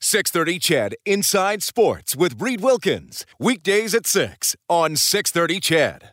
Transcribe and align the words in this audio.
630 0.00 0.58
CHED 0.58 0.96
Inside 1.04 1.62
Sports 1.62 2.14
with 2.14 2.40
Reed 2.40 2.60
Wilkins. 2.60 3.26
Weekdays 3.38 3.94
at 3.94 4.06
6 4.06 4.56
on 4.68 4.96
630 4.96 5.60
CHED. 5.60 6.12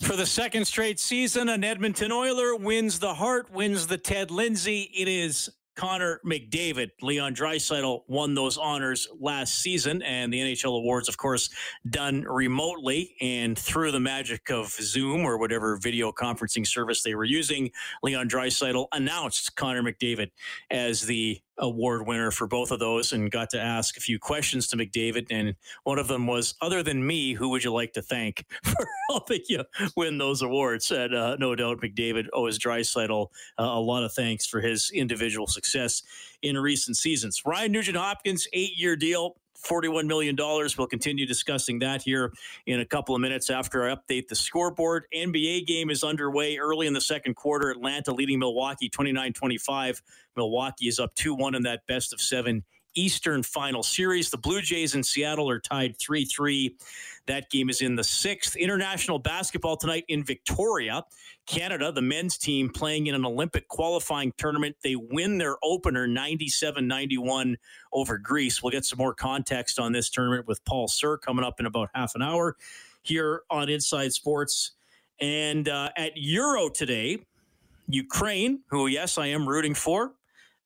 For 0.00 0.14
the 0.14 0.26
second 0.26 0.64
straight 0.66 1.00
season, 1.00 1.48
an 1.48 1.64
Edmonton 1.64 2.12
Oiler 2.12 2.54
wins 2.54 3.00
the 3.00 3.14
Hart, 3.14 3.50
wins 3.52 3.88
the 3.88 3.98
Ted 3.98 4.30
Lindsay. 4.30 4.90
It 4.94 5.08
is 5.08 5.50
Connor 5.78 6.20
McDavid. 6.26 6.90
Leon 7.02 7.36
Draisaitl 7.36 8.02
won 8.08 8.34
those 8.34 8.58
honors 8.58 9.06
last 9.20 9.60
season, 9.60 10.02
and 10.02 10.32
the 10.32 10.40
NHL 10.40 10.76
awards, 10.76 11.08
of 11.08 11.16
course, 11.16 11.50
done 11.88 12.22
remotely 12.22 13.14
and 13.20 13.56
through 13.56 13.92
the 13.92 14.00
magic 14.00 14.50
of 14.50 14.70
Zoom 14.70 15.24
or 15.24 15.38
whatever 15.38 15.76
video 15.76 16.10
conferencing 16.10 16.66
service 16.66 17.04
they 17.04 17.14
were 17.14 17.24
using. 17.24 17.70
Leon 18.02 18.28
Draisaitl 18.28 18.88
announced 18.90 19.54
Connor 19.54 19.84
McDavid 19.84 20.32
as 20.68 21.02
the 21.02 21.40
award 21.58 22.06
winner 22.06 22.30
for 22.30 22.46
both 22.46 22.70
of 22.70 22.78
those 22.78 23.12
and 23.12 23.30
got 23.30 23.50
to 23.50 23.60
ask 23.60 23.96
a 23.96 24.00
few 24.00 24.18
questions 24.18 24.68
to 24.68 24.76
McDavid. 24.76 25.26
And 25.30 25.54
one 25.84 25.98
of 25.98 26.08
them 26.08 26.26
was, 26.26 26.54
other 26.60 26.82
than 26.82 27.06
me, 27.06 27.34
who 27.34 27.48
would 27.50 27.64
you 27.64 27.72
like 27.72 27.92
to 27.94 28.02
thank 28.02 28.44
for 28.62 28.86
helping 29.10 29.40
you 29.48 29.64
win 29.96 30.18
those 30.18 30.42
awards? 30.42 30.90
And 30.90 31.14
uh, 31.14 31.36
no 31.36 31.54
doubt 31.54 31.80
McDavid 31.80 32.26
owes 32.32 32.58
Draisaitl 32.58 33.28
uh, 33.58 33.62
a 33.62 33.80
lot 33.80 34.04
of 34.04 34.12
thanks 34.12 34.46
for 34.46 34.60
his 34.60 34.90
individual 34.90 35.46
success 35.46 36.02
in 36.42 36.56
recent 36.56 36.96
seasons. 36.96 37.42
Ryan 37.44 37.72
Nugent 37.72 37.96
Hopkins, 37.96 38.46
eight 38.52 38.76
year 38.76 38.96
deal. 38.96 39.36
$41 39.64 40.06
million. 40.06 40.36
We'll 40.36 40.86
continue 40.86 41.26
discussing 41.26 41.78
that 41.80 42.02
here 42.02 42.32
in 42.66 42.80
a 42.80 42.84
couple 42.84 43.14
of 43.14 43.20
minutes 43.20 43.50
after 43.50 43.88
I 43.88 43.94
update 43.94 44.28
the 44.28 44.34
scoreboard. 44.34 45.04
NBA 45.14 45.66
game 45.66 45.90
is 45.90 46.04
underway 46.04 46.56
early 46.56 46.86
in 46.86 46.92
the 46.92 47.00
second 47.00 47.34
quarter. 47.34 47.70
Atlanta 47.70 48.12
leading 48.12 48.38
Milwaukee 48.38 48.88
29 48.88 49.32
25. 49.32 50.02
Milwaukee 50.36 50.88
is 50.88 50.98
up 50.98 51.14
2 51.14 51.34
1 51.34 51.54
in 51.54 51.62
that 51.62 51.86
best 51.86 52.12
of 52.12 52.20
seven 52.20 52.64
Eastern 52.98 53.44
Final 53.44 53.84
Series. 53.84 54.28
The 54.28 54.36
Blue 54.36 54.60
Jays 54.60 54.96
in 54.96 55.04
Seattle 55.04 55.48
are 55.48 55.60
tied 55.60 55.96
3 55.98 56.24
3. 56.24 56.76
That 57.26 57.48
game 57.48 57.70
is 57.70 57.80
in 57.80 57.94
the 57.94 58.02
sixth. 58.02 58.56
International 58.56 59.20
basketball 59.20 59.76
tonight 59.76 60.04
in 60.08 60.24
Victoria. 60.24 61.04
Canada, 61.46 61.92
the 61.92 62.02
men's 62.02 62.36
team, 62.36 62.68
playing 62.68 63.06
in 63.06 63.14
an 63.14 63.24
Olympic 63.24 63.68
qualifying 63.68 64.32
tournament. 64.36 64.74
They 64.82 64.96
win 64.96 65.38
their 65.38 65.56
opener 65.62 66.08
97 66.08 66.88
91 66.88 67.56
over 67.92 68.18
Greece. 68.18 68.62
We'll 68.62 68.72
get 68.72 68.84
some 68.84 68.98
more 68.98 69.14
context 69.14 69.78
on 69.78 69.92
this 69.92 70.10
tournament 70.10 70.48
with 70.48 70.64
Paul 70.64 70.88
Sir 70.88 71.16
coming 71.18 71.44
up 71.44 71.60
in 71.60 71.66
about 71.66 71.90
half 71.94 72.16
an 72.16 72.22
hour 72.22 72.56
here 73.02 73.42
on 73.48 73.68
Inside 73.68 74.12
Sports. 74.12 74.72
And 75.20 75.68
uh, 75.68 75.90
at 75.96 76.16
Euro 76.16 76.68
today, 76.68 77.18
Ukraine, 77.88 78.60
who, 78.68 78.88
yes, 78.88 79.18
I 79.18 79.28
am 79.28 79.48
rooting 79.48 79.74
for, 79.74 80.14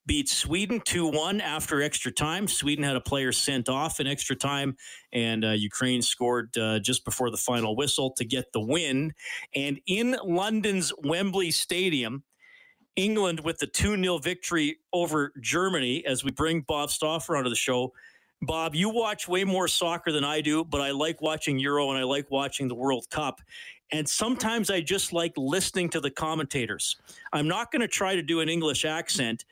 beat 0.05 0.29
Sweden 0.29 0.81
2 0.83 1.07
1 1.07 1.41
after 1.41 1.81
extra 1.81 2.11
time. 2.11 2.47
Sweden 2.47 2.83
had 2.83 2.95
a 2.95 3.01
player 3.01 3.31
sent 3.31 3.69
off 3.69 3.99
in 3.99 4.07
extra 4.07 4.35
time, 4.35 4.75
and 5.11 5.45
uh, 5.45 5.51
Ukraine 5.51 6.01
scored 6.01 6.57
uh, 6.57 6.79
just 6.79 7.05
before 7.05 7.29
the 7.29 7.37
final 7.37 7.75
whistle 7.75 8.11
to 8.11 8.25
get 8.25 8.51
the 8.53 8.61
win. 8.61 9.13
And 9.55 9.79
in 9.85 10.17
London's 10.23 10.91
Wembley 11.03 11.51
Stadium, 11.51 12.23
England 12.95 13.39
with 13.39 13.57
the 13.57 13.67
2 13.67 14.01
0 14.01 14.17
victory 14.19 14.77
over 14.91 15.33
Germany 15.41 16.05
as 16.05 16.23
we 16.23 16.31
bring 16.31 16.61
Bob 16.61 16.89
Stauffer 16.91 17.35
onto 17.35 17.49
the 17.49 17.55
show. 17.55 17.93
Bob, 18.41 18.75
you 18.75 18.89
watch 18.89 19.27
way 19.27 19.45
more 19.45 19.69
soccer 19.69 20.11
than 20.11 20.25
I 20.25 20.41
do, 20.41 20.65
but 20.65 20.81
I 20.81 20.91
like 20.91 21.21
watching 21.21 21.57
Euro 21.59 21.89
and 21.89 21.97
I 21.97 22.03
like 22.03 22.29
watching 22.29 22.67
the 22.67 22.75
World 22.75 23.09
Cup. 23.09 23.39
And 23.91 24.07
sometimes 24.07 24.69
I 24.69 24.81
just 24.81 25.13
like 25.13 25.33
listening 25.37 25.89
to 25.91 26.01
the 26.01 26.11
commentators. 26.11 26.97
I'm 27.31 27.47
not 27.47 27.71
going 27.71 27.81
to 27.81 27.87
try 27.87 28.15
to 28.15 28.21
do 28.21 28.41
an 28.41 28.49
English 28.49 28.85
accent, 28.85 29.45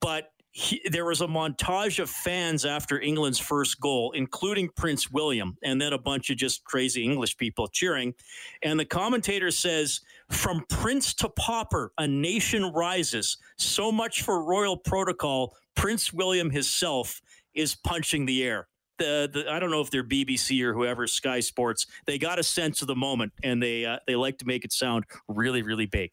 but 0.00 0.30
he, 0.50 0.80
there 0.90 1.04
was 1.04 1.20
a 1.20 1.26
montage 1.26 2.00
of 2.00 2.10
fans 2.10 2.64
after 2.64 3.00
England's 3.00 3.38
first 3.38 3.80
goal, 3.80 4.12
including 4.12 4.70
Prince 4.76 5.10
William, 5.10 5.56
and 5.62 5.80
then 5.80 5.92
a 5.92 5.98
bunch 5.98 6.30
of 6.30 6.36
just 6.36 6.64
crazy 6.64 7.04
English 7.04 7.36
people 7.36 7.68
cheering. 7.68 8.14
And 8.62 8.80
the 8.80 8.84
commentator 8.84 9.50
says, 9.50 10.00
From 10.30 10.64
Prince 10.68 11.14
to 11.14 11.28
Pauper, 11.28 11.92
a 11.98 12.08
nation 12.08 12.72
rises. 12.72 13.36
So 13.56 13.92
much 13.92 14.22
for 14.22 14.42
royal 14.42 14.76
protocol. 14.76 15.54
Prince 15.76 16.12
William 16.12 16.50
himself 16.50 17.20
is 17.54 17.76
punching 17.76 18.26
the 18.26 18.42
air. 18.42 18.66
The, 18.98 19.30
the, 19.32 19.52
I 19.52 19.60
don't 19.60 19.70
know 19.70 19.80
if 19.80 19.92
they're 19.92 20.02
BBC 20.02 20.60
or 20.62 20.74
whoever 20.74 21.06
Sky 21.06 21.38
Sports. 21.38 21.86
They 22.06 22.18
got 22.18 22.40
a 22.40 22.42
sense 22.42 22.82
of 22.82 22.88
the 22.88 22.96
moment, 22.96 23.32
and 23.44 23.62
they 23.62 23.84
uh, 23.84 23.98
they 24.08 24.16
like 24.16 24.38
to 24.38 24.44
make 24.44 24.64
it 24.64 24.72
sound 24.72 25.04
really 25.28 25.62
really 25.62 25.86
big. 25.86 26.10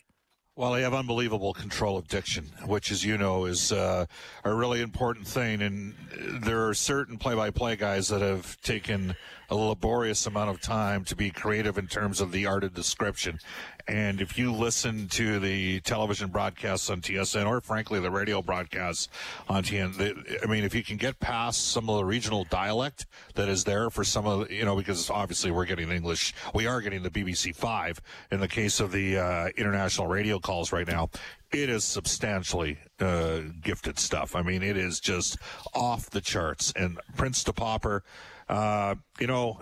Well, 0.57 0.71
they 0.71 0.83
have 0.83 0.93
unbelievable 0.93 1.53
control 1.53 1.97
of 1.97 2.07
diction, 2.07 2.45
which, 2.65 2.89
as 2.89 3.03
you 3.03 3.17
know, 3.17 3.43
is 3.43 3.73
uh, 3.73 4.05
a 4.45 4.53
really 4.53 4.79
important 4.79 5.27
thing. 5.27 5.61
And 5.61 5.95
there 6.15 6.69
are 6.69 6.73
certain 6.73 7.17
play-by-play 7.17 7.75
guys 7.75 8.07
that 8.07 8.21
have 8.21 8.55
taken 8.61 9.17
a 9.49 9.55
laborious 9.55 10.25
amount 10.25 10.49
of 10.49 10.61
time 10.61 11.03
to 11.05 11.15
be 11.15 11.29
creative 11.29 11.77
in 11.77 11.87
terms 11.87 12.21
of 12.21 12.31
the 12.31 12.45
art 12.45 12.63
of 12.63 12.73
description. 12.73 13.39
And 13.87 14.19
if 14.19 14.37
you 14.37 14.51
listen 14.51 15.07
to 15.09 15.39
the 15.39 15.79
television 15.81 16.29
broadcasts 16.29 16.89
on 16.89 17.01
TSN, 17.01 17.45
or 17.45 17.61
frankly 17.61 17.99
the 17.99 18.09
radio 18.09 18.41
broadcasts 18.41 19.09
on 19.47 19.63
TSN, 19.63 20.43
I 20.43 20.47
mean, 20.47 20.63
if 20.63 20.73
you 20.73 20.83
can 20.83 20.97
get 20.97 21.19
past 21.19 21.67
some 21.67 21.89
of 21.89 21.97
the 21.97 22.05
regional 22.05 22.45
dialect 22.45 23.05
that 23.35 23.47
is 23.47 23.63
there 23.63 23.91
for 23.91 24.03
some 24.03 24.25
of, 24.25 24.51
you 24.51 24.65
know, 24.65 24.75
because 24.75 25.09
obviously 25.11 25.51
we're 25.51 25.65
getting 25.65 25.91
English, 25.91 26.33
we 26.53 26.65
are 26.65 26.81
getting 26.81 27.03
the 27.03 27.11
BBC 27.11 27.55
Five 27.55 28.01
in 28.31 28.39
the 28.39 28.47
case 28.47 28.79
of 28.79 28.91
the 28.91 29.17
uh, 29.17 29.49
international 29.55 30.07
radio 30.07 30.39
calls 30.39 30.71
right 30.71 30.87
now. 30.87 31.09
It 31.51 31.69
is 31.69 31.83
substantially 31.83 32.79
uh, 32.99 33.41
gifted 33.61 33.99
stuff. 33.99 34.35
I 34.35 34.41
mean, 34.41 34.63
it 34.63 34.77
is 34.77 34.99
just 34.99 35.37
off 35.73 36.09
the 36.09 36.21
charts. 36.21 36.73
And 36.75 36.99
Prince 37.15 37.43
to 37.45 37.53
Pauper 37.53 38.03
uh, 38.47 38.95
you 39.19 39.27
know, 39.27 39.59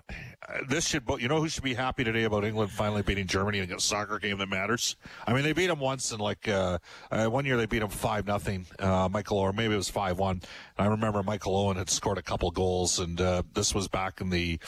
this 0.67 0.87
should, 0.87 1.03
you 1.19 1.27
know, 1.27 1.39
who 1.39 1.47
should 1.47 1.63
be 1.63 1.73
happy 1.73 2.03
today 2.03 2.23
about 2.23 2.43
England 2.43 2.71
finally 2.71 3.01
beating 3.01 3.27
Germany 3.27 3.59
in 3.59 3.71
a 3.71 3.79
soccer 3.79 4.19
game 4.19 4.37
that 4.39 4.49
matters? 4.49 4.97
I 5.25 5.33
mean, 5.33 5.43
they 5.43 5.53
beat 5.53 5.67
them 5.67 5.79
once 5.79 6.11
in 6.11 6.19
like, 6.19 6.47
uh, 6.47 6.79
uh, 7.09 7.27
one 7.27 7.45
year 7.45 7.55
they 7.55 7.65
beat 7.65 7.79
them 7.79 7.89
5 7.89 8.27
nothing. 8.27 8.65
Uh, 8.79 9.07
Michael, 9.09 9.37
or 9.37 9.53
maybe 9.53 9.73
it 9.73 9.77
was 9.77 9.89
5 9.89 10.19
1. 10.19 10.41
I 10.77 10.85
remember 10.87 11.23
Michael 11.23 11.55
Owen 11.55 11.77
had 11.77 11.89
scored 11.89 12.17
a 12.17 12.21
couple 12.21 12.51
goals, 12.51 12.99
and 12.99 13.19
uh, 13.21 13.43
this 13.53 13.73
was 13.73 13.87
back 13.87 14.19
in 14.19 14.29
the 14.29 14.59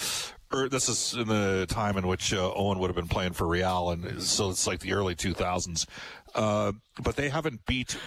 er, 0.54 0.70
this 0.70 0.88
is 0.88 1.14
in 1.14 1.28
the 1.28 1.66
time 1.68 1.98
in 1.98 2.08
which 2.08 2.34
uh, 2.34 2.54
Owen 2.54 2.80
would 2.80 2.88
have 2.88 2.96
been 2.96 3.10
playing 3.10 3.34
for 3.34 3.48
Real, 3.48 3.90
and 3.90 4.22
so 4.22 4.50
it's 4.50 4.66
like 4.66 4.80
the 4.80 4.94
early 4.94 5.16
2000s. 5.16 5.86
Uh, 6.34 6.72
but 7.04 7.16
they 7.16 7.30
haven't 7.30 7.66
beat 7.66 7.98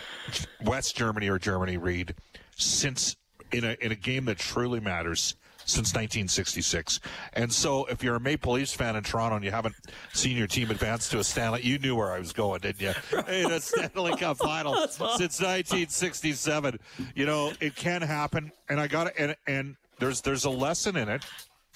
West 0.64 0.96
Germany 0.96 1.28
or 1.28 1.38
Germany, 1.38 1.76
Reed, 1.76 2.14
since 2.56 3.16
in 3.52 3.64
a 3.64 3.76
in 3.80 3.92
a 3.92 3.94
game 3.94 4.26
that 4.26 4.38
truly 4.38 4.80
matters 4.80 5.34
since 5.68 5.88
1966. 5.88 7.00
And 7.34 7.52
so, 7.52 7.84
if 7.86 8.02
you're 8.02 8.16
a 8.16 8.20
Maple 8.20 8.54
Leafs 8.54 8.72
fan 8.72 8.96
in 8.96 9.02
Toronto 9.04 9.36
and 9.36 9.44
you 9.44 9.50
haven't 9.50 9.74
seen 10.12 10.36
your 10.36 10.46
team 10.46 10.70
advance 10.70 11.08
to 11.10 11.18
a 11.18 11.24
Stanley, 11.24 11.62
you 11.62 11.78
knew 11.78 11.94
where 11.94 12.10
I 12.10 12.18
was 12.18 12.32
going, 12.32 12.60
didn't 12.60 12.80
you? 12.80 12.92
Hey, 13.28 13.42
the 13.42 13.60
Stanley 13.60 14.16
Cup 14.16 14.38
final 14.38 14.74
since 14.88 15.40
1967. 15.40 16.78
You 17.14 17.26
know, 17.26 17.52
it 17.60 17.76
can 17.76 18.00
happen, 18.00 18.52
and 18.68 18.80
I 18.80 18.86
got 18.86 19.08
it. 19.08 19.14
And, 19.18 19.36
and 19.46 19.76
there's 19.98 20.22
there's 20.22 20.44
a 20.44 20.50
lesson 20.50 20.96
in 20.96 21.08
it. 21.08 21.24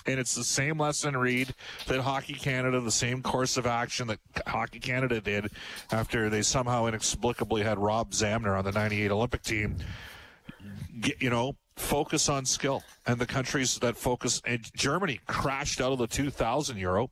And 0.05 0.19
it's 0.19 0.35
the 0.35 0.43
same 0.43 0.79
lesson, 0.79 1.17
Reed, 1.17 1.55
that 1.87 2.00
Hockey 2.00 2.35
Canada, 2.35 2.81
the 2.81 2.91
same 2.91 3.23
course 3.23 3.56
of 3.56 3.67
action 3.67 4.09
that 4.09 4.19
Hockey 4.49 4.81
Canada 4.81 5.21
did 5.21 5.49
after 5.93 6.29
they 6.29 6.43
somehow 6.43 6.87
inexplicably 6.87 7.62
had 7.62 7.79
Rob 7.79 8.11
Zamuner 8.11 8.59
on 8.59 8.65
the 8.65 8.73
98 8.73 9.12
Olympic 9.12 9.43
team. 9.43 9.77
You 11.21 11.31
know, 11.31 11.56
focus 11.77 12.29
on 12.29 12.45
skill. 12.45 12.83
And 13.07 13.19
the 13.19 13.27
countries 13.27 13.79
that 13.79 13.97
focus, 13.97 14.41
and 14.45 14.65
Germany 14.77 15.21
crashed 15.27 15.81
out 15.81 15.93
of 15.93 15.99
the 15.99 16.07
2000 16.07 16.77
Euro 16.79 17.11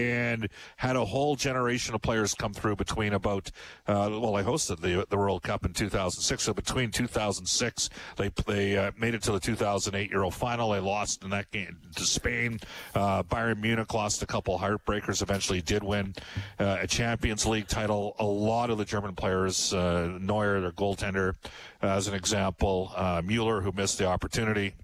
and 0.00 0.48
had 0.76 0.96
a 0.96 1.04
whole 1.04 1.36
generation 1.36 1.94
of 1.94 2.02
players 2.02 2.34
come 2.34 2.54
through 2.54 2.76
between 2.76 3.12
about 3.12 3.50
uh, 3.86 4.08
well, 4.10 4.36
I 4.36 4.42
hosted 4.42 4.80
the 4.80 5.06
the 5.08 5.16
World 5.16 5.42
Cup 5.42 5.64
in 5.64 5.72
2006, 5.72 6.42
so 6.42 6.54
between 6.54 6.90
2006 6.90 7.90
they 8.16 8.30
they 8.46 8.76
uh, 8.76 8.92
made 8.98 9.14
it 9.14 9.22
to 9.22 9.32
the 9.32 9.40
2008 9.40 10.10
Euro 10.10 10.30
final. 10.30 10.70
They 10.70 10.80
lost 10.80 11.24
in 11.24 11.30
that 11.30 11.50
game 11.50 11.78
to 11.96 12.02
Spain. 12.02 12.58
Uh, 12.94 13.22
Bayern 13.22 13.60
Munich 13.60 13.92
lost 13.92 14.22
a 14.22 14.26
couple 14.26 14.58
heartbreakers. 14.58 15.22
Eventually, 15.22 15.60
did 15.60 15.82
win 15.82 16.14
uh, 16.58 16.78
a 16.80 16.86
Champions 16.86 17.46
League 17.46 17.68
title. 17.68 18.16
A 18.18 18.24
lot 18.24 18.70
of 18.70 18.78
the 18.78 18.84
German 18.84 19.14
players, 19.14 19.72
uh, 19.74 20.18
Neuer, 20.20 20.60
their 20.60 20.72
goaltender, 20.72 21.34
as 21.82 22.08
an 22.08 22.14
example, 22.14 22.92
uh, 22.96 23.22
Mueller, 23.24 23.60
who 23.60 23.72
missed 23.72 23.98
the 23.98 24.06
opportunity. 24.06 24.74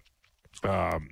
Um, 0.63 1.11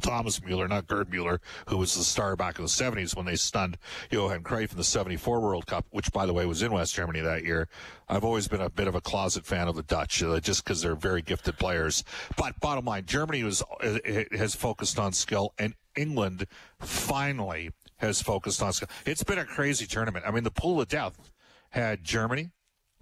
Thomas 0.00 0.42
Mueller, 0.42 0.68
not 0.68 0.86
Gerd 0.86 1.10
Mueller, 1.10 1.40
who 1.68 1.76
was 1.76 1.94
the 1.94 2.04
star 2.04 2.36
back 2.36 2.58
in 2.58 2.64
the 2.64 2.70
70s 2.70 3.16
when 3.16 3.26
they 3.26 3.36
stunned 3.36 3.78
Johan 4.10 4.42
Cruyff 4.42 4.72
in 4.72 4.76
the 4.76 4.84
74 4.84 5.40
World 5.40 5.66
Cup, 5.66 5.86
which, 5.90 6.12
by 6.12 6.26
the 6.26 6.32
way, 6.32 6.46
was 6.46 6.62
in 6.62 6.72
West 6.72 6.94
Germany 6.94 7.20
that 7.20 7.44
year. 7.44 7.68
I've 8.08 8.24
always 8.24 8.48
been 8.48 8.60
a 8.60 8.70
bit 8.70 8.88
of 8.88 8.94
a 8.94 9.00
closet 9.00 9.46
fan 9.46 9.68
of 9.68 9.76
the 9.76 9.82
Dutch, 9.82 10.22
uh, 10.22 10.40
just 10.40 10.64
because 10.64 10.82
they're 10.82 10.94
very 10.94 11.22
gifted 11.22 11.58
players. 11.58 12.04
But 12.36 12.58
bottom 12.60 12.84
line, 12.84 13.06
Germany 13.06 13.44
was, 13.44 13.62
uh, 13.82 13.98
has 14.32 14.54
focused 14.54 14.98
on 14.98 15.12
skill, 15.12 15.54
and 15.58 15.74
England 15.96 16.46
finally 16.78 17.70
has 17.98 18.22
focused 18.22 18.62
on 18.62 18.72
skill. 18.72 18.88
It's 19.06 19.22
been 19.22 19.38
a 19.38 19.44
crazy 19.44 19.86
tournament. 19.86 20.24
I 20.26 20.30
mean, 20.30 20.44
the 20.44 20.50
pool 20.50 20.80
of 20.80 20.88
death 20.88 21.30
had 21.70 22.02
Germany, 22.02 22.50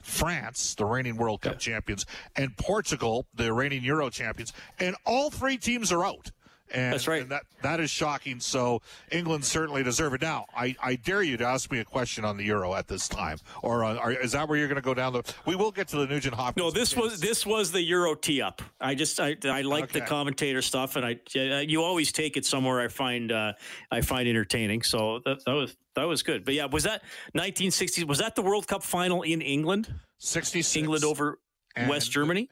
France, 0.02 0.74
the 0.74 0.84
reigning 0.84 1.16
World 1.16 1.40
Cup 1.40 1.54
yeah. 1.54 1.58
champions, 1.58 2.06
and 2.36 2.56
Portugal, 2.56 3.26
the 3.34 3.52
reigning 3.52 3.82
Euro 3.84 4.10
champions, 4.10 4.52
and 4.78 4.96
all 5.04 5.30
three 5.30 5.56
teams 5.56 5.92
are 5.92 6.04
out. 6.04 6.30
And, 6.72 6.92
That's 6.92 7.08
right. 7.08 7.22
And 7.22 7.30
that 7.30 7.44
that 7.62 7.80
is 7.80 7.90
shocking. 7.90 8.40
So 8.40 8.82
England 9.10 9.44
certainly 9.44 9.82
deserve 9.82 10.14
it. 10.14 10.22
Now, 10.22 10.46
I, 10.56 10.76
I 10.82 10.96
dare 10.96 11.22
you 11.22 11.36
to 11.38 11.44
ask 11.44 11.70
me 11.72 11.80
a 11.80 11.84
question 11.84 12.24
on 12.24 12.36
the 12.36 12.44
Euro 12.44 12.74
at 12.74 12.86
this 12.86 13.08
time, 13.08 13.38
or 13.62 13.84
uh, 13.84 13.96
are, 13.96 14.12
is 14.12 14.32
that 14.32 14.48
where 14.48 14.58
you're 14.58 14.68
going 14.68 14.76
to 14.76 14.82
go 14.82 14.94
down 14.94 15.12
the? 15.12 15.22
We 15.46 15.56
will 15.56 15.70
get 15.70 15.88
to 15.88 15.96
the 15.96 16.06
Nugent 16.06 16.34
Hopkins. 16.34 16.62
No, 16.62 16.70
this 16.70 16.94
was 16.94 17.20
this 17.20 17.46
was 17.46 17.72
the 17.72 17.82
Euro 17.82 18.14
tee 18.14 18.42
up. 18.42 18.62
I 18.80 18.94
just 18.94 19.18
I 19.18 19.36
I 19.44 19.62
like 19.62 19.84
okay. 19.84 20.00
the 20.00 20.06
commentator 20.06 20.62
stuff, 20.62 20.96
and 20.96 21.04
I 21.04 21.18
you 21.34 21.82
always 21.82 22.12
take 22.12 22.36
it 22.36 22.44
somewhere 22.44 22.80
I 22.80 22.88
find 22.88 23.32
uh, 23.32 23.52
I 23.90 24.00
find 24.00 24.28
entertaining. 24.28 24.82
So 24.82 25.20
that, 25.24 25.44
that 25.44 25.54
was 25.54 25.76
that 25.94 26.04
was 26.04 26.22
good. 26.22 26.44
But 26.44 26.54
yeah, 26.54 26.66
was 26.66 26.84
that 26.84 27.02
1960s? 27.36 28.06
Was 28.06 28.18
that 28.18 28.36
the 28.36 28.42
World 28.42 28.66
Cup 28.66 28.82
final 28.82 29.22
in 29.22 29.40
England? 29.40 29.92
66. 30.18 30.76
England 30.76 31.04
over 31.04 31.38
and, 31.76 31.88
West 31.88 32.10
Germany. 32.10 32.48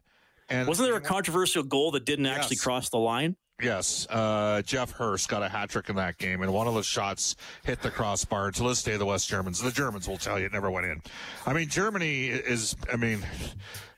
And 0.48 0.68
wasn't 0.68 0.88
there 0.88 0.96
a 0.96 1.00
controversial 1.00 1.62
goal 1.62 1.90
that 1.92 2.04
didn't 2.04 2.24
yes. 2.24 2.38
actually 2.38 2.56
cross 2.56 2.88
the 2.88 2.98
line? 2.98 3.36
Yes, 3.62 4.06
uh, 4.10 4.60
Geoff 4.60 4.90
Hurst 4.90 5.30
got 5.30 5.42
a 5.42 5.48
hat 5.48 5.70
trick 5.70 5.88
in 5.88 5.96
that 5.96 6.18
game, 6.18 6.42
and 6.42 6.52
one 6.52 6.66
of 6.66 6.74
the 6.74 6.82
shots 6.82 7.36
hit 7.64 7.80
the 7.80 7.90
crossbar. 7.90 8.50
To 8.50 8.62
this 8.64 8.82
day, 8.82 8.98
the 8.98 9.06
West 9.06 9.30
Germans, 9.30 9.62
the 9.62 9.70
Germans 9.70 10.06
will 10.06 10.18
tell 10.18 10.38
you, 10.38 10.44
it 10.44 10.52
never 10.52 10.70
went 10.70 10.86
in. 10.86 11.00
I 11.46 11.54
mean, 11.54 11.70
Germany 11.70 12.26
is, 12.26 12.76
I 12.92 12.96
mean, 12.96 13.24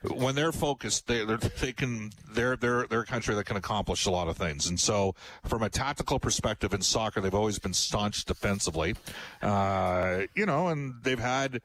when 0.02 0.36
they're 0.36 0.52
focused, 0.52 1.08
they 1.08 1.24
they 1.24 1.72
can 1.72 2.12
they're 2.30 2.54
they're 2.54 2.86
they're 2.86 3.00
a 3.00 3.06
country 3.06 3.34
that 3.34 3.46
can 3.46 3.56
accomplish 3.56 4.06
a 4.06 4.12
lot 4.12 4.28
of 4.28 4.36
things. 4.36 4.68
And 4.68 4.78
so, 4.78 5.16
from 5.44 5.64
a 5.64 5.68
tactical 5.68 6.20
perspective 6.20 6.72
in 6.72 6.80
soccer, 6.80 7.20
they've 7.20 7.34
always 7.34 7.58
been 7.58 7.74
staunch 7.74 8.24
defensively. 8.26 8.94
Uh, 9.42 10.20
you 10.36 10.46
know, 10.46 10.68
and 10.68 10.94
they've 11.02 11.18
had, 11.18 11.60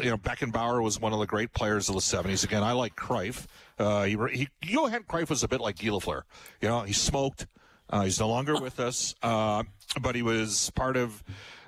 you 0.00 0.10
know, 0.10 0.16
Beckenbauer 0.16 0.80
was 0.80 1.00
one 1.00 1.12
of 1.12 1.18
the 1.18 1.26
great 1.26 1.52
players 1.54 1.88
of 1.88 1.96
the 1.96 2.00
'70s. 2.00 2.44
Again, 2.44 2.62
I 2.62 2.70
like 2.70 2.94
Cruyff. 2.94 3.46
Uh, 3.82 4.04
he, 4.04 4.16
he, 4.32 4.48
Johan 4.62 5.02
Cruyff 5.02 5.28
was 5.28 5.42
a 5.42 5.48
bit 5.48 5.60
like 5.60 5.78
Guy 5.78 5.88
Lafleur. 5.88 6.22
You 6.60 6.68
know, 6.68 6.82
he 6.82 6.92
smoked. 6.92 7.46
Uh, 7.90 8.02
he's 8.04 8.18
no 8.18 8.28
longer 8.28 8.58
with 8.58 8.80
us, 8.80 9.14
uh, 9.22 9.64
but 10.00 10.14
he 10.14 10.22
was 10.22 10.70
part 10.70 10.96
of. 10.96 11.22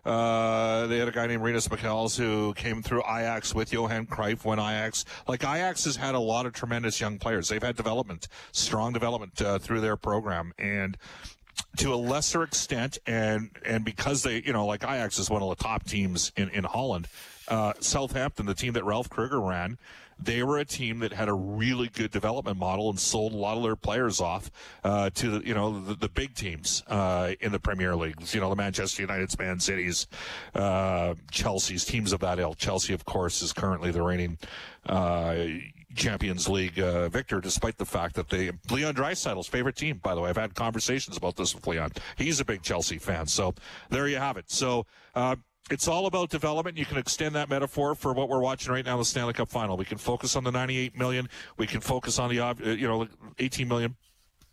Uh, 0.07 0.87
they 0.87 0.99
had 0.99 1.09
a 1.09 1.11
guy 1.11 1.27
named 1.27 1.43
Rinus 1.43 1.71
Michels 1.71 2.17
who 2.17 2.53
came 2.55 2.83
through 2.83 3.01
Ajax 3.01 3.55
with 3.55 3.73
Johan 3.73 4.07
Cruyff 4.07 4.45
when 4.45 4.59
Ajax, 4.59 5.07
like 5.27 5.43
Ajax 5.43 5.85
has 5.85 5.97
had 5.97 6.15
a 6.15 6.21
lot 6.21 6.45
of 6.45 6.53
tremendous 6.53 7.01
young 7.01 7.19
players. 7.19 7.49
They've 7.49 7.63
had 7.63 7.75
development, 7.75 8.29
strong 8.53 8.93
development 8.93 9.41
uh, 9.41 9.59
through 9.59 9.81
their 9.81 9.97
program. 9.97 10.53
And 10.59 10.99
to 11.79 11.95
a 11.95 11.97
lesser 11.97 12.43
extent, 12.43 12.99
and, 13.07 13.51
and 13.65 13.83
because 13.83 14.23
they, 14.23 14.43
you 14.43 14.53
know, 14.53 14.67
like 14.67 14.85
Ajax 14.85 15.19
is 15.19 15.31
one 15.31 15.43
of 15.43 15.49
the 15.49 15.63
top 15.63 15.85
teams 15.85 16.33
in, 16.37 16.51
in 16.51 16.65
Holland, 16.65 17.09
uh, 17.49 17.73
Southampton, 17.81 18.45
the 18.45 18.55
team 18.55 18.75
that 18.75 18.85
Ralph 18.85 19.09
Krueger 19.09 19.41
ran, 19.41 19.79
they 20.25 20.43
were 20.43 20.59
a 20.59 20.65
team 20.65 21.01
that 21.01 21.13
had 21.13 21.29
a 21.29 21.33
really 21.33 21.89
good 21.89 22.11
development 22.11 22.59
model 22.59 22.91
and 22.91 22.99
sold 22.99 23.33
a 23.33 23.37
lot 23.37 23.57
of 23.57 23.63
their 23.63 23.77
players 23.77 24.21
off 24.21 24.51
uh, 24.83 25.11
to 25.11 25.39
the, 25.39 25.47
you 25.47 25.55
know 25.55 25.81
the, 25.81 25.95
the 25.95 26.09
big 26.09 26.35
teams 26.35 26.83
uh, 26.89 27.33
in 27.41 27.53
the 27.53 27.59
Premier 27.59 27.95
Leagues. 27.95 28.35
You 28.35 28.41
know 28.41 28.51
the 28.51 28.57
Manchester 28.57 29.03
United's, 29.03 29.39
Man 29.39 29.61
City's, 29.61 30.07
uh, 30.55 31.15
Chelsea's 31.31 31.85
teams 31.85 32.13
of 32.13 32.21
that 32.21 32.39
ilk. 32.39 32.59
Chelsea, 32.59 32.95
of 32.95 33.05
course, 33.05 33.43
is 33.43 33.53
currently 33.53 33.91
the 33.91 34.03
reigning. 34.03 34.39
Uh, 34.87 35.47
Champions 35.95 36.49
League 36.49 36.79
uh, 36.81 37.09
victor, 37.09 37.41
despite 37.41 37.79
the 37.79 37.85
fact 37.85 38.17
that 38.17 38.29
they 38.29 38.51
Leon 38.71 38.95
Draisaitl's 38.95 39.47
favorite 39.47 39.77
team. 39.77 40.01
By 40.03 40.15
the 40.15 40.21
way, 40.21 40.29
I've 40.29 40.37
had 40.37 40.55
conversations 40.55 41.17
about 41.17 41.37
this 41.37 41.55
with 41.55 41.67
Leon. 41.67 41.93
He's 42.17 42.41
a 42.41 42.45
big 42.45 42.63
Chelsea 42.63 42.99
fan, 42.99 43.27
so 43.27 43.55
there 43.91 44.09
you 44.09 44.17
have 44.17 44.37
it. 44.37 44.51
So 44.51 44.87
uh, 45.15 45.37
it's 45.71 45.89
all 45.89 46.07
about 46.07 46.31
development. 46.31 46.77
You 46.77 46.85
can 46.85 46.99
extend 46.99 47.35
that 47.35 47.49
metaphor 47.49 47.95
for 47.95 48.13
what 48.13 48.29
we're 48.29 48.41
watching 48.41 48.73
right 48.73 48.85
now, 48.85 48.99
the 48.99 49.05
Stanley 49.05 49.33
Cup 49.33 49.49
Final. 49.49 49.77
We 49.77 49.85
can 49.85 49.99
focus 49.99 50.37
on 50.37 50.45
the 50.45 50.53
98 50.53 50.97
million. 50.97 51.29
We 51.57 51.67
can 51.67 51.81
focus 51.81 52.19
on 52.19 52.31
the, 52.31 52.41
uh, 52.41 52.55
you 52.63 52.87
know, 52.87 53.09
18 53.39 53.67
million 53.67 53.97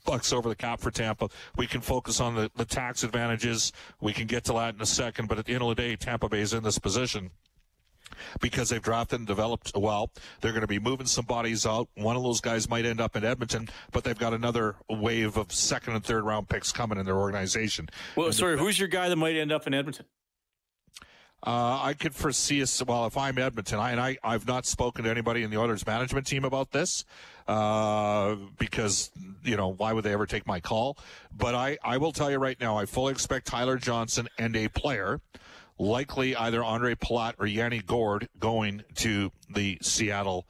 bucks 0.05 0.33
over 0.33 0.49
the 0.49 0.55
cap 0.55 0.79
for 0.79 0.89
Tampa. 0.89 1.29
We 1.57 1.67
can 1.67 1.81
focus 1.81 2.19
on 2.19 2.35
the, 2.35 2.49
the 2.55 2.65
tax 2.65 3.03
advantages. 3.03 3.71
We 3.99 4.13
can 4.13 4.27
get 4.27 4.45
to 4.45 4.53
that 4.53 4.75
in 4.75 4.81
a 4.81 4.85
second. 4.85 5.27
But 5.27 5.37
at 5.37 5.45
the 5.45 5.53
end 5.53 5.63
of 5.63 5.69
the 5.69 5.75
day, 5.75 5.95
Tampa 5.95 6.29
Bay 6.29 6.39
is 6.39 6.53
in 6.53 6.63
this 6.63 6.79
position 6.79 7.31
because 8.39 8.69
they've 8.69 8.81
drafted 8.81 9.19
and 9.19 9.27
developed 9.27 9.71
well. 9.75 10.11
They're 10.41 10.51
going 10.51 10.61
to 10.61 10.67
be 10.67 10.79
moving 10.79 11.07
some 11.07 11.25
bodies 11.25 11.65
out. 11.65 11.89
One 11.95 12.15
of 12.15 12.23
those 12.23 12.41
guys 12.41 12.69
might 12.69 12.85
end 12.85 13.01
up 13.01 13.15
in 13.15 13.23
Edmonton, 13.23 13.69
but 13.91 14.03
they've 14.03 14.17
got 14.17 14.33
another 14.33 14.75
wave 14.89 15.37
of 15.37 15.51
second 15.51 15.93
and 15.93 16.03
third 16.03 16.23
round 16.23 16.49
picks 16.49 16.71
coming 16.71 16.97
in 16.97 17.05
their 17.05 17.17
organization. 17.17 17.89
Well, 18.15 18.27
and 18.27 18.35
sorry, 18.35 18.55
the, 18.55 18.61
who's 18.61 18.79
your 18.79 18.87
guy 18.87 19.09
that 19.09 19.15
might 19.15 19.35
end 19.35 19.51
up 19.51 19.67
in 19.67 19.73
Edmonton? 19.73 20.05
Uh, 21.43 21.79
I 21.81 21.93
could 21.93 22.13
foresee. 22.13 22.63
Well, 22.85 23.07
if 23.07 23.17
I'm 23.17 23.37
Edmonton, 23.39 23.79
I, 23.79 23.91
and 23.91 23.99
I, 23.99 24.17
I've 24.23 24.45
not 24.45 24.65
spoken 24.65 25.05
to 25.05 25.09
anybody 25.09 25.41
in 25.41 25.49
the 25.49 25.57
Oilers 25.57 25.85
management 25.87 26.27
team 26.27 26.45
about 26.45 26.71
this 26.71 27.03
uh, 27.47 28.35
because 28.59 29.11
you 29.43 29.57
know 29.57 29.69
why 29.69 29.91
would 29.93 30.03
they 30.03 30.13
ever 30.13 30.27
take 30.27 30.45
my 30.45 30.59
call? 30.59 30.97
But 31.35 31.55
I, 31.55 31.77
I 31.83 31.97
will 31.97 32.11
tell 32.11 32.29
you 32.29 32.37
right 32.37 32.59
now, 32.59 32.77
I 32.77 32.85
fully 32.85 33.11
expect 33.11 33.47
Tyler 33.47 33.77
Johnson 33.77 34.27
and 34.37 34.55
a 34.55 34.67
player, 34.67 35.19
likely 35.79 36.35
either 36.35 36.63
Andre 36.63 36.93
Palat 36.93 37.33
or 37.39 37.47
Yanni 37.47 37.79
Gourde, 37.79 38.29
going 38.39 38.83
to 38.95 39.31
the 39.49 39.79
Seattle 39.81 40.45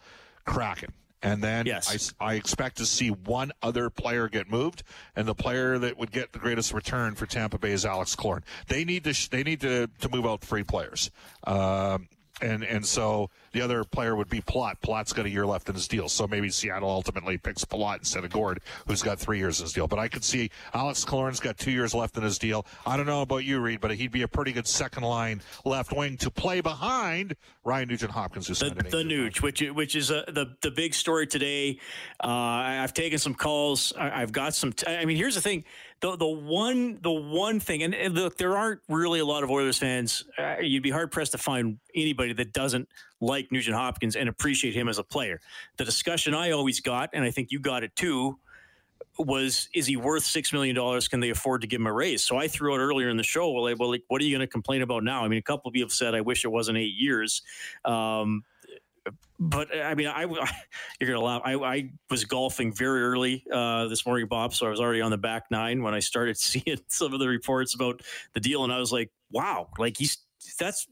Kraken. 0.45 0.91
And 1.23 1.43
then 1.43 1.65
yes. 1.67 2.13
I, 2.19 2.31
I 2.31 2.33
expect 2.35 2.77
to 2.77 2.85
see 2.85 3.09
one 3.09 3.51
other 3.61 3.89
player 3.89 4.27
get 4.27 4.49
moved, 4.49 4.83
and 5.15 5.27
the 5.27 5.35
player 5.35 5.77
that 5.77 5.97
would 5.97 6.11
get 6.11 6.33
the 6.33 6.39
greatest 6.39 6.73
return 6.73 7.15
for 7.15 7.25
Tampa 7.25 7.59
Bay 7.59 7.71
is 7.71 7.85
Alex 7.85 8.15
Killorn. 8.15 8.41
They 8.67 8.83
need 8.85 9.03
to 9.03 9.29
they 9.29 9.43
need 9.43 9.61
to, 9.61 9.87
to 9.87 10.09
move 10.09 10.25
out 10.25 10.43
free 10.43 10.63
players, 10.63 11.11
um, 11.45 12.09
and 12.41 12.63
and 12.63 12.85
so 12.85 13.29
the 13.51 13.61
other 13.61 13.83
player 13.83 14.15
would 14.15 14.29
be 14.29 14.41
Plot. 14.41 14.81
Plot's 14.81 15.13
got 15.13 15.25
a 15.25 15.29
year 15.29 15.45
left 15.45 15.67
in 15.69 15.75
his 15.75 15.87
deal, 15.87 16.07
so 16.09 16.27
maybe 16.27 16.49
Seattle 16.49 16.89
ultimately 16.89 17.37
picks 17.37 17.65
Plot 17.65 17.99
instead 17.99 18.23
of 18.23 18.31
Gourde, 18.31 18.59
who's 18.87 19.01
got 19.01 19.19
three 19.19 19.37
years 19.37 19.59
in 19.59 19.65
his 19.65 19.73
deal. 19.73 19.87
But 19.87 19.99
I 19.99 20.07
could 20.07 20.23
see 20.23 20.49
Alex 20.73 21.03
Killorn's 21.05 21.39
got 21.39 21.57
two 21.57 21.71
years 21.71 21.93
left 21.93 22.17
in 22.17 22.23
his 22.23 22.37
deal. 22.37 22.65
I 22.85 22.97
don't 22.97 23.05
know 23.05 23.21
about 23.21 23.43
you, 23.43 23.59
Reed, 23.59 23.81
but 23.81 23.91
he'd 23.91 24.11
be 24.11 24.21
a 24.21 24.27
pretty 24.27 24.51
good 24.51 24.67
second 24.67 25.03
line 25.03 25.41
left 25.65 25.93
wing 25.93 26.17
to 26.17 26.31
play 26.31 26.61
behind 26.61 27.35
Ryan 27.63 27.89
Nugent 27.89 28.11
Hopkins, 28.11 28.47
who's 28.47 28.59
the, 28.59 28.69
the 28.69 29.03
Nuge, 29.03 29.41
which 29.41 29.61
which 29.61 29.95
is 29.95 30.09
a, 30.11 30.23
the 30.27 30.55
the 30.61 30.71
big 30.71 30.93
story 30.93 31.27
today. 31.27 31.79
Uh, 32.23 32.27
I've 32.27 32.93
taken 32.93 33.19
some 33.19 33.35
calls. 33.35 33.93
I, 33.97 34.19
have 34.19 34.31
got 34.31 34.53
some. 34.53 34.73
T- 34.73 34.87
I 34.87 35.05
mean, 35.05 35.17
here's 35.17 35.35
the 35.35 35.41
thing 35.41 35.63
the 36.01 36.17
the 36.17 36.27
one 36.27 36.99
the 37.01 37.11
one 37.11 37.59
thing, 37.59 37.83
and, 37.83 37.93
and 37.93 38.15
look, 38.15 38.37
there 38.37 38.57
aren't 38.57 38.81
really 38.89 39.19
a 39.19 39.25
lot 39.25 39.43
of 39.43 39.51
Oilers 39.51 39.77
fans. 39.77 40.25
Uh, 40.37 40.55
you'd 40.59 40.83
be 40.83 40.89
hard 40.89 41.11
pressed 41.11 41.31
to 41.33 41.37
find 41.37 41.77
anybody 41.95 42.33
that 42.33 42.53
doesn't 42.53 42.89
like 43.21 43.51
Nugent 43.51 43.75
Hopkins 43.75 44.15
and 44.15 44.27
appreciate 44.27 44.73
him 44.73 44.89
as 44.89 44.97
a 44.97 45.03
player. 45.03 45.39
The 45.77 45.85
discussion 45.85 46.33
I 46.33 46.51
always 46.51 46.79
got, 46.79 47.11
and 47.13 47.23
I 47.23 47.31
think 47.31 47.51
you 47.51 47.59
got 47.59 47.83
it 47.83 47.95
too, 47.95 48.39
was 49.19 49.69
is 49.73 49.85
he 49.85 49.95
worth 49.95 50.23
six 50.23 50.51
million 50.51 50.75
dollars? 50.75 51.07
Can 51.07 51.19
they 51.19 51.29
afford 51.29 51.61
to 51.61 51.67
give 51.67 51.79
him 51.79 51.87
a 51.87 51.93
raise? 51.93 52.23
So 52.23 52.37
I 52.37 52.47
threw 52.47 52.73
out 52.73 52.79
earlier 52.79 53.09
in 53.09 53.17
the 53.17 53.23
show, 53.23 53.51
well, 53.51 53.63
like, 53.63 53.79
well, 53.79 53.91
like, 53.91 54.03
what 54.07 54.21
are 54.21 54.25
you 54.25 54.35
going 54.35 54.47
to 54.47 54.51
complain 54.51 54.81
about 54.81 55.03
now? 55.03 55.23
I 55.23 55.27
mean, 55.27 55.39
a 55.39 55.43
couple 55.43 55.69
of 55.69 55.73
people 55.73 55.89
said, 55.89 56.15
I 56.15 56.21
wish 56.21 56.45
it 56.45 56.51
wasn't 56.51 56.77
eight 56.79 56.95
years. 56.95 57.43
Um, 57.85 58.43
but 59.39 59.75
I 59.75 59.95
mean, 59.95 60.07
I 60.07 60.23
you're 60.99 61.09
gonna 61.09 61.21
laugh. 61.21 61.41
I, 61.43 61.55
I 61.55 61.89
was 62.09 62.25
golfing 62.25 62.73
very 62.73 63.03
early 63.03 63.43
uh, 63.51 63.87
this 63.87 64.05
morning, 64.05 64.27
Bob. 64.27 64.53
So 64.53 64.67
I 64.67 64.69
was 64.69 64.79
already 64.79 65.01
on 65.01 65.11
the 65.11 65.17
back 65.17 65.45
nine 65.51 65.81
when 65.83 65.93
I 65.93 65.99
started 65.99 66.37
seeing 66.37 66.77
some 66.87 67.13
of 67.13 67.19
the 67.19 67.27
reports 67.27 67.75
about 67.75 68.01
the 68.33 68.39
deal, 68.39 68.63
and 68.63 68.71
I 68.71 68.79
was 68.79 68.91
like, 68.91 69.11
wow, 69.31 69.69
like 69.77 69.97
he's 69.97 70.17
that's 70.59 70.87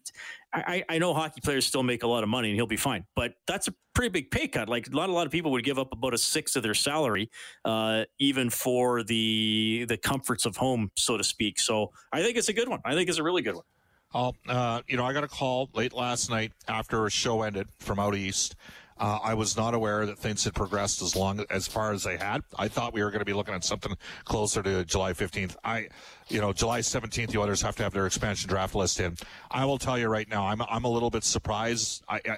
I, 0.52 0.84
I 0.90 0.98
know 0.98 1.14
hockey 1.14 1.42
players 1.42 1.66
still 1.66 1.84
make 1.84 2.02
a 2.04 2.08
lot 2.08 2.24
of 2.24 2.30
money 2.30 2.50
and 2.50 2.56
he'll 2.56 2.66
be 2.66 2.78
fine, 2.78 3.06
but 3.16 3.34
that's 3.46 3.68
a 3.68 3.74
pretty 3.94 4.10
big 4.10 4.32
pay 4.32 4.48
cut. 4.48 4.68
Like 4.68 4.88
a 4.92 4.96
lot, 4.96 5.10
a 5.10 5.14
lot 5.14 5.28
of 5.28 5.32
people 5.32 5.52
would 5.52 5.64
give 5.64 5.78
up 5.78 5.94
about 5.94 6.14
a 6.14 6.18
sixth 6.18 6.56
of 6.56 6.64
their 6.64 6.74
salary, 6.74 7.30
uh, 7.66 8.06
even 8.20 8.50
for 8.50 9.04
the 9.04 9.86
the 9.88 9.98
comforts 9.98 10.46
of 10.46 10.58
home, 10.58 10.92
so 10.96 11.18
to 11.18 11.24
speak. 11.24 11.60
So 11.60 11.92
I 12.12 12.24
think 12.24 12.38
it's 12.38 12.50
a 12.50 12.54
good 12.54 12.68
one. 12.68 12.80
I 12.84 12.96
think 12.96 13.10
it's 13.10 13.20
a 13.20 13.24
really 13.24 13.42
good 13.42 13.56
one. 13.56 13.66
Oh, 14.14 14.34
uh, 14.48 14.82
you 14.88 14.98
know, 14.98 15.06
I 15.06 15.14
got 15.14 15.24
a 15.24 15.28
call 15.28 15.70
late 15.74 15.94
last 15.94 16.30
night 16.30 16.52
after 16.68 17.06
a 17.06 17.12
show 17.12 17.44
ended 17.44 17.68
from 17.80 18.00
out 18.00 18.16
east. 18.16 18.56
Uh, 19.00 19.18
I 19.24 19.34
was 19.34 19.56
not 19.56 19.74
aware 19.74 20.06
that 20.06 20.18
things 20.18 20.44
had 20.44 20.54
progressed 20.54 21.02
as 21.02 21.16
long 21.16 21.46
as 21.50 21.68
far 21.68 21.94
as 21.94 22.04
they 22.04 22.18
had. 22.18 22.42
I 22.58 22.68
thought 22.68 22.94
we 22.94 23.02
were 23.02 23.12
going 23.12 23.20
to 23.20 23.26
be 23.26 23.34
looking 23.34 23.54
at 23.54 23.64
something 23.64 23.96
closer 24.26 24.62
to 24.62 24.84
July 24.84 25.14
15th. 25.14 25.56
I, 25.64 25.88
you 26.28 26.42
know, 26.42 26.52
July 26.52 26.82
17th, 26.82 27.30
the 27.30 27.38
Oilers 27.38 27.62
have 27.62 27.78
to 27.78 27.84
have 27.84 27.94
their 27.94 28.06
expansion 28.06 28.50
draft 28.50 28.76
list 28.76 29.00
in. 29.00 29.16
I 29.52 29.64
will 29.64 29.78
tell 29.78 29.98
you 29.98 30.08
right 30.08 30.28
now, 30.28 30.48
I'm 30.48 30.62
I'm 30.64 30.84
a 30.84 30.90
little 30.90 31.10
bit 31.10 31.24
surprised. 31.24 32.04
I, 32.10 32.16
I 32.26 32.38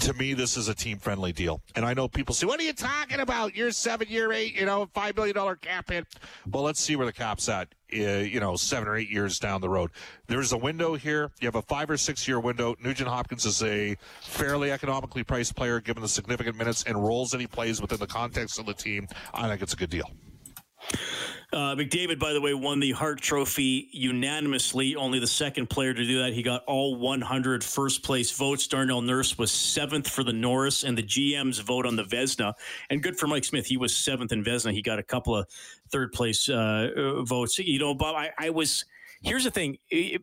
to 0.00 0.14
me, 0.14 0.34
this 0.34 0.56
is 0.56 0.68
a 0.68 0.74
team 0.74 0.98
friendly 0.98 1.32
deal. 1.32 1.60
And 1.74 1.84
I 1.84 1.94
know 1.94 2.08
people 2.08 2.34
say, 2.34 2.46
what 2.46 2.58
are 2.60 2.64
you 2.64 2.72
talking 2.72 3.20
about? 3.20 3.54
Year 3.56 3.70
seven, 3.70 4.08
year 4.08 4.32
eight, 4.32 4.54
you 4.54 4.66
know, 4.66 4.86
$5 4.94 5.14
billion 5.14 5.56
cap 5.56 5.90
hit. 5.90 6.06
Well, 6.50 6.62
let's 6.62 6.80
see 6.80 6.96
where 6.96 7.06
the 7.06 7.12
cap's 7.12 7.48
at, 7.48 7.68
uh, 7.94 7.98
you 7.98 8.40
know, 8.40 8.56
seven 8.56 8.88
or 8.88 8.96
eight 8.96 9.10
years 9.10 9.38
down 9.38 9.60
the 9.60 9.68
road. 9.68 9.90
There's 10.26 10.52
a 10.52 10.56
window 10.56 10.94
here. 10.94 11.30
You 11.40 11.46
have 11.46 11.56
a 11.56 11.62
five 11.62 11.90
or 11.90 11.96
six 11.96 12.26
year 12.26 12.40
window. 12.40 12.74
Nugent 12.80 13.08
Hopkins 13.08 13.44
is 13.44 13.62
a 13.62 13.96
fairly 14.22 14.72
economically 14.72 15.24
priced 15.24 15.54
player 15.54 15.80
given 15.80 16.02
the 16.02 16.08
significant 16.08 16.56
minutes 16.56 16.84
and 16.84 17.02
roles 17.02 17.30
that 17.30 17.40
he 17.40 17.46
plays 17.46 17.80
within 17.80 17.98
the 17.98 18.06
context 18.06 18.58
of 18.58 18.66
the 18.66 18.74
team. 18.74 19.06
I 19.34 19.48
think 19.48 19.62
it's 19.62 19.74
a 19.74 19.76
good 19.76 19.90
deal. 19.90 20.10
Uh, 21.52 21.76
McDavid, 21.76 22.18
by 22.18 22.32
the 22.32 22.40
way, 22.40 22.54
won 22.54 22.80
the 22.80 22.92
Hart 22.92 23.20
Trophy 23.20 23.88
unanimously. 23.92 24.96
Only 24.96 25.18
the 25.18 25.26
second 25.26 25.68
player 25.68 25.92
to 25.92 26.06
do 26.06 26.22
that. 26.22 26.32
He 26.32 26.42
got 26.42 26.64
all 26.64 26.96
100 26.96 27.62
first 27.62 28.02
place 28.02 28.30
votes. 28.30 28.66
Darnell 28.66 29.02
Nurse 29.02 29.36
was 29.36 29.52
seventh 29.52 30.08
for 30.08 30.24
the 30.24 30.32
Norris, 30.32 30.82
and 30.82 30.96
the 30.96 31.02
GM's 31.02 31.58
vote 31.58 31.84
on 31.84 31.94
the 31.94 32.04
Vezina. 32.04 32.54
And 32.88 33.02
good 33.02 33.18
for 33.18 33.26
Mike 33.26 33.44
Smith. 33.44 33.66
He 33.66 33.76
was 33.76 33.94
seventh 33.94 34.32
in 34.32 34.42
Vezina. 34.42 34.72
He 34.72 34.80
got 34.80 34.98
a 34.98 35.02
couple 35.02 35.36
of 35.36 35.46
third 35.90 36.12
place 36.12 36.48
uh, 36.48 36.88
uh 36.96 37.22
votes. 37.22 37.58
You 37.58 37.78
know, 37.78 37.94
Bob, 37.94 38.16
I, 38.16 38.30
I 38.38 38.50
was. 38.50 38.86
Here's 39.22 39.44
the 39.44 39.52
thing, 39.52 39.78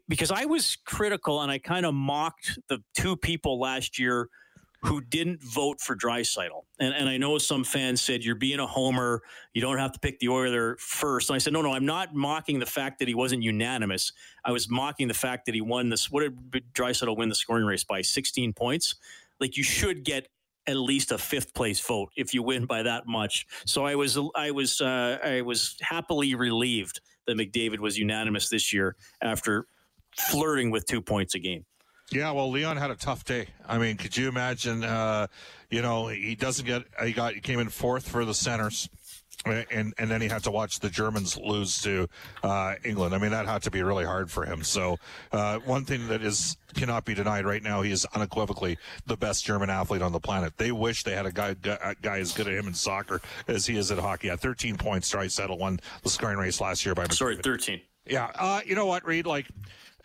because 0.09 0.29
I 0.29 0.43
was 0.43 0.77
critical 0.83 1.41
and 1.41 1.49
I 1.49 1.57
kind 1.57 1.85
of 1.85 1.93
mocked 1.93 2.59
the 2.67 2.79
two 2.93 3.15
people 3.15 3.57
last 3.57 3.97
year 3.97 4.27
who 4.81 5.01
didn't 5.01 5.43
vote 5.43 5.81
for 5.81 5.95
Draisaitl. 5.95 6.63
And, 6.79 6.93
and 6.93 7.09
I 7.09 7.17
know 7.17 7.37
some 7.37 7.63
fans 7.63 8.01
said, 8.01 8.23
you're 8.23 8.35
being 8.35 8.59
a 8.59 8.67
homer. 8.67 9.21
You 9.53 9.61
don't 9.61 9.77
have 9.77 9.91
to 9.91 9.99
pick 9.99 10.19
the 10.19 10.29
Oiler 10.29 10.77
first. 10.79 11.29
And 11.29 11.35
I 11.35 11.39
said, 11.39 11.53
no, 11.53 11.61
no, 11.61 11.73
I'm 11.73 11.85
not 11.85 12.15
mocking 12.15 12.59
the 12.59 12.65
fact 12.65 12.99
that 12.99 13.07
he 13.07 13.13
wasn't 13.13 13.43
unanimous. 13.43 14.13
I 14.45 14.51
was 14.51 14.69
mocking 14.69 15.07
the 15.07 15.13
fact 15.13 15.45
that 15.47 15.55
he 15.55 15.61
won 15.61 15.89
this. 15.89 16.09
What 16.09 16.21
did 16.21 16.73
Draisaitl 16.73 17.17
win 17.17 17.29
the 17.29 17.35
scoring 17.35 17.65
race 17.65 17.83
by? 17.83 18.01
16 18.01 18.53
points? 18.53 18.95
Like 19.39 19.57
you 19.57 19.63
should 19.63 20.03
get 20.05 20.27
at 20.65 20.77
least 20.77 21.11
a 21.11 21.17
fifth 21.17 21.53
place 21.53 21.79
vote 21.79 22.09
if 22.15 22.33
you 22.33 22.43
win 22.43 22.65
by 22.65 22.83
that 22.83 23.05
much. 23.05 23.47
So 23.65 23.85
I 23.85 23.95
was, 23.95 24.17
I 24.35 24.51
was, 24.51 24.79
uh, 24.79 25.17
I 25.23 25.41
was 25.41 25.75
happily 25.81 26.35
relieved 26.35 27.01
that 27.27 27.37
McDavid 27.37 27.79
was 27.79 27.97
unanimous 27.97 28.49
this 28.49 28.71
year 28.71 28.95
after 29.21 29.65
flirting 30.15 30.71
with 30.71 30.85
two 30.85 31.01
points 31.01 31.35
a 31.35 31.39
game. 31.39 31.65
Yeah, 32.11 32.31
well, 32.31 32.49
Leon 32.49 32.77
had 32.77 32.89
a 32.89 32.95
tough 32.95 33.23
day. 33.23 33.47
I 33.67 33.77
mean, 33.77 33.97
could 33.97 34.17
you 34.17 34.27
imagine? 34.29 34.83
Uh, 34.83 35.27
you 35.69 35.81
know, 35.81 36.07
he 36.07 36.35
doesn't 36.35 36.65
get. 36.65 36.83
He 37.03 37.11
got. 37.11 37.35
He 37.35 37.39
came 37.39 37.59
in 37.59 37.69
fourth 37.69 38.09
for 38.09 38.25
the 38.25 38.33
centers, 38.33 38.89
and 39.45 39.93
and 39.97 40.09
then 40.09 40.19
he 40.19 40.27
had 40.27 40.43
to 40.43 40.51
watch 40.51 40.79
the 40.79 40.89
Germans 40.89 41.37
lose 41.37 41.81
to 41.83 42.09
uh, 42.41 42.75
England. 42.83 43.13
I 43.13 43.19
mean, 43.19 43.29
that 43.29 43.45
had 43.45 43.61
to 43.63 43.71
be 43.71 43.83
really 43.83 44.05
hard 44.05 44.31
for 44.31 44.43
him. 44.43 44.63
So, 44.63 44.97
uh, 45.31 45.59
one 45.59 45.85
thing 45.85 46.07
that 46.07 46.23
is 46.23 46.57
cannot 46.73 47.05
be 47.05 47.13
denied 47.13 47.45
right 47.45 47.61
now, 47.61 47.83
he 47.83 47.91
is 47.91 48.05
unequivocally 48.15 48.79
the 49.05 49.15
best 49.15 49.45
German 49.45 49.69
athlete 49.69 50.01
on 50.01 50.11
the 50.11 50.19
planet. 50.19 50.57
They 50.57 50.71
wish 50.71 51.03
they 51.03 51.13
had 51.13 51.27
a 51.27 51.31
guy 51.31 51.55
a 51.63 51.93
guy 52.01 52.17
as 52.19 52.31
good 52.31 52.47
at 52.47 52.53
him 52.55 52.67
in 52.67 52.73
soccer 52.73 53.21
as 53.47 53.67
he 53.67 53.77
is 53.77 53.91
at 53.91 53.99
hockey. 53.99 54.31
At 54.31 54.39
13 54.39 54.77
points, 54.77 55.11
Draisaitl 55.11 55.59
won 55.59 55.79
the 56.01 56.09
scoring 56.09 56.39
race 56.39 56.59
last 56.59 56.83
year 56.85 56.95
by. 56.95 57.07
Sorry, 57.09 57.37
13. 57.37 57.81
Yeah, 58.07 58.31
uh, 58.33 58.61
you 58.65 58.73
know 58.73 58.87
what, 58.87 59.05
Reed? 59.05 59.27
Like, 59.27 59.45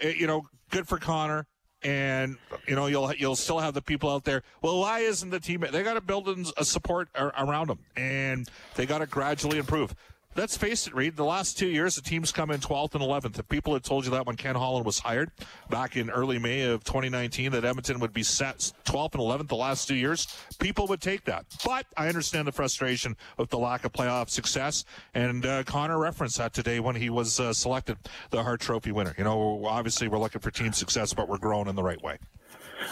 eh, 0.00 0.12
you 0.14 0.26
know, 0.26 0.46
good 0.70 0.86
for 0.86 0.98
Connor 0.98 1.46
and 1.84 2.36
you 2.66 2.74
know 2.74 2.86
you'll 2.86 3.12
you'll 3.14 3.36
still 3.36 3.58
have 3.58 3.74
the 3.74 3.82
people 3.82 4.10
out 4.10 4.24
there. 4.24 4.42
Well, 4.62 4.80
why 4.80 5.00
isn't 5.00 5.30
the 5.30 5.40
team? 5.40 5.64
They 5.70 5.82
got 5.82 5.94
to 5.94 6.00
build 6.00 6.28
a 6.56 6.64
support 6.64 7.08
around 7.14 7.68
them, 7.68 7.78
and 7.96 8.48
they 8.74 8.86
got 8.86 8.98
to 8.98 9.06
gradually 9.06 9.58
improve 9.58 9.94
let's 10.36 10.56
face 10.56 10.86
it, 10.86 10.94
Reed, 10.94 11.16
the 11.16 11.24
last 11.24 11.58
two 11.58 11.66
years, 11.66 11.96
the 11.96 12.02
team's 12.02 12.32
come 12.32 12.50
in 12.50 12.60
12th 12.60 12.94
and 12.94 13.02
11th. 13.02 13.38
If 13.38 13.48
people 13.48 13.72
had 13.72 13.84
told 13.84 14.04
you 14.04 14.10
that 14.12 14.26
when 14.26 14.36
Ken 14.36 14.54
Holland 14.54 14.84
was 14.84 14.98
hired 14.98 15.30
back 15.70 15.96
in 15.96 16.10
early 16.10 16.38
May 16.38 16.62
of 16.62 16.84
2019, 16.84 17.52
that 17.52 17.64
Edmonton 17.64 18.00
would 18.00 18.12
be 18.12 18.22
set 18.22 18.72
12th 18.84 19.14
and 19.14 19.22
11th 19.22 19.48
the 19.48 19.56
last 19.56 19.88
two 19.88 19.94
years, 19.94 20.26
people 20.58 20.86
would 20.86 21.00
take 21.00 21.24
that. 21.24 21.46
But 21.64 21.86
I 21.96 22.08
understand 22.08 22.48
the 22.48 22.52
frustration 22.52 23.16
of 23.38 23.48
the 23.48 23.58
lack 23.58 23.84
of 23.84 23.92
playoff 23.92 24.28
success. 24.30 24.84
And 25.14 25.44
uh, 25.46 25.62
Connor 25.64 25.98
referenced 25.98 26.38
that 26.38 26.54
today 26.54 26.80
when 26.80 26.96
he 26.96 27.10
was 27.10 27.40
uh, 27.40 27.52
selected 27.52 27.96
the 28.30 28.42
Hart 28.42 28.60
Trophy 28.60 28.92
winner. 28.92 29.14
You 29.16 29.24
know, 29.24 29.64
obviously 29.66 30.08
we're 30.08 30.18
looking 30.18 30.40
for 30.40 30.50
team 30.50 30.72
success, 30.72 31.14
but 31.14 31.28
we're 31.28 31.38
growing 31.38 31.68
in 31.68 31.76
the 31.76 31.82
right 31.82 32.02
way. 32.02 32.18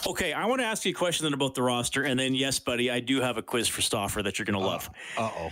Okay, 0.07 0.33
I 0.33 0.47
want 0.47 0.61
to 0.61 0.67
ask 0.67 0.85
you 0.85 0.93
a 0.93 0.95
question 0.95 1.25
then 1.25 1.35
about 1.35 1.55
the 1.55 1.63
roster, 1.63 2.05
and 2.05 2.19
then 2.19 2.35
yes, 2.35 2.59
buddy, 2.59 2.91
I 2.91 3.01
do 3.01 3.21
have 3.21 3.37
a 3.37 3.43
quiz 3.43 3.69
for 3.69 3.83
Stauffer 3.83 4.23
that 4.23 4.39
you're 4.39 4.47
going 4.47 4.59
to 4.59 4.65
love. 4.65 4.91
Uh 5.17 5.31
oh. 5.37 5.51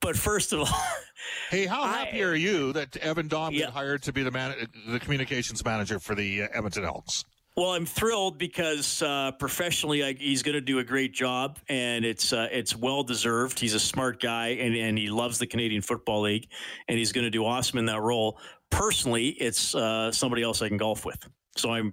But 0.00 0.16
first 0.16 0.52
of 0.52 0.60
all, 0.60 0.66
hey, 1.50 1.66
how 1.66 1.82
happy 1.84 2.22
I, 2.22 2.26
are 2.26 2.34
you 2.34 2.72
that 2.72 2.96
Evan 2.98 3.28
Dom 3.28 3.54
yeah. 3.54 3.66
got 3.66 3.74
hired 3.74 4.02
to 4.04 4.12
be 4.12 4.22
the 4.22 4.30
man, 4.30 4.54
the 4.88 5.00
communications 5.00 5.64
manager 5.64 5.98
for 5.98 6.14
the 6.14 6.42
uh, 6.42 6.48
Edmonton 6.52 6.84
Elks? 6.84 7.24
Well, 7.54 7.72
I'm 7.72 7.84
thrilled 7.84 8.38
because 8.38 9.02
uh, 9.02 9.32
professionally, 9.32 10.02
I, 10.02 10.14
he's 10.14 10.42
going 10.42 10.54
to 10.54 10.62
do 10.62 10.78
a 10.78 10.84
great 10.84 11.12
job, 11.12 11.58
and 11.68 12.02
it's 12.02 12.32
uh, 12.32 12.48
it's 12.50 12.74
well 12.74 13.02
deserved. 13.02 13.60
He's 13.60 13.74
a 13.74 13.80
smart 13.80 14.22
guy, 14.22 14.48
and, 14.48 14.74
and 14.74 14.96
he 14.96 15.10
loves 15.10 15.38
the 15.38 15.46
Canadian 15.46 15.82
Football 15.82 16.22
League, 16.22 16.48
and 16.88 16.96
he's 16.96 17.12
going 17.12 17.24
to 17.24 17.30
do 17.30 17.44
awesome 17.44 17.78
in 17.78 17.86
that 17.86 18.00
role. 18.00 18.38
Personally, 18.70 19.28
it's 19.28 19.74
uh, 19.74 20.10
somebody 20.12 20.42
else 20.42 20.62
I 20.62 20.68
can 20.68 20.78
golf 20.78 21.04
with. 21.04 21.28
So 21.56 21.72
I'm 21.72 21.92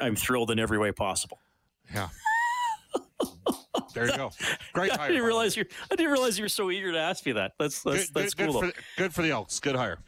I'm 0.00 0.16
thrilled 0.16 0.50
in 0.50 0.58
every 0.58 0.78
way 0.78 0.92
possible. 0.92 1.38
Yeah. 1.92 2.08
there 3.94 4.06
you 4.06 4.16
go. 4.16 4.30
Great 4.72 4.92
hire. 4.96 5.00
I 5.00 5.08
didn't 5.08 5.24
realize 5.24 5.56
you. 5.56 5.64
I 5.90 5.96
didn't 5.96 6.12
realize 6.12 6.38
you 6.38 6.44
were 6.44 6.50
so 6.50 6.70
eager 6.70 6.92
to 6.92 6.98
ask 6.98 7.24
me 7.24 7.32
that. 7.32 7.52
That's 7.58 7.82
that's, 7.82 8.10
good, 8.10 8.14
that's 8.14 8.34
good, 8.34 8.50
cool. 8.50 8.60
Good 8.60 8.74
for, 8.74 8.82
good 8.98 9.14
for 9.14 9.22
the 9.22 9.30
Elks. 9.30 9.60
Good 9.60 9.76
hire. 9.76 9.98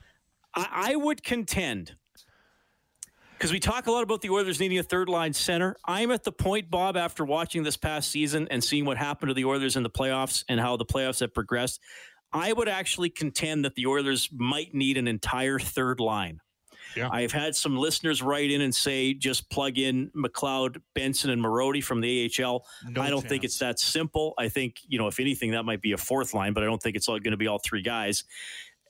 I, 0.55 0.93
I 0.93 0.97
would 0.97 1.23
contend 1.23 1.97
because 3.43 3.53
we 3.53 3.59
talk 3.59 3.89
a 3.89 3.91
lot 3.91 4.05
about 4.05 4.21
the 4.21 4.31
Oilers 4.31 4.61
needing 4.61 4.79
a 4.79 4.85
third 4.85 5.09
line 5.09 5.33
center. 5.33 5.75
I'm 5.85 6.13
at 6.13 6.23
the 6.23 6.31
point, 6.31 6.71
Bob, 6.71 6.97
after 6.97 7.25
watching 7.25 7.65
this 7.65 7.77
past 7.77 8.09
season 8.09 8.47
and 8.53 8.63
seeing 8.63 8.85
what 8.85 8.97
happened 8.97 9.31
to 9.31 9.35
the 9.35 9.45
Oilers 9.47 9.75
in 9.75 9.83
the 9.83 9.91
playoffs 9.91 10.45
and 10.49 10.61
how 10.61 10.77
the 10.77 10.85
playoffs 10.85 11.19
have 11.19 11.35
progressed. 11.35 11.81
I 12.33 12.53
would 12.53 12.69
actually 12.69 13.11
contend 13.11 13.65
that 13.65 13.75
the 13.75 13.87
Oilers 13.87 14.29
might 14.33 14.75
need 14.75 14.97
an 14.97 15.09
entire 15.09 15.59
third 15.59 15.99
line. 15.99 16.41
Yeah. 16.97 17.09
I've 17.11 17.33
had 17.33 17.55
some 17.55 17.77
listeners 17.77 18.23
write 18.23 18.51
in 18.51 18.61
and 18.61 18.75
say 18.75 19.15
just 19.15 19.51
plug 19.51 19.79
in 19.79 20.11
McLeod, 20.17 20.81
Benson, 20.95 21.31
and 21.31 21.43
Marody 21.43 21.83
from 21.83 22.01
the 22.01 22.31
AHL. 22.41 22.65
No 22.89 23.03
I 23.03 23.11
don't 23.11 23.21
chance. 23.21 23.29
think 23.29 23.45
it's 23.45 23.59
that 23.59 23.79
simple. 23.79 24.35
I 24.39 24.49
think, 24.49 24.77
you 24.87 24.99
know, 24.99 25.07
if 25.07 25.21
anything, 25.21 25.53
that 25.53 25.65
might 25.65 25.81
be 25.81 25.93
a 25.93 25.97
fourth 25.97 26.35
line, 26.35 26.53
but 26.53 26.63
I 26.63 26.67
don't 26.67 26.83
think 26.83 26.97
it's 26.97 27.07
going 27.07 27.23
to 27.23 27.37
be 27.37 27.47
all 27.47 27.59
three 27.59 27.83
guys. 27.83 28.25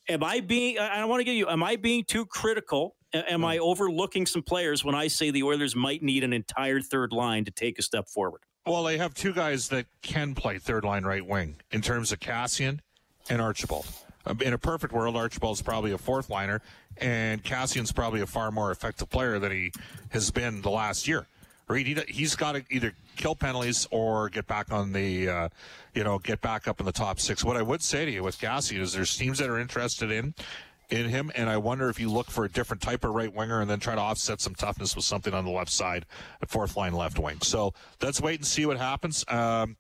Am 0.09 0.25
I 0.25 0.41
being, 0.41 0.79
I 0.79 0.99
don't 0.99 1.09
want 1.09 1.21
to 1.21 1.25
get 1.25 1.35
you, 1.35 1.49
am 1.49 1.63
I 1.63 1.77
being 1.77 2.05
too 2.05 2.27
critical? 2.27 2.97
Am 3.15 3.43
no. 3.43 3.47
I 3.47 3.59
overlooking 3.59 4.27
some 4.27 4.43
players 4.43 4.85
when 4.85 4.95
I 4.95 5.09
say 5.09 5.31
the 5.31 5.43
Oilers 5.43 5.77
might 5.77 6.03
need 6.03 6.25
an 6.25 6.33
entire 6.33 6.81
third 6.81 7.13
line 7.13 7.45
to 7.45 7.51
take 7.51 7.79
a 7.79 7.83
step 7.83 8.09
forward? 8.09 8.43
Well, 8.67 8.85
they 8.85 8.97
have 8.99 9.13
two 9.15 9.33
guys 9.33 9.69
that 9.69 9.87
can 10.03 10.35
play 10.35 10.59
third 10.59 10.85
line 10.85 11.05
right 11.05 11.25
wing 11.25 11.57
in 11.73 11.83
terms 11.83 12.13
of 12.13 12.21
Kassian 12.21 12.79
and 13.29 13.41
Archibald. 13.41 13.87
Um, 14.25 14.41
in 14.41 14.53
a 14.53 14.59
perfect 14.59 14.93
world, 14.93 15.17
Archibald's 15.17 15.63
probably 15.63 15.93
a 15.93 15.99
fourth 15.99 16.31
liner, 16.31 16.63
and 17.03 17.43
Kassian's 17.43 17.93
probably 17.93 18.21
a 18.21 18.27
far 18.27 18.51
more 18.51 18.71
effective 18.71 19.11
player 19.11 19.39
than 19.39 19.53
he 19.53 19.73
has 20.11 20.31
been 20.31 20.63
the 20.63 20.71
last 20.71 21.09
year. 21.09 21.27
Reed, 21.69 21.87
he, 22.09 22.23
has 22.23 22.37
got 22.37 22.53
to 22.53 22.65
either 22.71 22.93
kill 23.17 23.35
penalties 23.35 23.87
or 23.91 24.29
get 24.29 24.47
back 24.47 24.73
on 24.73 24.93
the, 24.93 25.29
uh, 25.29 25.49
you 25.95 26.05
know, 26.05 26.19
get 26.19 26.41
back 26.41 26.69
up 26.69 26.81
in 26.81 26.87
the 26.87 26.93
top 26.93 27.19
six. 27.19 27.45
What 27.45 27.57
I 27.57 27.63
would 27.63 27.83
say 27.83 28.05
to 28.05 28.11
you 28.11 28.23
with 28.23 28.39
Kassian 28.39 28.81
is 28.81 28.93
there's 28.93 29.17
teams 29.17 29.39
that 29.39 29.49
are 29.49 29.59
interested 29.59 30.11
in 30.11 30.35
in 30.91 31.09
him, 31.09 31.33
and 31.35 31.49
I 31.49 31.57
wonder 31.57 31.89
if 31.89 31.99
you 31.99 32.11
look 32.11 32.31
for 32.31 32.45
a 32.45 32.51
different 32.51 32.83
type 32.83 33.05
of 33.05 33.15
right 33.15 33.33
winger 33.33 33.63
and 33.63 33.71
then 33.71 33.81
try 33.81 33.95
to 33.95 34.01
offset 34.01 34.43
some 34.43 34.55
toughness 34.55 34.95
with 34.95 35.07
something 35.07 35.33
on 35.33 35.47
the 35.47 35.51
left 35.51 35.71
side, 35.71 36.05
a 36.43 36.47
fourth 36.47 36.77
line 36.77 36.93
left 36.93 37.19
wing. 37.19 37.41
So 37.41 37.73
let's 38.03 38.21
wait 38.21 38.41
and 38.41 38.47
see 38.47 38.67
what 38.67 38.77
happens. 38.77 39.25
Um, 39.29 39.77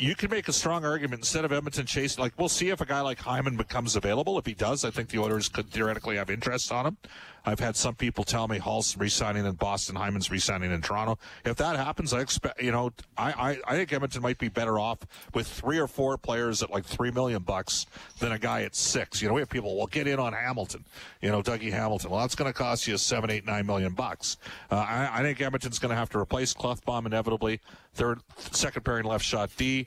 you 0.00 0.14
can 0.14 0.30
make 0.30 0.48
a 0.48 0.52
strong 0.52 0.84
argument 0.84 1.20
instead 1.20 1.44
of 1.44 1.52
Edmonton 1.52 1.84
chasing. 1.84 2.22
Like 2.22 2.32
we'll 2.38 2.48
see 2.48 2.70
if 2.70 2.80
a 2.80 2.86
guy 2.86 3.02
like 3.02 3.18
Hyman 3.18 3.56
becomes 3.56 3.96
available. 3.96 4.38
If 4.38 4.46
he 4.46 4.54
does, 4.54 4.84
I 4.84 4.90
think 4.90 5.10
the 5.10 5.18
Oilers 5.18 5.50
could 5.50 5.68
theoretically 5.68 6.16
have 6.16 6.30
interest 6.30 6.72
on 6.72 6.86
him. 6.86 6.96
I've 7.44 7.60
had 7.60 7.76
some 7.76 7.94
people 7.94 8.24
tell 8.24 8.48
me 8.48 8.58
Hall's 8.58 8.96
resigning 8.96 9.46
in 9.46 9.52
Boston, 9.52 9.96
Hyman's 9.96 10.30
resigning 10.30 10.72
in 10.72 10.82
Toronto. 10.82 11.18
If 11.44 11.56
that 11.56 11.76
happens, 11.76 12.12
I 12.12 12.20
expect 12.20 12.62
you 12.62 12.72
know 12.72 12.92
I, 13.16 13.32
I, 13.32 13.58
I 13.66 13.76
think 13.76 13.92
Edmonton 13.92 14.22
might 14.22 14.38
be 14.38 14.48
better 14.48 14.78
off 14.78 14.98
with 15.34 15.46
three 15.46 15.78
or 15.78 15.86
four 15.86 16.16
players 16.16 16.62
at 16.62 16.70
like 16.70 16.84
three 16.84 17.10
million 17.10 17.42
bucks 17.42 17.86
than 18.18 18.32
a 18.32 18.38
guy 18.38 18.62
at 18.62 18.74
six. 18.74 19.20
You 19.20 19.28
know, 19.28 19.34
we 19.34 19.40
have 19.40 19.50
people 19.50 19.76
well 19.76 19.86
get 19.86 20.06
in 20.06 20.18
on 20.18 20.32
Hamilton. 20.32 20.84
You 21.20 21.30
know, 21.30 21.42
Dougie 21.42 21.72
Hamilton. 21.72 22.10
Well, 22.10 22.20
that's 22.20 22.34
going 22.34 22.50
to 22.50 22.56
cost 22.56 22.86
you 22.86 22.96
seven, 22.96 23.30
eight, 23.30 23.44
nine 23.44 23.66
million 23.66 23.92
bucks. 23.92 24.38
Uh, 24.70 24.76
I, 24.76 25.20
I 25.20 25.22
think 25.22 25.40
Edmonton's 25.40 25.78
going 25.78 25.90
to 25.90 25.96
have 25.96 26.10
to 26.10 26.18
replace 26.18 26.54
Klefbom 26.54 27.06
inevitably. 27.06 27.60
Third, 28.00 28.20
second 28.38 28.82
pairing 28.82 29.04
left 29.04 29.22
shot 29.22 29.50
D 29.58 29.86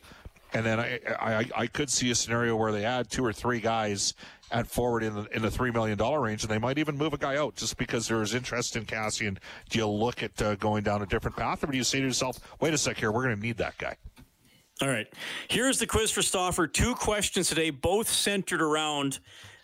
And 0.54 0.64
then 0.64 0.80
I, 0.80 1.00
I 1.20 1.50
I 1.56 1.66
could 1.66 1.90
see 1.90 2.12
a 2.12 2.16
scenario 2.16 2.56
where 2.56 2.72
they 2.72 2.86
add 2.86 3.10
two 3.10 3.26
or 3.26 3.34
three 3.34 3.60
guys 3.60 4.14
at 4.52 4.68
forward 4.68 5.02
in 5.02 5.16
the 5.16 5.26
in 5.36 5.42
the 5.42 5.50
three 5.50 5.72
million 5.72 5.98
dollar 5.98 6.22
range, 6.22 6.44
and 6.44 6.52
they 6.52 6.60
might 6.60 6.78
even 6.78 6.96
move 6.96 7.14
a 7.14 7.18
guy 7.18 7.38
out 7.38 7.56
just 7.56 7.76
because 7.76 8.08
there 8.08 8.22
is 8.22 8.36
interest 8.36 8.76
in 8.76 8.86
Kassian. 8.86 9.40
Do 9.72 9.80
you 9.80 9.88
look 9.88 10.22
at 10.22 10.40
uh, 10.44 10.54
going 10.58 10.84
down 10.84 11.02
a 11.02 11.08
different 11.08 11.36
path, 11.36 11.64
or 11.64 11.72
do 11.72 11.76
you 11.78 11.84
say 11.84 12.02
to 12.02 12.06
yourself, 12.06 12.38
"Wait 12.62 12.72
a 12.72 12.78
sec 12.78 12.98
here, 12.98 13.12
we're 13.12 13.24
going 13.24 13.36
to 13.36 13.42
need 13.42 13.58
that 13.58 13.80
guy"? 13.80 13.98
All 14.80 14.90
right. 14.90 15.08
Here's 15.48 15.80
the 15.80 15.88
quiz 15.88 16.12
for 16.12 16.22
Stauffer. 16.22 16.68
Two 16.68 16.94
questions 16.94 17.50
today, 17.50 17.72
both 17.72 18.08
centered 18.08 18.62
around 18.62 19.18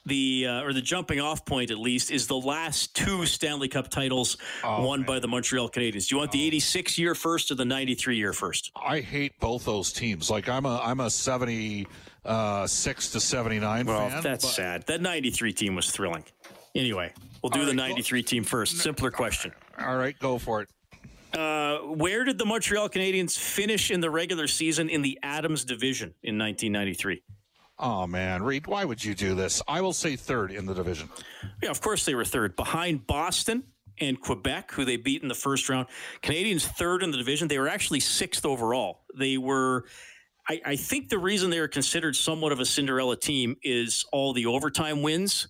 the 0.09 0.47
uh, 0.47 0.63
or 0.63 0.73
the 0.73 0.81
jumping 0.81 1.19
off 1.21 1.45
point 1.45 1.71
at 1.71 1.79
least 1.79 2.11
is 2.11 2.27
the 2.27 2.37
last 2.37 2.95
two 2.95 3.25
Stanley 3.25 3.69
Cup 3.69 3.89
titles 3.89 4.37
oh, 4.63 4.85
won 4.85 4.99
man. 4.99 5.07
by 5.07 5.19
the 5.19 5.27
Montreal 5.27 5.69
Canadiens. 5.69 6.09
Do 6.09 6.15
you 6.15 6.19
want 6.19 6.31
the 6.31 6.45
86 6.45 6.97
year 6.97 7.15
first 7.15 7.51
or 7.51 7.55
the 7.55 7.65
93 7.65 8.17
year 8.17 8.33
first? 8.33 8.71
I 8.75 8.99
hate 8.99 9.39
both 9.39 9.63
those 9.63 9.93
teams. 9.93 10.29
Like 10.29 10.49
I'm 10.49 10.65
a 10.65 10.79
I'm 10.83 10.99
a 10.99 11.09
76 11.09 11.87
uh, 12.25 12.67
to 12.67 13.19
79 13.19 13.85
well, 13.85 14.09
fan. 14.09 14.23
that's 14.23 14.53
sad. 14.53 14.85
That 14.87 15.01
93 15.01 15.53
team 15.53 15.75
was 15.75 15.91
thrilling. 15.91 16.25
Anyway, 16.75 17.13
we'll 17.41 17.49
do 17.49 17.59
right, 17.59 17.65
the 17.67 17.73
93 17.73 18.23
team 18.23 18.43
first. 18.43 18.77
Simpler 18.77 19.11
question. 19.11 19.51
All 19.79 19.95
right, 19.95 20.17
go 20.19 20.37
for 20.37 20.61
it. 20.61 20.69
Uh, 21.37 21.77
where 21.79 22.23
did 22.23 22.37
the 22.37 22.45
Montreal 22.45 22.89
Canadiens 22.89 23.37
finish 23.37 23.91
in 23.91 24.01
the 24.01 24.09
regular 24.09 24.47
season 24.47 24.89
in 24.89 25.01
the 25.01 25.19
Adams 25.21 25.63
division 25.63 26.13
in 26.23 26.37
1993? 26.37 27.21
Oh 27.79 28.05
man, 28.07 28.43
Reed, 28.43 28.67
why 28.67 28.83
would 28.85 29.03
you 29.03 29.15
do 29.15 29.35
this? 29.35 29.61
I 29.67 29.81
will 29.81 29.93
say 29.93 30.15
third 30.15 30.51
in 30.51 30.65
the 30.65 30.73
division. 30.73 31.09
Yeah, 31.63 31.69
of 31.69 31.81
course 31.81 32.05
they 32.05 32.15
were 32.15 32.25
third, 32.25 32.55
behind 32.55 33.07
Boston 33.07 33.63
and 33.99 34.19
Quebec, 34.19 34.71
who 34.71 34.85
they 34.85 34.97
beat 34.97 35.21
in 35.21 35.27
the 35.27 35.35
first 35.35 35.69
round. 35.69 35.87
Canadiens 36.21 36.65
third 36.65 37.03
in 37.03 37.11
the 37.11 37.17
division. 37.17 37.47
They 37.47 37.59
were 37.59 37.69
actually 37.69 38.01
sixth 38.01 38.45
overall. 38.45 39.01
They 39.17 39.37
were. 39.37 39.85
I, 40.47 40.61
I 40.65 40.75
think 40.75 41.09
the 41.09 41.19
reason 41.19 41.51
they 41.51 41.59
were 41.59 41.67
considered 41.67 42.15
somewhat 42.15 42.51
of 42.51 42.59
a 42.59 42.65
Cinderella 42.65 43.15
team 43.15 43.55
is 43.61 44.05
all 44.11 44.33
the 44.33 44.47
overtime 44.47 45.01
wins 45.01 45.47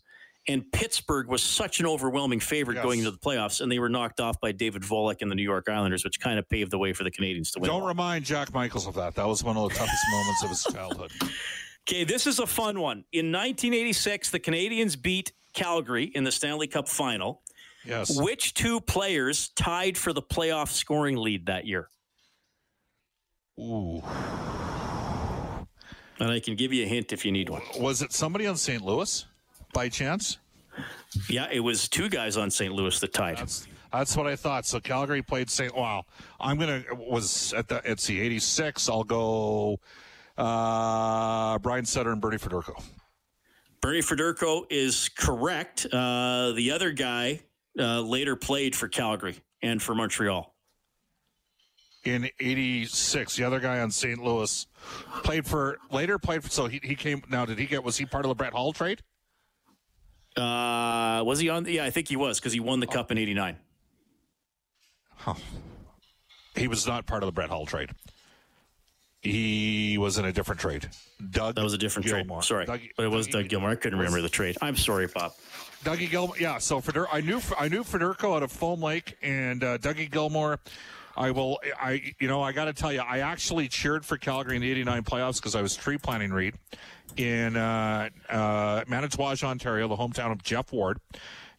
and 0.50 0.70
Pittsburgh 0.72 1.28
was 1.28 1.44
such 1.44 1.80
an 1.80 1.86
overwhelming 1.86 2.40
favorite 2.40 2.76
yes. 2.76 2.84
going 2.84 3.00
into 3.00 3.12
the 3.12 3.20
playoffs, 3.20 3.62
and 3.62 3.72
they 3.72 3.78
were 3.78 3.88
knocked 3.88 4.20
off 4.20 4.42
by 4.42 4.52
David 4.52 4.82
Volek 4.82 5.22
and 5.22 5.30
the 5.30 5.36
New 5.36 5.44
York 5.44 5.70
Islanders, 5.70 6.04
which 6.04 6.20
kind 6.20 6.40
of 6.40 6.50
paved 6.50 6.72
the 6.72 6.78
way 6.80 6.92
for 6.92 7.04
the 7.04 7.12
Canadiens 7.12 7.52
to 7.54 7.60
win. 7.60 7.70
Don't 7.70 7.84
remind 7.84 8.26
Jack 8.26 8.52
Michaels 8.52 8.88
of 8.88 8.96
that. 8.96 9.14
That 9.14 9.28
was 9.28 9.44
one 9.44 9.58
of 9.58 9.70
the 9.70 9.76
toughest 9.76 10.04
moments 10.12 10.44
of 10.44 10.50
his 10.50 10.64
childhood. 10.64 11.12
Okay, 11.90 12.04
this 12.04 12.28
is 12.28 12.38
a 12.38 12.46
fun 12.46 12.80
one. 12.80 13.04
In 13.12 13.32
1986, 13.32 14.30
the 14.30 14.40
Canadiens 14.40 15.02
beat 15.02 15.32
Calgary 15.54 16.04
in 16.04 16.24
the 16.24 16.32
Stanley 16.32 16.68
Cup 16.68 16.88
final. 16.88 17.42
Yes. 17.84 18.16
Which 18.22 18.54
two 18.54 18.80
players 18.80 19.50
tied 19.56 19.98
for 19.98 20.14
the 20.14 20.22
playoff 20.22 20.68
scoring 20.68 21.16
lead 21.16 21.48
that 21.48 21.66
year? 21.66 21.90
Ooh. 23.60 24.04
And 26.20 26.30
I 26.30 26.40
can 26.40 26.56
give 26.56 26.72
you 26.72 26.86
a 26.86 26.88
hint 26.88 27.12
if 27.12 27.26
you 27.26 27.32
need 27.32 27.50
one. 27.50 27.64
Was 27.80 28.04
it 28.04 28.14
somebody 28.14 28.46
on 28.46 28.56
St. 28.56 28.84
Louis? 28.84 29.26
by 29.74 29.90
chance? 29.90 30.38
Yeah, 31.28 31.48
it 31.52 31.60
was 31.60 31.90
two 31.90 32.08
guys 32.08 32.38
on 32.38 32.52
St. 32.52 32.72
Louis 32.72 33.00
that 33.00 33.14
tied. 33.14 33.38
That's, 33.38 33.68
that's 33.92 34.16
what 34.16 34.28
I 34.28 34.36
thought. 34.36 34.68
So 34.68 34.80
Calgary 34.80 35.24
played 35.24 35.50
St. 35.50 35.76
Wow. 35.76 36.06
I'm 36.40 36.60
gonna 36.60 36.84
was 36.96 37.52
at 37.54 37.68
the 37.68 37.82
it's 37.84 38.06
the 38.06 38.22
86. 38.22 38.88
I'll 38.90 39.04
go 39.04 39.80
uh, 40.40 41.60
Brian 41.60 41.86
Sutter 41.86 42.12
and 42.12 42.22
Bernie 42.22 42.38
Federko. 42.38 42.82
Bernie 43.82 44.00
Federko 44.00 44.64
is 44.70 45.10
correct. 45.10 45.86
Uh, 45.92 46.52
the 46.52 46.72
other 46.72 46.92
guy 46.92 47.42
uh, 47.78 48.02
later 48.02 48.36
played 48.36 48.76
for 48.76 48.88
Calgary 48.88 49.36
and 49.62 49.82
for 49.82 49.94
Montreal. 49.96 50.54
In 52.06 52.30
'86, 52.40 53.36
the 53.36 53.44
other 53.44 53.60
guy 53.60 53.80
on 53.82 53.92
St. 53.92 54.24
Louis 54.24 54.66
played 55.24 55.46
for 55.46 55.78
later 55.92 56.18
played 56.18 56.44
for. 56.44 56.50
So 56.50 56.68
he, 56.68 56.80
he 56.82 56.96
came. 56.96 57.22
Now, 57.30 57.46
did 57.46 57.60
he 57.60 57.66
get? 57.66 57.84
Was 57.84 57.98
he 57.98 58.06
part 58.06 58.24
of 58.24 58.30
the 58.30 58.36
Brett 58.36 58.54
Hull 58.54 58.72
trade? 58.72 59.02
Uh, 60.38 61.22
was 61.26 61.40
he 61.40 61.50
on? 61.50 61.66
Yeah, 61.66 61.84
I 61.84 61.90
think 61.90 62.08
he 62.08 62.16
was 62.16 62.40
because 62.40 62.54
he 62.54 62.62
won 62.62 62.80
the 62.80 62.88
oh. 62.88 62.92
cup 62.92 63.12
in 63.12 63.18
'89. 63.18 63.58
Huh. 65.18 65.34
He 66.56 66.70
was 66.70 66.88
not 66.88 67.06
part 67.06 67.22
of 67.22 67.28
the 67.28 67.34
Brett 67.34 67.50
Hull 67.50 67.66
trade. 67.66 67.90
He 69.22 69.98
was 69.98 70.18
in 70.18 70.26
a 70.26 70.32
different 70.32 70.62
trade. 70.62 70.88
Doug. 71.32 71.56
That 71.56 71.64
was 71.64 71.74
a 71.74 71.78
different 71.78 72.08
Gilmour. 72.08 72.38
trade. 72.38 72.44
Sorry, 72.46 72.66
Doug, 72.66 72.80
but 72.96 73.04
it 73.06 73.10
was 73.12 73.28
Dougie, 73.28 73.32
Doug 73.34 73.48
Gilmour. 73.50 73.70
I 73.70 73.76
couldn't 73.76 74.00
remember 74.00 74.22
the 74.22 74.30
trade. 74.30 74.58
I'm 74.62 74.78
sorry, 74.78 75.08
Bob. 75.08 75.34
Dougie 75.84 76.10
Gilmour. 76.10 76.36
Yeah. 76.40 76.58
So 76.60 76.80
Feder- 76.80 77.10
I 77.12 77.20
knew 77.22 77.42
I 77.58 77.68
knew 77.68 77.84
Federko 77.84 78.36
out 78.36 78.44
of 78.44 78.52
Foam 78.52 78.82
Lake 78.82 79.18
and 79.22 79.64
uh, 79.64 79.78
Dougie 79.78 80.10
Gilmour. 80.10 80.60
I 81.18 81.32
will. 81.32 81.60
I 81.80 82.14
you 82.20 82.30
know 82.30 82.42
I 82.42 82.54
got 82.54 82.66
to 82.66 82.74
tell 82.74 82.94
you, 82.94 83.02
I 83.02 83.20
actually 83.20 83.68
cheered 83.68 84.06
for 84.06 84.18
Calgary 84.18 84.56
in 84.56 84.62
the 84.62 84.72
'89 84.72 85.04
playoffs 85.04 85.36
because 85.36 85.54
I 85.54 85.62
was 85.62 85.76
tree 85.76 85.98
planting 85.98 86.32
Reed, 86.32 86.56
in 87.18 87.58
uh, 87.58 88.08
uh, 88.30 88.86
Manitouwadge, 88.86 89.44
Ontario, 89.44 89.90
the 89.90 89.98
hometown 89.98 90.32
of 90.32 90.44
Jeff 90.44 90.72
Ward. 90.72 91.00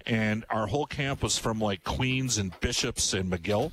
And 0.06 0.46
our 0.48 0.66
whole 0.66 0.87
camp 0.87 1.22
was 1.22 1.37
from 1.38 1.61
like 1.61 1.84
Queens 1.84 2.38
and 2.38 2.58
Bishops 2.61 3.12
and 3.12 3.30
McGill. 3.30 3.70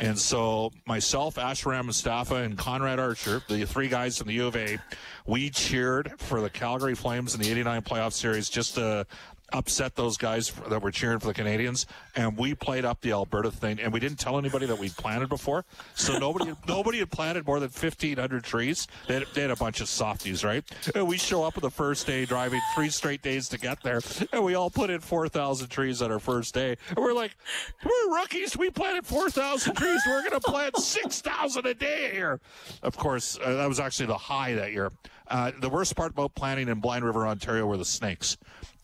And 0.00 0.18
so 0.18 0.72
myself, 0.86 1.36
Ashram 1.36 1.86
Mustafa, 1.86 2.36
and 2.36 2.58
Conrad 2.58 2.98
Archer, 2.98 3.42
the 3.48 3.64
three 3.64 3.88
guys 3.88 4.18
from 4.18 4.28
the 4.28 4.34
U 4.34 4.46
of 4.46 4.56
A, 4.56 4.78
we 5.26 5.50
cheered 5.50 6.14
for 6.18 6.40
the 6.40 6.50
Calgary 6.50 6.94
Flames 6.94 7.34
in 7.34 7.40
the 7.40 7.50
89 7.50 7.82
playoff 7.82 8.12
series 8.12 8.48
just 8.48 8.74
to 8.74 9.06
upset 9.54 9.94
those 9.94 10.16
guys 10.16 10.50
that 10.68 10.82
were 10.82 10.90
cheering 10.90 11.20
for 11.20 11.28
the 11.28 11.34
Canadiens, 11.34 11.86
and 12.16 12.36
we 12.36 12.54
played 12.54 12.84
up 12.84 13.00
the 13.00 13.12
Alberta 13.12 13.50
thing, 13.50 13.80
and 13.80 13.92
we 13.92 14.00
didn't 14.00 14.18
tell 14.18 14.36
anybody 14.36 14.66
that 14.66 14.78
we'd 14.78 14.94
planted 14.96 15.28
before. 15.28 15.64
So 15.94 16.18
nobody, 16.18 16.52
nobody 16.68 16.98
had 16.98 17.10
planted 17.10 17.46
more 17.46 17.60
than 17.60 17.70
fifteen 17.70 18.18
hundred 18.18 18.44
trees. 18.44 18.88
They 19.06 19.14
had, 19.14 19.26
they 19.34 19.42
had, 19.42 19.50
a 19.50 19.56
bunch 19.56 19.80
of 19.80 19.88
softies, 19.88 20.44
right? 20.44 20.64
And 20.94 21.06
we 21.06 21.16
show 21.16 21.44
up 21.44 21.56
on 21.56 21.62
the 21.62 21.70
first 21.70 22.06
day, 22.06 22.24
driving 22.24 22.60
three 22.74 22.90
straight 22.90 23.22
days 23.22 23.48
to 23.50 23.58
get 23.58 23.82
there, 23.82 24.00
and 24.32 24.44
we 24.44 24.54
all 24.54 24.70
put 24.70 24.90
in 24.90 25.00
four 25.00 25.28
thousand 25.28 25.68
trees 25.68 26.02
on 26.02 26.10
our 26.10 26.18
first 26.18 26.52
day. 26.52 26.76
And 26.88 26.98
we're 26.98 27.14
like, 27.14 27.36
we're 27.84 28.14
rookies. 28.16 28.56
We 28.56 28.70
planted 28.70 29.06
four 29.06 29.30
thousand 29.30 29.76
trees. 29.76 30.00
We're 30.06 30.20
going 30.20 30.40
to 30.40 30.40
plant 30.40 30.76
six 30.78 31.20
thousand 31.20 31.66
a 31.66 31.74
day 31.74 32.10
here. 32.12 32.40
Of 32.82 32.96
course, 32.96 33.38
uh, 33.42 33.54
that 33.54 33.68
was 33.68 33.78
actually 33.78 34.06
the 34.06 34.18
high 34.18 34.54
that 34.54 34.72
year. 34.72 34.90
Uh, 35.28 35.52
the 35.58 35.70
worst 35.70 35.96
part 35.96 36.10
about 36.10 36.34
planting 36.34 36.68
in 36.68 36.80
Blind 36.80 37.04
River, 37.04 37.26
Ontario, 37.26 37.66
were 37.66 37.78
the 37.78 37.84
snakes 37.84 38.36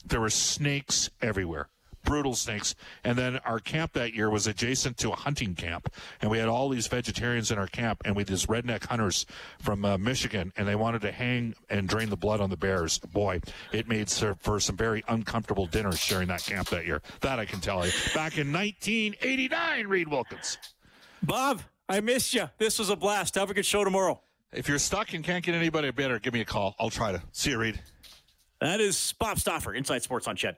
there 0.07 0.21
were 0.21 0.31
snakes 0.31 1.11
everywhere 1.21 1.69
brutal 2.05 2.35
snakes. 2.35 2.75
And 3.05 3.17
then 3.17 3.39
our 3.39 3.59
camp 3.59 3.93
that 3.95 4.15
year 4.15 4.31
was 4.31 4.47
adjacent 4.47 4.97
to 4.99 5.11
a 5.13 5.17
hunting 5.17 5.55
camp, 5.55 5.93
and 6.21 6.31
we 6.31 6.39
had 6.39 6.49
all 6.49 6.69
these 6.69 6.87
vegetarians 6.87 7.51
in 7.51 7.59
our 7.59 7.67
camp, 7.67 8.03
and 8.05 8.17
we 8.17 8.21
had 8.21 8.29
these 8.29 8.47
redneck 8.47 8.85
hunters 8.87 9.27
from 9.61 9.85
uh, 9.85 9.99
Michigan, 9.99 10.53
and 10.57 10.67
they 10.67 10.75
wanted 10.75 11.03
to 11.03 11.13
hang 11.13 11.55
and 11.69 11.89
drain 11.89 12.11
the 12.11 12.17
blood 12.17 12.41
on 12.41 12.51
the 12.51 12.57
bears. 12.57 12.99
Boy, 12.99 13.41
it 13.73 13.89
made 13.89 14.11
for 14.11 14.61
some 14.61 14.77
very 14.77 15.05
uncomfortable 15.09 15.67
dinners 15.67 15.99
sharing 15.99 16.29
that 16.29 16.43
camp 16.43 16.69
that 16.71 16.87
year. 16.87 17.03
That 17.21 17.39
I 17.39 17.45
can 17.45 17.61
tell 17.61 17.85
you. 17.87 17.93
Back 18.15 18.39
in 18.39 18.53
1989, 18.53 19.87
Reed 19.87 20.09
Wilkins. 20.09 20.59
Bob, 21.23 21.63
I 21.89 22.01
missed 22.01 22.35
you. 22.35 22.49
This 22.59 22.79
was 22.79 22.89
a 22.89 22.97
blast. 22.97 23.35
Have 23.35 23.51
a 23.51 23.55
good 23.55 23.67
show 23.67 23.85
tomorrow. 23.85 24.21
If 24.53 24.69
you're 24.69 24.79
stuck 24.79 25.13
and 25.15 25.23
can't 25.23 25.45
get 25.45 25.55
anybody 25.55 25.91
better, 25.93 26.19
give 26.19 26.35
me 26.35 26.41
a 26.41 26.45
call. 26.45 26.75
I'll 26.81 26.91
try 26.91 27.13
to. 27.13 27.23
See 27.33 27.51
you, 27.51 27.59
Reed. 27.59 27.81
That 28.61 28.81
is 28.81 29.15
Bob 29.19 29.39
Stauffer, 29.39 29.73
Inside 29.73 30.03
Sports 30.03 30.27
on 30.27 30.37
CHED. 30.37 30.57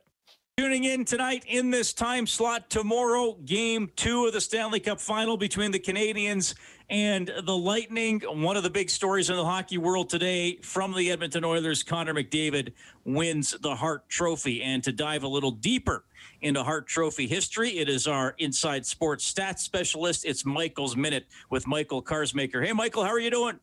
Tuning 0.58 0.84
in 0.84 1.04
tonight 1.04 1.44
in 1.46 1.70
this 1.70 1.92
time 1.92 2.26
slot 2.26 2.68
tomorrow, 2.68 3.34
game 3.44 3.90
two 3.94 4.26
of 4.26 4.32
the 4.32 4.40
Stanley 4.40 4.80
Cup 4.80 5.00
final 5.00 5.36
between 5.36 5.70
the 5.70 5.78
Canadiens 5.78 6.54
and 6.90 7.30
the 7.44 7.56
Lightning. 7.56 8.20
One 8.20 8.56
of 8.56 8.64
the 8.64 8.70
big 8.70 8.90
stories 8.90 9.30
in 9.30 9.36
the 9.36 9.44
hockey 9.44 9.78
world 9.78 10.10
today 10.10 10.56
from 10.62 10.94
the 10.94 11.12
Edmonton 11.12 11.44
Oilers, 11.44 11.84
Connor 11.84 12.12
McDavid 12.12 12.72
wins 13.04 13.56
the 13.62 13.74
Hart 13.76 14.08
Trophy. 14.08 14.62
And 14.62 14.82
to 14.82 14.90
dive 14.90 15.22
a 15.22 15.28
little 15.28 15.52
deeper 15.52 16.04
into 16.40 16.62
Hart 16.64 16.88
Trophy 16.88 17.28
history, 17.28 17.78
it 17.78 17.88
is 17.88 18.08
our 18.08 18.34
Inside 18.38 18.84
Sports 18.84 19.32
stats 19.32 19.60
specialist. 19.60 20.24
It's 20.24 20.44
Michael's 20.44 20.96
Minute 20.96 21.26
with 21.50 21.68
Michael 21.68 22.02
Karsmaker. 22.02 22.66
Hey, 22.66 22.72
Michael, 22.72 23.04
how 23.04 23.10
are 23.10 23.20
you 23.20 23.30
doing? 23.30 23.60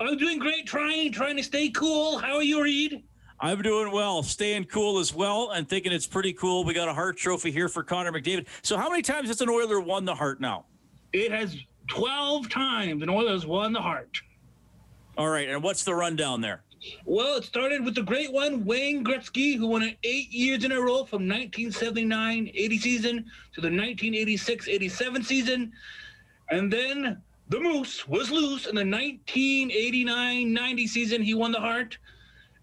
I'm 0.00 0.16
doing 0.16 0.38
great, 0.38 0.66
trying, 0.66 1.12
trying 1.12 1.36
to 1.36 1.42
stay 1.42 1.68
cool. 1.68 2.16
How 2.18 2.36
are 2.36 2.42
you, 2.42 2.62
Reed? 2.62 3.04
I'm 3.42 3.60
doing 3.60 3.90
well, 3.90 4.22
staying 4.22 4.66
cool 4.66 5.00
as 5.00 5.12
well, 5.12 5.50
and 5.50 5.68
thinking 5.68 5.90
it's 5.90 6.06
pretty 6.06 6.32
cool. 6.32 6.62
We 6.62 6.74
got 6.74 6.88
a 6.88 6.94
Hart 6.94 7.16
Trophy 7.16 7.50
here 7.50 7.68
for 7.68 7.82
Connor 7.82 8.12
McDavid. 8.12 8.46
So, 8.62 8.76
how 8.76 8.88
many 8.88 9.02
times 9.02 9.26
has 9.26 9.40
an 9.40 9.48
Oiler 9.48 9.80
won 9.80 10.04
the 10.04 10.14
Hart 10.14 10.40
now? 10.40 10.66
It 11.12 11.32
has 11.32 11.56
12 11.88 12.48
times 12.48 13.02
an 13.02 13.10
Oilers 13.10 13.44
won 13.44 13.72
the 13.72 13.80
Hart. 13.80 14.16
All 15.18 15.28
right, 15.28 15.48
and 15.48 15.60
what's 15.60 15.82
the 15.82 15.92
rundown 15.92 16.40
there? 16.40 16.62
Well, 17.04 17.36
it 17.38 17.44
started 17.44 17.84
with 17.84 17.96
the 17.96 18.02
great 18.02 18.32
one, 18.32 18.64
Wayne 18.64 19.04
Gretzky, 19.04 19.56
who 19.56 19.66
won 19.66 19.82
it 19.82 19.98
eight 20.04 20.30
years 20.30 20.62
in 20.62 20.70
a 20.70 20.80
row 20.80 21.04
from 21.04 21.28
1979 21.28 22.48
80 22.54 22.78
season 22.78 23.16
to 23.54 23.60
the 23.60 23.66
1986 23.66 24.68
87 24.68 25.22
season. 25.24 25.72
And 26.50 26.72
then 26.72 27.20
the 27.48 27.58
Moose 27.58 28.06
was 28.06 28.30
loose 28.30 28.66
in 28.66 28.76
the 28.76 28.86
1989 28.86 30.52
90 30.52 30.86
season. 30.86 31.22
He 31.22 31.34
won 31.34 31.50
the 31.50 31.60
Hart. 31.60 31.98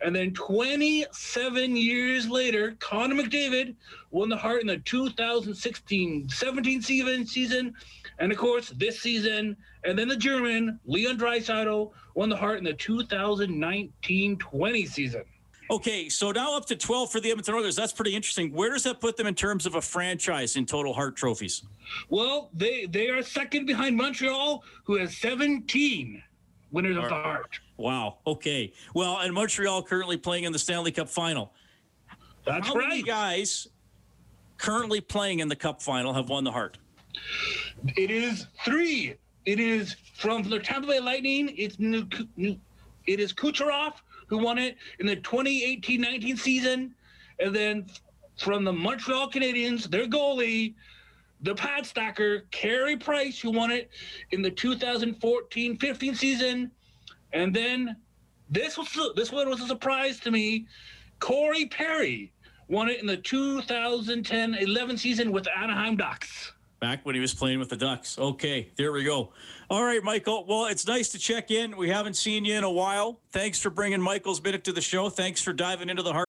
And 0.01 0.15
then 0.15 0.33
27 0.33 1.75
years 1.75 2.29
later, 2.29 2.77
Connor 2.79 3.15
McDavid 3.15 3.75
won 4.11 4.29
the 4.29 4.37
Hart 4.37 4.61
in 4.61 4.67
the 4.67 4.77
2016-17 4.77 7.27
season. 7.27 7.73
And 8.19 8.31
of 8.31 8.37
course, 8.37 8.69
this 8.69 9.01
season, 9.01 9.57
and 9.83 9.99
then 9.99 10.07
the 10.07 10.15
German, 10.15 10.79
Leon 10.85 11.17
Draisaitl, 11.17 11.91
won 12.15 12.29
the 12.29 12.37
Hart 12.37 12.59
in 12.59 12.63
the 12.63 12.73
2019-20 12.73 14.87
season. 14.87 15.25
Okay, 15.71 16.09
so 16.09 16.31
now 16.31 16.57
up 16.57 16.65
to 16.65 16.75
12 16.75 17.11
for 17.11 17.19
the 17.19 17.29
Edmonton 17.29 17.53
Oilers. 17.53 17.75
That's 17.75 17.93
pretty 17.93 18.15
interesting. 18.15 18.51
Where 18.51 18.71
does 18.71 18.81
that 18.83 18.99
put 18.99 19.17
them 19.17 19.27
in 19.27 19.35
terms 19.35 19.67
of 19.67 19.75
a 19.75 19.81
franchise 19.81 20.55
in 20.55 20.65
total 20.65 20.93
Hart 20.93 21.15
trophies? 21.15 21.61
Well, 22.09 22.49
they 22.55 22.87
they 22.87 23.09
are 23.09 23.21
second 23.21 23.67
behind 23.67 23.95
Montreal, 23.95 24.63
who 24.83 24.95
has 24.95 25.15
17 25.17 26.23
winners 26.71 26.97
of 26.97 27.03
the 27.03 27.09
Hart. 27.09 27.59
Wow. 27.77 28.17
Okay. 28.25 28.73
Well, 28.93 29.19
and 29.19 29.33
Montreal 29.33 29.83
currently 29.83 30.17
playing 30.17 30.43
in 30.43 30.51
the 30.51 30.59
Stanley 30.59 30.91
Cup 30.91 31.09
final. 31.09 31.53
That's 32.45 32.67
How 32.67 32.75
right. 32.75 32.89
many 32.89 33.03
guys 33.03 33.67
currently 34.57 35.01
playing 35.01 35.39
in 35.39 35.47
the 35.47 35.55
Cup 35.55 35.81
final 35.81 36.13
have 36.13 36.29
won 36.29 36.43
the 36.43 36.51
Hart? 36.51 36.77
It 37.95 38.11
is 38.11 38.47
three. 38.65 39.15
It 39.45 39.59
is 39.59 39.95
from 40.15 40.43
the 40.43 40.59
Tampa 40.59 40.87
Bay 40.87 40.99
Lightning. 40.99 41.53
It's 41.57 41.79
new. 41.79 42.07
It 42.37 43.19
is 43.19 43.33
Kucherov 43.33 43.93
who 44.27 44.37
won 44.37 44.59
it 44.59 44.77
in 44.99 45.07
the 45.07 45.17
2018-19 45.17 46.37
season, 46.37 46.93
and 47.39 47.55
then 47.55 47.87
from 48.37 48.63
the 48.63 48.71
Montreal 48.71 49.29
Canadiens, 49.29 49.89
their 49.89 50.05
goalie, 50.05 50.75
the 51.41 51.55
pad 51.55 51.85
stacker 51.85 52.45
Carey 52.51 52.97
Price, 52.97 53.39
who 53.39 53.51
won 53.51 53.71
it 53.71 53.89
in 54.31 54.41
the 54.41 54.51
2014-15 54.51 56.15
season, 56.15 56.71
and 57.33 57.55
then 57.55 57.95
this 58.49 58.77
was 58.77 58.97
this 59.15 59.31
one 59.31 59.49
was 59.49 59.61
a 59.61 59.67
surprise 59.67 60.19
to 60.21 60.31
me. 60.31 60.67
Corey 61.19 61.65
Perry 61.67 62.31
won 62.67 62.89
it 62.89 62.99
in 62.99 63.05
the 63.05 63.17
2010-11 63.17 64.99
season 64.99 65.31
with 65.31 65.47
Anaheim 65.55 65.97
Ducks. 65.97 66.53
Back 66.79 67.05
when 67.05 67.13
he 67.13 67.19
was 67.19 67.33
playing 67.33 67.59
with 67.59 67.69
the 67.69 67.75
Ducks. 67.75 68.17
Okay, 68.17 68.69
there 68.77 68.93
we 68.93 69.03
go. 69.03 69.33
All 69.69 69.83
right, 69.83 70.01
Michael. 70.01 70.45
Well, 70.47 70.67
it's 70.67 70.87
nice 70.87 71.09
to 71.09 71.19
check 71.19 71.51
in. 71.51 71.75
We 71.75 71.89
haven't 71.89 72.15
seen 72.15 72.45
you 72.45 72.55
in 72.55 72.63
a 72.63 72.71
while. 72.71 73.19
Thanks 73.31 73.59
for 73.59 73.69
bringing 73.69 74.01
Michael's 74.01 74.41
minute 74.41 74.63
to 74.63 74.71
the 74.71 74.81
show. 74.81 75.09
Thanks 75.09 75.41
for 75.41 75.51
diving 75.51 75.89
into 75.89 76.03
the 76.03 76.13
Hart. 76.13 76.28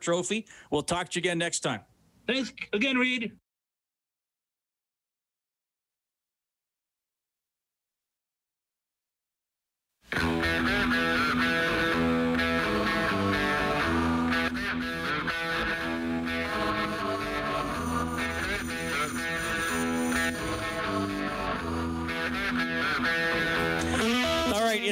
Trophy. 0.00 0.46
We'll 0.70 0.82
talk 0.82 1.08
to 1.10 1.18
you 1.18 1.20
again 1.20 1.38
next 1.38 1.60
time. 1.60 1.80
Thanks 2.26 2.52
again, 2.72 2.96
Reed. 2.96 3.32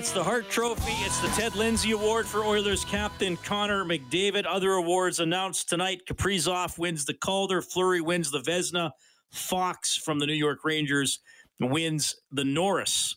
It's 0.00 0.12
the 0.12 0.24
Hart 0.24 0.48
Trophy. 0.48 0.94
It's 1.04 1.20
the 1.20 1.28
Ted 1.28 1.54
Lindsay 1.56 1.90
Award 1.90 2.24
for 2.24 2.42
Oilers 2.42 2.86
captain 2.86 3.36
Connor 3.36 3.84
McDavid. 3.84 4.46
Other 4.48 4.72
awards 4.72 5.20
announced 5.20 5.68
tonight. 5.68 6.00
Kaprizov 6.08 6.78
wins 6.78 7.04
the 7.04 7.12
Calder. 7.12 7.60
Fleury 7.60 8.00
wins 8.00 8.30
the 8.30 8.38
Vezina. 8.38 8.92
Fox 9.28 9.94
from 9.94 10.18
the 10.18 10.24
New 10.24 10.32
York 10.32 10.60
Rangers 10.64 11.18
wins 11.60 12.16
the 12.32 12.44
Norris. 12.44 13.16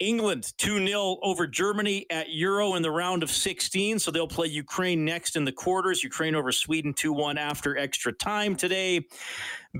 England 0.00 0.52
2 0.58 0.86
0 0.86 1.18
over 1.22 1.46
Germany 1.46 2.06
at 2.10 2.30
Euro 2.30 2.74
in 2.74 2.82
the 2.82 2.90
round 2.90 3.22
of 3.22 3.30
16. 3.30 3.98
So 3.98 4.10
they'll 4.10 4.26
play 4.26 4.48
Ukraine 4.48 5.04
next 5.04 5.36
in 5.36 5.44
the 5.44 5.52
quarters. 5.52 6.02
Ukraine 6.02 6.34
over 6.34 6.50
Sweden 6.50 6.92
2 6.92 7.12
1 7.12 7.38
after 7.38 7.76
extra 7.78 8.12
time 8.12 8.56
today. 8.56 9.06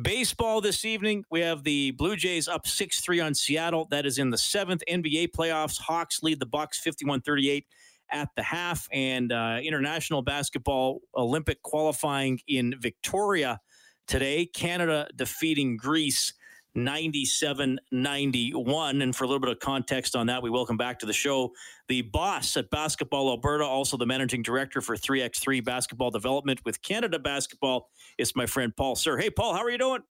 Baseball 0.03 0.61
this 0.61 0.85
evening, 0.85 1.25
we 1.31 1.41
have 1.41 1.65
the 1.65 1.93
Blue 1.93 2.17
Jays 2.17 2.47
up 2.47 2.67
6 2.67 3.01
3 3.01 3.21
on 3.21 3.35
Seattle. 3.35 3.87
That 3.91 4.07
is 4.07 4.19
in 4.19 4.31
the 4.31 4.39
seventh 4.39 4.83
NBA 4.89 5.29
playoffs. 5.37 5.81
Hawks 5.81 6.23
lead 6.23 6.39
the 6.41 6.47
Bucks 6.47 6.79
51 6.79 7.23
38 7.23 7.67
at 8.11 8.29
the 8.37 8.43
half. 8.43 8.89
And 8.93 9.33
uh, 9.33 9.59
international 9.63 10.23
basketball 10.23 11.01
Olympic 11.17 11.63
qualifying 11.63 12.41
in 12.47 12.75
Victoria 12.79 13.61
today. 14.07 14.47
Canada 14.47 15.09
defeating 15.17 15.77
Greece 15.77 16.35
97 16.75 17.79
91. 17.93 19.03
And 19.03 19.15
for 19.15 19.25
a 19.25 19.27
little 19.27 19.41
bit 19.41 19.51
of 19.51 19.59
context 19.61 20.17
on 20.17 20.27
that, 20.27 20.43
we 20.43 20.51
welcome 20.51 20.77
back 20.77 20.99
to 21.01 21.07
the 21.07 21.13
show 21.13 21.53
the 21.89 22.03
boss 22.03 22.57
at 22.57 22.71
Basketball 22.71 23.31
Alberta, 23.31 23.65
also 23.65 23.97
the 23.97 24.07
managing 24.07 24.43
director 24.43 24.81
for 24.81 24.97
3x3 24.97 25.65
Basketball 25.65 26.11
Development 26.11 26.61
with 26.65 26.83
Canada 26.83 27.19
Basketball. 27.19 27.91
It's 28.19 28.35
my 28.35 28.47
friend 28.47 28.75
Paul 28.77 28.97
Sir. 28.97 29.19
Hey, 29.19 29.31
Paul, 29.31 29.55
how 29.55 29.63
are 29.63 29.71
you 29.71 29.79
doing? 29.79 30.03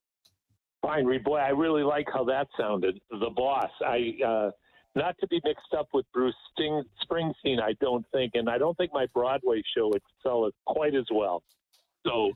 Fine, 0.83 1.07
Reed. 1.07 1.24
Boy, 1.24 1.38
I 1.38 1.48
really 1.48 1.83
like 1.83 2.07
how 2.12 2.24
that 2.24 2.46
sounded. 2.59 3.00
The 3.11 3.31
boss. 3.35 3.70
I. 3.85 4.14
Uh, 4.24 4.50
not 4.96 5.16
to 5.18 5.27
be 5.27 5.40
mixed 5.44 5.74
up 5.77 5.88
with 5.92 6.07
Bruce 6.12 6.37
Sting, 6.53 6.83
Springsteen, 7.05 7.61
I 7.61 7.72
don't 7.81 8.07
think, 8.12 8.33
and 8.35 8.48
I 8.48 8.59
don't 8.59 8.77
think 8.77 8.92
my 8.92 9.07
Broadway 9.12 9.61
show 9.77 9.88
would 9.88 10.03
sell 10.22 10.46
it 10.46 10.55
quite 10.66 10.94
as 10.94 11.07
well. 11.12 11.42
So 12.07 12.31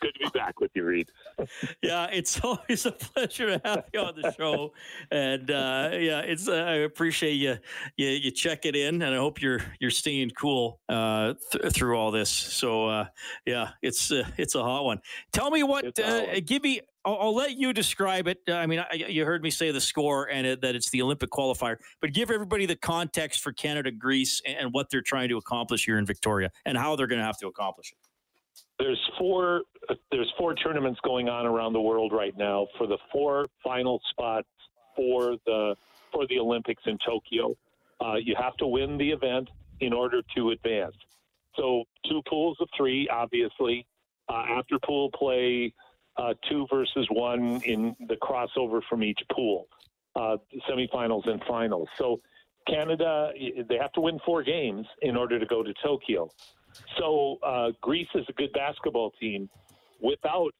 good 0.00 0.14
to 0.14 0.30
be 0.30 0.38
back 0.38 0.60
with 0.60 0.70
you, 0.74 0.84
Reed. 0.84 1.10
yeah, 1.82 2.06
it's 2.12 2.40
always 2.44 2.86
a 2.86 2.92
pleasure 2.92 3.58
to 3.58 3.60
have 3.64 3.84
you 3.92 4.00
on 4.00 4.14
the 4.20 4.32
show, 4.32 4.72
and 5.10 5.50
uh, 5.50 5.90
yeah, 5.92 6.20
it's 6.20 6.48
uh, 6.48 6.54
I 6.54 6.74
appreciate 6.76 7.34
you, 7.34 7.56
you 7.96 8.08
you 8.08 8.30
checking 8.30 8.74
in, 8.74 9.02
and 9.02 9.14
I 9.14 9.18
hope 9.18 9.40
you're 9.40 9.60
you're 9.80 9.90
staying 9.90 10.30
cool 10.30 10.80
uh, 10.88 11.34
th- 11.52 11.72
through 11.72 11.96
all 11.96 12.10
this. 12.10 12.30
So 12.30 12.88
uh, 12.88 13.06
yeah, 13.46 13.70
it's 13.82 14.10
uh, 14.10 14.24
it's 14.36 14.54
a 14.54 14.62
hot 14.62 14.84
one. 14.84 15.00
Tell 15.32 15.50
me 15.50 15.62
what, 15.62 15.98
uh, 15.98 16.40
give 16.40 16.62
me. 16.62 16.80
I'll, 17.06 17.18
I'll, 17.20 17.34
let 17.34 17.58
you 17.58 17.74
describe 17.74 18.28
it. 18.28 18.38
I 18.48 18.64
mean, 18.64 18.78
I, 18.78 18.94
you 18.94 19.26
heard 19.26 19.42
me 19.42 19.50
say 19.50 19.70
the 19.70 19.80
score 19.80 20.30
and 20.30 20.46
it, 20.46 20.62
that 20.62 20.74
it's 20.74 20.88
the 20.88 21.02
Olympic 21.02 21.28
qualifier, 21.28 21.76
but 22.00 22.14
give 22.14 22.30
everybody 22.30 22.64
the 22.64 22.76
context 22.76 23.42
for 23.42 23.52
Canada, 23.52 23.90
Greece, 23.90 24.40
and 24.46 24.72
what 24.72 24.88
they're 24.88 25.02
trying 25.02 25.28
to 25.28 25.36
accomplish 25.36 25.84
here 25.84 25.98
in 25.98 26.06
Victoria, 26.06 26.50
and 26.64 26.78
how 26.78 26.96
they're 26.96 27.06
going 27.06 27.18
to 27.18 27.24
have 27.24 27.36
to 27.38 27.46
accomplish 27.46 27.92
it 27.92 27.98
there's 28.78 29.00
four 29.18 29.62
there's 30.10 30.32
four 30.38 30.54
tournaments 30.54 30.98
going 31.04 31.28
on 31.28 31.46
around 31.46 31.72
the 31.72 31.80
world 31.80 32.12
right 32.12 32.36
now 32.36 32.66
for 32.78 32.86
the 32.86 32.98
four 33.12 33.46
final 33.62 34.00
spots 34.10 34.48
for 34.96 35.36
the 35.46 35.76
for 36.12 36.26
the 36.28 36.38
Olympics 36.38 36.82
in 36.86 36.98
Tokyo. 37.04 37.56
Uh, 38.00 38.14
you 38.14 38.34
have 38.38 38.56
to 38.56 38.66
win 38.66 38.98
the 38.98 39.10
event 39.10 39.48
in 39.80 39.92
order 39.92 40.22
to 40.36 40.50
advance. 40.50 40.94
So 41.56 41.84
two 42.08 42.22
pools 42.28 42.56
of 42.60 42.68
three, 42.76 43.08
obviously. 43.08 43.86
Uh, 44.28 44.44
after 44.48 44.78
pool 44.78 45.10
play, 45.10 45.72
uh, 46.16 46.34
two 46.48 46.66
versus 46.72 47.06
one 47.10 47.60
in 47.64 47.94
the 48.08 48.16
crossover 48.16 48.80
from 48.88 49.02
each 49.02 49.20
pool, 49.30 49.68
uh, 50.16 50.36
semifinals 50.68 51.28
and 51.28 51.42
finals. 51.46 51.88
So 51.98 52.20
Canada, 52.66 53.30
they 53.68 53.76
have 53.76 53.92
to 53.92 54.00
win 54.00 54.18
four 54.24 54.42
games 54.42 54.86
in 55.02 55.16
order 55.16 55.38
to 55.38 55.46
go 55.46 55.62
to 55.62 55.74
Tokyo. 55.82 56.30
So 56.98 57.38
uh, 57.44 57.70
Greece 57.80 58.08
is 58.14 58.24
a 58.28 58.32
good 58.32 58.52
basketball 58.52 59.12
team 59.20 59.48
without 60.00 60.50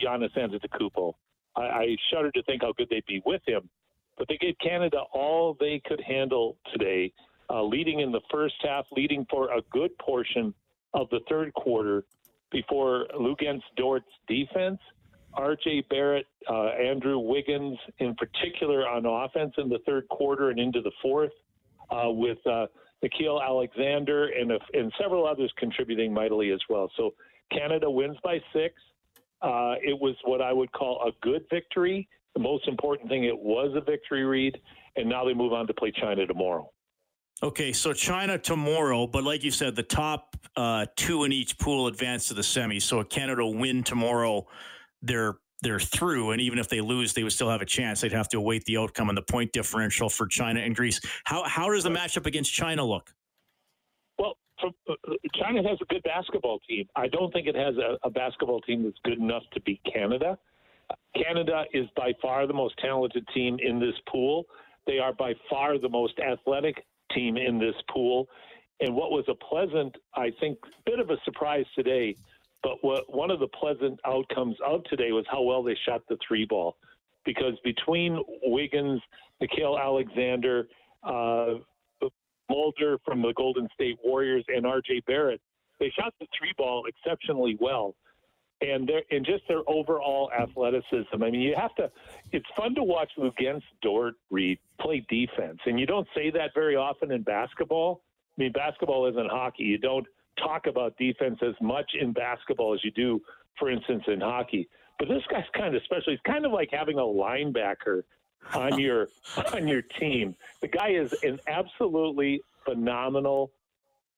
Giannis 0.00 0.36
Antetokounmpo. 0.36 1.14
I, 1.56 1.62
I 1.62 1.96
shudder 2.12 2.30
to 2.32 2.42
think 2.44 2.62
how 2.62 2.72
good 2.72 2.88
they'd 2.90 3.06
be 3.06 3.22
with 3.24 3.42
him, 3.46 3.68
but 4.18 4.28
they 4.28 4.36
gave 4.36 4.54
Canada 4.62 4.98
all 5.12 5.56
they 5.58 5.80
could 5.86 6.00
handle 6.06 6.56
today, 6.72 7.12
uh, 7.50 7.62
leading 7.62 8.00
in 8.00 8.12
the 8.12 8.20
first 8.30 8.54
half, 8.62 8.84
leading 8.92 9.26
for 9.30 9.52
a 9.52 9.60
good 9.70 9.96
portion 9.98 10.54
of 10.94 11.08
the 11.10 11.20
third 11.28 11.52
quarter 11.54 12.04
before 12.50 13.06
Luguentz 13.18 13.62
Dort's 13.76 14.06
defense, 14.28 14.78
R.J. 15.34 15.86
Barrett, 15.90 16.26
uh, 16.48 16.68
Andrew 16.68 17.18
Wiggins 17.18 17.76
in 17.98 18.14
particular 18.14 18.86
on 18.86 19.04
offense 19.04 19.52
in 19.58 19.68
the 19.68 19.80
third 19.84 20.08
quarter 20.08 20.50
and 20.50 20.60
into 20.60 20.80
the 20.80 20.92
fourth, 21.02 21.32
uh, 21.90 22.10
with 22.10 22.38
Nickeil 23.02 23.42
Alexander 23.42 24.28
and, 24.28 24.52
a, 24.52 24.58
and 24.72 24.92
several 25.00 25.26
others 25.26 25.52
contributing 25.58 26.12
mightily 26.12 26.50
as 26.52 26.60
well. 26.68 26.90
So 26.96 27.14
Canada 27.52 27.90
wins 27.90 28.16
by 28.22 28.40
six. 28.52 28.74
Uh, 29.42 29.74
it 29.82 29.98
was 30.00 30.14
what 30.24 30.40
I 30.40 30.52
would 30.52 30.72
call 30.72 31.02
a 31.06 31.12
good 31.24 31.44
victory. 31.50 32.08
The 32.34 32.40
most 32.40 32.66
important 32.66 33.08
thing, 33.08 33.24
it 33.24 33.38
was 33.38 33.72
a 33.76 33.80
victory, 33.80 34.24
Reed, 34.24 34.58
and 34.96 35.08
now 35.08 35.24
they 35.24 35.34
move 35.34 35.52
on 35.52 35.66
to 35.66 35.74
play 35.74 35.92
China 35.92 36.26
tomorrow. 36.26 36.70
Okay, 37.42 37.72
so 37.72 37.92
China 37.92 38.38
tomorrow, 38.38 39.06
but 39.06 39.24
like 39.24 39.44
you 39.44 39.50
said, 39.50 39.76
the 39.76 39.82
top 39.82 40.36
uh, 40.56 40.86
two 40.96 41.24
in 41.24 41.32
each 41.32 41.58
pool 41.58 41.88
advance 41.88 42.28
to 42.28 42.34
the 42.34 42.42
semi. 42.42 42.80
So 42.80 43.02
Canada 43.04 43.44
win 43.46 43.82
tomorrow, 43.82 44.46
they're 45.02 45.34
they're 45.64 45.80
through, 45.80 46.30
and 46.30 46.40
even 46.40 46.60
if 46.60 46.68
they 46.68 46.80
lose, 46.80 47.12
they 47.12 47.24
would 47.24 47.32
still 47.32 47.50
have 47.50 47.62
a 47.62 47.66
chance. 47.66 48.00
They'd 48.00 48.12
have 48.12 48.28
to 48.28 48.38
await 48.38 48.64
the 48.66 48.76
outcome 48.76 49.08
and 49.08 49.18
the 49.18 49.22
point 49.22 49.52
differential 49.52 50.08
for 50.08 50.26
China 50.28 50.60
and 50.60 50.76
Greece. 50.76 51.00
How 51.24 51.42
how 51.44 51.68
does 51.68 51.82
the 51.82 51.90
matchup 51.90 52.26
against 52.26 52.52
China 52.52 52.84
look? 52.84 53.12
Well, 54.18 54.36
uh, 54.62 54.94
China 55.34 55.68
has 55.68 55.78
a 55.82 55.86
good 55.86 56.02
basketball 56.04 56.60
team. 56.68 56.86
I 56.94 57.08
don't 57.08 57.32
think 57.32 57.48
it 57.48 57.56
has 57.56 57.74
a, 57.76 57.98
a 58.06 58.10
basketball 58.10 58.60
team 58.60 58.84
that's 58.84 58.98
good 59.04 59.18
enough 59.18 59.42
to 59.54 59.60
beat 59.62 59.80
Canada. 59.92 60.38
Canada 61.16 61.64
is 61.72 61.86
by 61.96 62.12
far 62.20 62.46
the 62.46 62.52
most 62.52 62.76
talented 62.78 63.26
team 63.34 63.58
in 63.64 63.80
this 63.80 63.94
pool. 64.08 64.44
They 64.86 64.98
are 64.98 65.12
by 65.12 65.32
far 65.48 65.78
the 65.78 65.88
most 65.88 66.18
athletic 66.18 66.84
team 67.12 67.36
in 67.36 67.58
this 67.58 67.74
pool. 67.90 68.28
And 68.80 68.94
what 68.94 69.10
was 69.10 69.24
a 69.28 69.34
pleasant, 69.34 69.96
I 70.14 70.30
think, 70.40 70.58
bit 70.84 70.98
of 70.98 71.10
a 71.10 71.16
surprise 71.24 71.64
today, 71.74 72.16
but 72.64 72.78
what 72.80 73.14
one 73.14 73.30
of 73.30 73.38
the 73.38 73.48
pleasant 73.48 74.00
outcomes 74.06 74.56
of 74.66 74.82
today 74.84 75.12
was 75.12 75.24
how 75.30 75.42
well 75.42 75.62
they 75.62 75.76
shot 75.86 76.00
the 76.08 76.16
three 76.26 76.46
ball. 76.46 76.76
Because 77.24 77.54
between 77.62 78.18
Wiggins, 78.42 79.00
Nickeil 79.40 79.80
Alexander, 79.80 80.66
uh, 81.04 81.54
Mulder 82.50 82.98
from 83.04 83.22
the 83.22 83.32
Golden 83.34 83.68
State 83.72 83.98
Warriors, 84.04 84.44
and 84.48 84.64
RJ 84.64 85.04
Barrett, 85.06 85.40
they 85.80 85.90
shot 85.98 86.12
the 86.20 86.26
three 86.38 86.52
ball 86.58 86.84
exceptionally 86.86 87.56
well 87.60 87.94
and 88.60 88.88
their 88.88 89.02
and 89.10 89.24
just 89.24 89.42
their 89.48 89.62
overall 89.66 90.30
athleticism. 90.38 91.06
I 91.12 91.16
mean, 91.16 91.34
you 91.34 91.54
have 91.56 91.74
to. 91.76 91.90
It's 92.32 92.46
fun 92.56 92.74
to 92.76 92.82
watch 92.82 93.10
Luguentz 93.18 93.62
Dort 93.82 94.14
Reed 94.30 94.58
play 94.80 95.04
defense, 95.08 95.58
and 95.66 95.78
you 95.78 95.86
don't 95.86 96.06
say 96.14 96.30
that 96.30 96.50
very 96.54 96.76
often 96.76 97.10
in 97.10 97.22
basketball. 97.22 98.02
I 98.38 98.42
mean, 98.42 98.52
basketball 98.52 99.06
isn't 99.08 99.30
hockey. 99.30 99.64
You 99.64 99.78
don't 99.78 100.06
talk 100.36 100.66
about 100.66 100.96
defense 100.96 101.38
as 101.42 101.54
much 101.60 101.90
in 101.98 102.12
basketball 102.12 102.74
as 102.74 102.80
you 102.84 102.90
do, 102.90 103.20
for 103.58 103.70
instance, 103.70 104.04
in 104.06 104.20
hockey. 104.20 104.68
But 104.98 105.08
this 105.08 105.22
guy's 105.30 105.44
kind 105.56 105.74
of 105.74 105.82
special. 105.82 106.12
He's 106.12 106.20
kind 106.26 106.46
of 106.46 106.52
like 106.52 106.68
having 106.72 106.98
a 106.98 107.02
linebacker 107.02 108.02
on 108.52 108.78
your 108.78 109.08
on 109.52 109.66
your 109.66 109.82
team. 109.82 110.34
The 110.60 110.68
guy 110.68 110.90
is 110.90 111.14
an 111.22 111.40
absolutely 111.46 112.42
phenomenal 112.64 113.52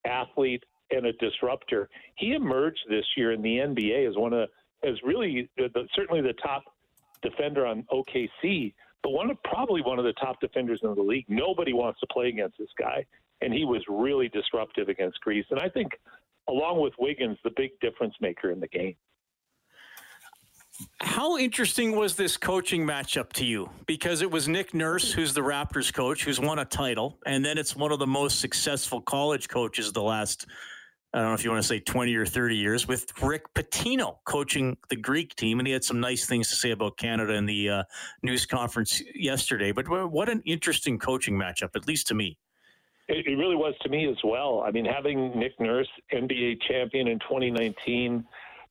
athlete 0.05 0.65
and 0.91 1.07
a 1.07 1.13
disruptor. 1.15 1.89
He 2.17 2.35
emerged 2.35 2.81
this 2.89 3.05
year 3.17 3.33
in 3.33 3.43
the 3.43 3.57
NBA 3.57 4.09
as 4.09 4.17
one 4.17 4.33
of 4.33 4.49
as 4.85 4.95
really 5.03 5.49
the, 5.57 5.69
the, 5.75 5.89
certainly 5.95 6.21
the 6.21 6.35
top 6.35 6.65
defender 7.23 7.67
on 7.67 7.85
OKC, 7.93 8.75
but 9.03 9.11
one 9.11 9.31
of 9.31 9.43
probably 9.43 9.83
one 9.83 9.99
of 9.99 10.05
the 10.05 10.13
top 10.15 10.41
defenders 10.41 10.81
in 10.83 10.95
the 10.95 11.03
league. 11.03 11.25
Nobody 11.29 11.73
wants 11.73 11.99
to 12.01 12.07
play 12.07 12.29
against 12.29 12.59
this 12.59 12.69
guy, 12.79 13.05
and 13.41 13.53
he 13.53 13.65
was 13.65 13.83
really 13.89 14.29
disruptive 14.29 14.89
against 14.89 15.21
Greece. 15.21 15.47
And 15.51 15.61
I 15.61 15.69
think, 15.69 15.93
along 16.49 16.81
with 16.81 16.93
Wiggins, 16.99 17.39
the 17.45 17.51
big 17.57 17.79
difference 17.81 18.15
maker 18.21 18.51
in 18.51 18.61
the 18.61 18.69
game. 18.69 18.95
How 21.01 21.39
interesting 21.39 21.97
was 21.97 22.17
this 22.17 22.37
coaching 22.37 22.87
matchup 22.87 23.33
to 23.35 23.47
you? 23.47 23.71
Because 23.87 24.21
it 24.21 24.31
was 24.31 24.47
Nick 24.47 24.75
Nurse, 24.75 25.11
who's 25.11 25.33
the 25.33 25.41
Raptors 25.41 25.93
coach, 25.93 26.25
who's 26.25 26.39
won 26.39 26.59
a 26.59 26.67
title, 26.67 27.19
and 27.25 27.43
then 27.43 27.57
it's 27.57 27.75
one 27.75 27.93
of 27.93 27.99
the 27.99 28.07
most 28.07 28.41
successful 28.41 29.01
college 29.01 29.49
coaches 29.49 29.91
the 29.93 30.03
last 30.03 30.47
I 31.17 31.21
don't 31.21 31.29
know 31.29 31.35
if 31.35 31.45
you 31.45 31.51
want 31.51 31.63
to 31.63 31.67
say 31.69 31.81
20 31.81 32.15
or 32.15 32.27
30 32.27 32.57
years, 32.57 32.87
with 32.87 33.11
Rick 33.23 33.55
Pitino 33.55 34.17
coaching 34.27 34.77
the 34.91 34.97
Greek 34.97 35.35
team. 35.35 35.59
And 35.61 35.67
he 35.67 35.73
had 35.73 35.83
some 35.83 35.99
nice 35.99 36.27
things 36.27 36.49
to 36.51 36.57
say 36.57 36.73
about 36.73 36.99
Canada 36.99 37.33
in 37.33 37.47
the 37.47 37.71
uh, 37.71 37.85
news 38.23 38.45
conference 38.45 39.01
yesterday. 39.15 39.73
But 39.73 39.89
what 39.89 40.29
an 40.29 40.43
interesting 40.45 40.99
coaching 40.99 41.35
matchup, 41.35 41.71
at 41.75 41.89
least 41.89 42.09
to 42.09 42.15
me. 42.15 42.37
It, 43.09 43.27
it 43.27 43.37
really 43.37 43.57
was 43.57 43.75
to 43.83 43.89
me 43.89 44.09
as 44.09 44.17
well. 44.25 44.65
I 44.67 44.71
mean, 44.71 44.85
having 44.85 45.39
Nick 45.39 45.59
Nurse, 45.61 45.89
NBA 46.13 46.63
champion 46.69 47.09
in 47.09 47.19
2019, 47.21 48.25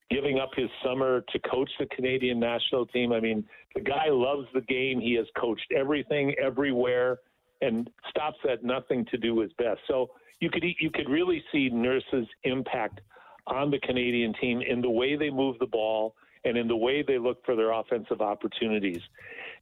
giving 0.10 0.40
up 0.40 0.50
his 0.56 0.70
summer 0.84 1.24
to 1.32 1.40
coach 1.40 1.70
the 1.80 1.86
Canadian 1.88 2.40
national 2.40 2.86
team. 2.88 3.12
I 3.12 3.20
mean, 3.20 3.44
the 3.74 3.82
guy 3.82 4.10
loves 4.10 4.48
the 4.54 4.62
game. 4.62 5.00
He 5.00 5.16
has 5.16 5.26
coached 5.40 5.72
everything, 5.76 6.36
everywhere, 6.42 7.20
and 7.62 7.90
stops 8.10 8.38
at 8.50 8.64
nothing 8.64 9.06
to 9.12 9.18
do 9.18 9.40
his 9.40 9.52
best. 9.54 9.80
So, 9.88 10.12
you 10.42 10.50
could 10.50 10.64
you 10.80 10.92
could 10.92 11.10
really 11.10 11.44
see 11.52 11.70
Nurse's 11.70 12.28
impact 12.44 13.02
on 13.48 13.72
the 13.72 13.80
Canadian 13.80 14.34
team 14.42 14.62
in 14.62 14.82
the 14.82 14.90
way 14.90 15.16
they 15.16 15.30
move 15.30 15.58
the 15.60 15.68
ball 15.68 16.16
and 16.44 16.58
in 16.58 16.68
the 16.68 16.76
way 16.76 17.04
they 17.04 17.18
look 17.18 17.44
for 17.46 17.56
their 17.56 17.72
offensive 17.72 18.22
opportunities. 18.22 19.02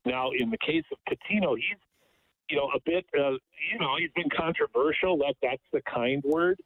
Now, 0.06 0.32
in 0.38 0.50
the 0.50 0.58
case 0.58 0.84
of 0.92 0.98
Pitino, 1.08 1.56
he's 1.56 1.78
you 2.50 2.58
know 2.58 2.70
a 2.76 2.80
bit 2.86 3.06
uh, 3.18 3.32
you 3.32 3.80
know 3.80 3.96
he's 4.00 4.12
been 4.16 4.30
controversial. 4.36 5.18
That 5.18 5.36
that's 5.42 5.64
the 5.72 5.82
kind 5.82 6.22
word. 6.24 6.58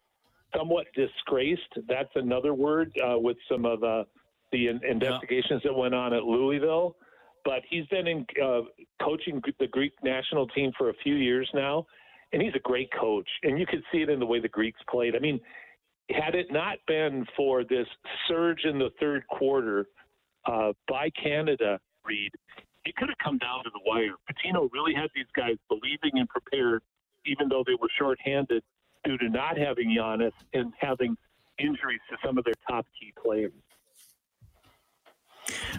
Somewhat 0.55 0.87
disgraced. 0.95 1.61
That's 1.87 2.09
another 2.15 2.53
word 2.53 2.91
uh, 3.03 3.19
with 3.19 3.37
some 3.49 3.65
of 3.65 3.81
the 3.81 4.05
the 4.51 4.67
investigations 4.67 5.61
yeah. 5.63 5.71
that 5.71 5.73
went 5.73 5.93
on 5.93 6.13
at 6.13 6.23
Louisville. 6.23 6.95
But 7.43 7.61
he's 7.69 7.85
been 7.87 8.07
in 8.07 8.25
uh, 8.43 8.61
coaching 9.01 9.41
the 9.59 9.67
Greek 9.67 9.93
national 10.03 10.47
team 10.47 10.71
for 10.77 10.89
a 10.89 10.93
few 11.03 11.15
years 11.15 11.49
now, 11.53 11.85
and 12.33 12.41
he's 12.41 12.55
a 12.55 12.59
great 12.59 12.89
coach. 12.99 13.29
And 13.43 13.59
you 13.59 13.65
could 13.65 13.83
see 13.91 13.99
it 13.99 14.09
in 14.09 14.19
the 14.19 14.25
way 14.25 14.39
the 14.39 14.49
Greeks 14.49 14.79
played. 14.89 15.15
I 15.15 15.19
mean, 15.19 15.39
had 16.09 16.35
it 16.35 16.47
not 16.51 16.77
been 16.87 17.25
for 17.35 17.63
this 17.63 17.87
surge 18.27 18.65
in 18.65 18.79
the 18.79 18.89
third 18.99 19.25
quarter 19.27 19.85
uh, 20.45 20.73
by 20.87 21.09
Canada, 21.21 21.79
Reed, 22.05 22.31
it 22.87 22.95
could 22.95 23.09
have 23.09 23.17
come 23.21 23.37
down 23.37 23.63
to 23.65 23.69
the 23.69 23.81
wire. 23.85 24.15
Pitino 24.31 24.71
really 24.71 24.93
had 24.93 25.09
these 25.13 25.27
guys 25.35 25.57
believing 25.67 26.19
and 26.19 26.29
prepared, 26.29 26.81
even 27.25 27.49
though 27.49 27.63
they 27.67 27.75
were 27.75 27.89
shorthanded 27.99 28.63
due 29.03 29.17
to 29.17 29.29
not 29.29 29.57
having 29.57 29.89
Giannis 29.89 30.31
and 30.53 30.73
having 30.79 31.17
injuries 31.59 31.99
to 32.09 32.17
some 32.25 32.37
of 32.37 32.45
their 32.45 32.53
top 32.69 32.85
key 32.97 33.13
players. 33.21 33.51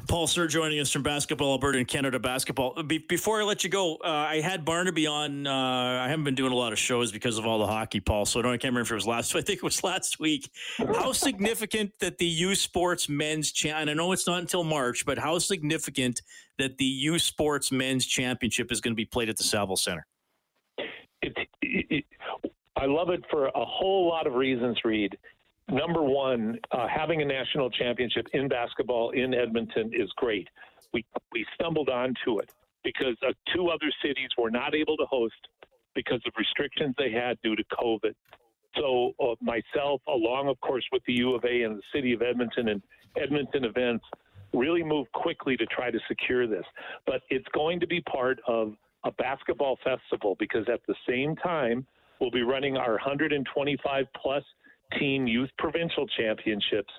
Paul 0.07 0.27
Sir 0.27 0.47
joining 0.47 0.81
us 0.81 0.91
from 0.91 1.03
Basketball 1.03 1.53
Alberta 1.53 1.79
and 1.79 1.87
Canada 1.87 2.19
Basketball. 2.19 2.83
Be- 2.83 2.99
before 2.99 3.41
I 3.41 3.45
let 3.45 3.65
you 3.65 3.71
go, 3.71 3.97
uh, 3.97 4.09
I 4.09 4.41
had 4.41 4.65
Barnaby 4.65 5.07
on. 5.07 5.47
Uh, 5.47 5.53
I 5.53 6.09
haven't 6.09 6.25
been 6.25 6.35
doing 6.35 6.53
a 6.53 6.57
lot 6.57 6.73
of 6.73 6.79
shows 6.79 7.13
because 7.13 7.39
of 7.39 7.47
all 7.47 7.59
the 7.59 7.67
hockey, 7.67 8.01
Paul. 8.01 8.27
So 8.27 8.41
I 8.41 8.43
don't 8.43 8.53
I 8.53 8.57
can't 8.57 8.73
remember 8.73 8.87
if 8.87 8.91
it 8.93 8.95
was 8.95 9.07
last. 9.07 9.35
I 9.37 9.41
think 9.41 9.59
it 9.59 9.63
was 9.63 9.85
last 9.85 10.19
week. 10.21 10.51
How 10.79 11.13
significant 11.13 11.93
that 12.01 12.19
the 12.19 12.27
U 12.27 12.55
Sports 12.55 13.09
Men's 13.09 13.53
Champ? 13.53 13.89
I 13.89 13.95
know 13.95 14.13
it's 14.13 14.27
not 14.27 14.41
until 14.41 14.65
March, 14.65 15.05
but 15.05 15.19
how 15.19 15.39
significant 15.39 16.23
that 16.59 16.79
the 16.79 16.85
U 16.85 17.19
Sports 17.19 17.71
Men's 17.71 18.07
Championship 18.07 18.73
is 18.73 18.81
going 18.81 18.93
to 18.93 18.97
be 18.97 19.05
played 19.05 19.29
at 19.29 19.37
the 19.37 19.45
Saville 19.45 19.77
Center? 19.77 20.07
It, 21.21 21.37
it, 21.63 21.87
it, 21.91 22.05
I 22.77 22.87
love 22.87 23.11
it 23.11 23.25
for 23.31 23.47
a 23.47 23.65
whole 23.65 24.09
lot 24.09 24.27
of 24.27 24.35
reasons, 24.35 24.79
Reed 24.85 25.17
number 25.71 26.03
one, 26.03 26.59
uh, 26.73 26.87
having 26.89 27.23
a 27.23 27.25
national 27.25 27.71
championship 27.71 28.27
in 28.33 28.49
basketball 28.49 29.11
in 29.11 29.35
Edmonton 29.35 29.91
is 29.95 30.11
great. 30.17 30.49
We 30.93 31.05
we 31.33 31.45
stumbled 31.55 31.89
onto 31.89 32.39
it 32.41 32.51
because 32.85 33.17
uh, 33.27 33.33
two 33.55 33.69
other 33.69 33.91
cities 34.03 34.29
were 34.39 34.51
not 34.51 34.75
able 34.75 34.97
to 34.97 35.05
host 35.07 35.49
because 35.95 36.21
of 36.27 36.33
restrictions 36.39 36.95
they 36.97 37.11
had 37.11 37.37
due 37.43 37.57
to 37.57 37.65
COVID. 37.73 38.15
So 38.77 39.13
uh, 39.21 39.35
myself, 39.41 40.01
along 40.09 40.49
of 40.49 40.61
course 40.61 40.85
with 40.93 41.03
the 41.07 41.15
U 41.15 41.35
of 41.35 41.45
A 41.45 41.63
and 41.63 41.77
the 41.77 41.83
city 41.95 42.13
of 42.13 42.23
Edmonton 42.23 42.69
and 42.69 42.83
Edmonton 43.21 43.65
events, 43.65 44.05
really 44.55 44.83
moved 44.83 45.13
quickly 45.13 45.57
to 45.57 45.67
try 45.67 45.91
to 45.91 45.99
secure 46.09 46.47
this. 46.47 46.65
But 47.07 47.23
it's 47.31 47.49
going 47.55 47.81
to 47.81 47.87
be 47.87 48.01
part 48.03 48.39
of 48.47 48.75
a 49.05 49.13
basketball 49.13 49.79
festival 49.85 50.37
because 50.39 50.67
at 50.73 50.81
the 50.87 50.95
same 51.09 51.37
time 51.37 51.87
we'll 52.21 52.31
be 52.31 52.43
running 52.43 52.77
our 52.77 52.93
125 52.93 54.07
plus 54.21 54.43
team 54.99 55.27
youth 55.27 55.51
provincial 55.59 56.07
championships 56.07 56.93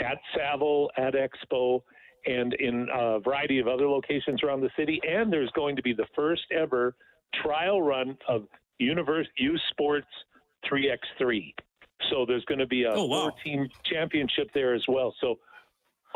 at 0.00 0.18
Saville, 0.34 0.90
at 0.96 1.14
Expo, 1.14 1.82
and 2.26 2.54
in 2.54 2.88
a 2.92 3.20
variety 3.20 3.58
of 3.58 3.68
other 3.68 3.88
locations 3.88 4.42
around 4.42 4.60
the 4.60 4.70
city. 4.76 5.00
And 5.08 5.32
there's 5.32 5.50
going 5.52 5.76
to 5.76 5.82
be 5.82 5.92
the 5.92 6.06
first 6.14 6.42
ever 6.50 6.94
trial 7.42 7.80
run 7.82 8.16
of 8.28 8.46
Universe 8.78 9.28
Youth 9.36 9.60
Sports 9.70 10.08
3x3. 10.70 11.54
So 12.10 12.24
there's 12.26 12.44
going 12.46 12.58
to 12.58 12.66
be 12.66 12.84
a 12.84 12.92
oh, 12.92 13.04
wow. 13.04 13.22
four 13.22 13.32
team 13.44 13.68
championship 13.84 14.50
there 14.54 14.74
as 14.74 14.84
well. 14.88 15.14
So 15.20 15.38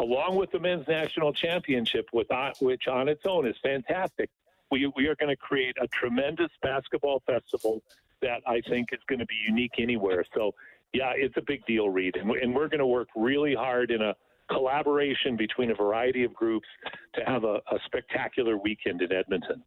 along 0.01 0.37
with 0.37 0.51
the 0.51 0.59
men's 0.59 0.87
national 0.89 1.33
championship, 1.33 2.07
with 2.13 2.29
which 2.61 2.89
on 2.89 3.09
its 3.09 3.23
own 3.27 3.47
is 3.47 3.57
fantastic, 3.63 4.31
we, 4.71 4.91
we 4.97 5.07
are 5.07 5.17
going 5.17 5.29
to 5.29 5.37
create 5.37 5.77
a 5.81 5.87
tremendous 5.89 6.51
basketball 6.63 7.23
festival 7.27 7.83
that 8.23 8.41
I 8.47 8.61
think 8.69 8.89
is 8.93 9.01
going 9.09 9.19
to 9.19 9.27
be 9.27 9.37
unique 9.47 9.75
anywhere. 9.79 10.25
So 10.35 10.55
yeah, 10.95 11.13
it's 11.17 11.37
a 11.37 11.43
big 11.47 11.67
deal, 11.67 11.91
Reed, 11.91 12.17
and, 12.17 12.55
we're 12.55 12.69
going 12.69 12.79
to 12.79 12.87
work 12.87 13.09
really 13.17 13.55
hard 13.55 13.91
in 13.91 14.01
a 14.01 14.15
collaboration 14.51 15.37
between 15.37 15.73
a 15.73 15.75
variety 15.75 16.23
of 16.23 16.33
groups 16.33 16.69
to 17.15 17.23
have 17.27 17.45
a, 17.45 17.57
a 17.73 17.79
spectacular 17.85 18.57
weekend 18.57 19.03
in 19.03 19.13
Edmonton. 19.13 19.63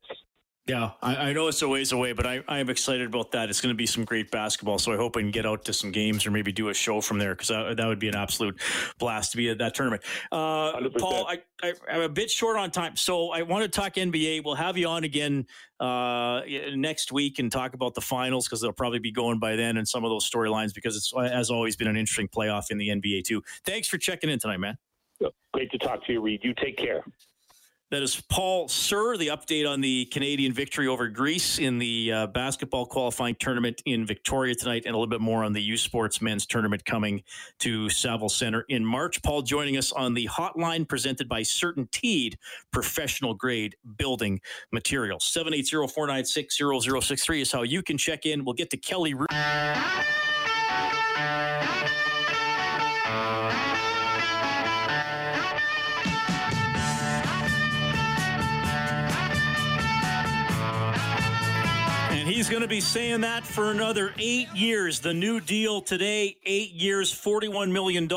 Yeah, 0.67 0.91
I, 1.01 1.15
I, 1.15 1.33
know 1.33 1.47
it's 1.47 1.61
a 1.61 1.67
ways 1.67 1.93
away, 1.93 2.11
but 2.11 2.25
I, 2.25 2.43
I 2.45 2.59
am 2.59 2.69
excited 2.69 3.07
about 3.07 3.31
that. 3.31 3.49
It's 3.49 3.61
going 3.61 3.73
to 3.73 3.77
be 3.77 3.85
some 3.85 4.03
great 4.03 4.31
basketball, 4.31 4.77
so 4.79 4.91
I 4.91 4.97
hope 4.97 5.15
I 5.15 5.21
can 5.21 5.31
get 5.31 5.45
out 5.45 5.63
to 5.65 5.73
some 5.73 5.93
games 5.93 6.25
or 6.25 6.31
maybe 6.31 6.51
do 6.51 6.67
a 6.67 6.73
show 6.73 6.99
from 6.99 7.19
there 7.19 7.33
because 7.35 7.47
that, 7.47 7.77
that, 7.77 7.87
would 7.87 7.99
be 7.99 8.09
an 8.09 8.15
absolute 8.15 8.59
blast 8.99 9.31
to 9.31 9.37
be 9.37 9.49
at 9.49 9.59
that 9.59 9.75
tournament. 9.75 10.03
Uh, 10.29 10.89
Paul, 10.99 11.25
I, 11.25 11.41
I, 11.63 11.73
am 11.89 12.01
a 12.01 12.09
bit 12.09 12.29
short 12.29 12.57
on 12.57 12.69
time, 12.71 12.97
so 12.97 13.29
I 13.29 13.43
want 13.43 13.63
to 13.63 13.69
talk 13.69 13.93
NBA. 13.93 14.43
We'll 14.43 14.55
have 14.55 14.77
you 14.77 14.87
on 14.89 15.05
again 15.05 15.47
uh, 15.79 16.41
next 16.75 17.13
week 17.13 17.39
and 17.39 17.49
talk 17.49 17.73
about 17.73 17.93
the 17.93 18.01
finals 18.01 18.45
because 18.45 18.59
they'll 18.59 18.73
probably 18.73 18.99
be 18.99 19.11
going 19.11 19.39
by 19.39 19.55
then 19.55 19.77
and 19.77 19.87
some 19.87 20.03
of 20.03 20.09
those 20.09 20.29
storylines 20.29 20.73
because 20.73 20.97
it's, 20.97 21.13
as 21.17 21.49
always, 21.49 21.77
been 21.77 21.87
an 21.87 21.95
interesting 21.95 22.27
playoff 22.27 22.71
in 22.71 22.77
the 22.77 22.89
NBA, 22.89 23.23
too. 23.23 23.41
Thanks 23.65 23.87
for 23.87 23.97
checking 23.97 24.29
in 24.29 24.37
tonight, 24.37 24.59
man. 24.59 24.77
Great 25.53 25.71
to 25.71 25.77
talk 25.77 26.05
to 26.05 26.13
you, 26.13 26.21
Reed. 26.21 26.41
You 26.43 26.53
take 26.53 26.77
care. 26.77 27.05
That 27.89 28.03
is 28.03 28.21
Paul 28.29 28.67
Sir, 28.67 29.15
the 29.15 29.27
update 29.27 29.65
on 29.65 29.79
the 29.79 30.03
Canadian 30.07 30.51
victory 30.51 30.87
over 30.87 31.07
Greece 31.07 31.57
in 31.57 31.77
the 31.77 32.11
uh, 32.11 32.27
basketball 32.27 32.85
qualifying 32.85 33.35
tournament 33.39 33.81
in 33.85 34.05
Victoria 34.05 34.55
tonight, 34.55 34.83
and 34.85 34.93
a 34.93 34.97
little 34.97 35.09
bit 35.09 35.21
more 35.21 35.45
on 35.45 35.53
the 35.53 35.61
U 35.61 35.77
Sports 35.77 36.21
men's 36.21 36.45
tournament 36.45 36.83
coming 36.83 37.23
to 37.59 37.89
Saville 37.89 38.27
Center 38.27 38.65
in 38.67 38.85
March. 38.85 39.23
Paul 39.23 39.41
joining 39.41 39.77
us 39.77 39.93
on 39.93 40.13
the 40.13 40.27
hotline 40.27 40.85
presented 40.85 41.29
by 41.29 41.43
CertainTeed 41.43 42.35
Professional 42.73 43.33
Grade 43.33 43.77
Building 43.97 44.41
Materials. 44.73 45.23
780 45.23 45.87
496 45.87 46.57
0063 46.57 47.41
is 47.41 47.53
how 47.53 47.61
you 47.61 47.81
can 47.81 47.97
check 47.97 48.25
in. 48.25 48.43
We'll 48.43 48.53
get 48.53 48.69
to 48.71 48.77
Kelly. 48.77 49.13
He's 62.27 62.49
going 62.49 62.61
to 62.61 62.67
be 62.67 62.81
saying 62.81 63.21
that 63.21 63.47
for 63.47 63.71
another 63.71 64.13
eight 64.17 64.53
years. 64.53 64.99
The 64.99 65.13
new 65.13 65.39
deal 65.39 65.79
today, 65.79 66.35
eight 66.43 66.73
years, 66.73 67.13
$41 67.13 67.71
million, 67.71 68.11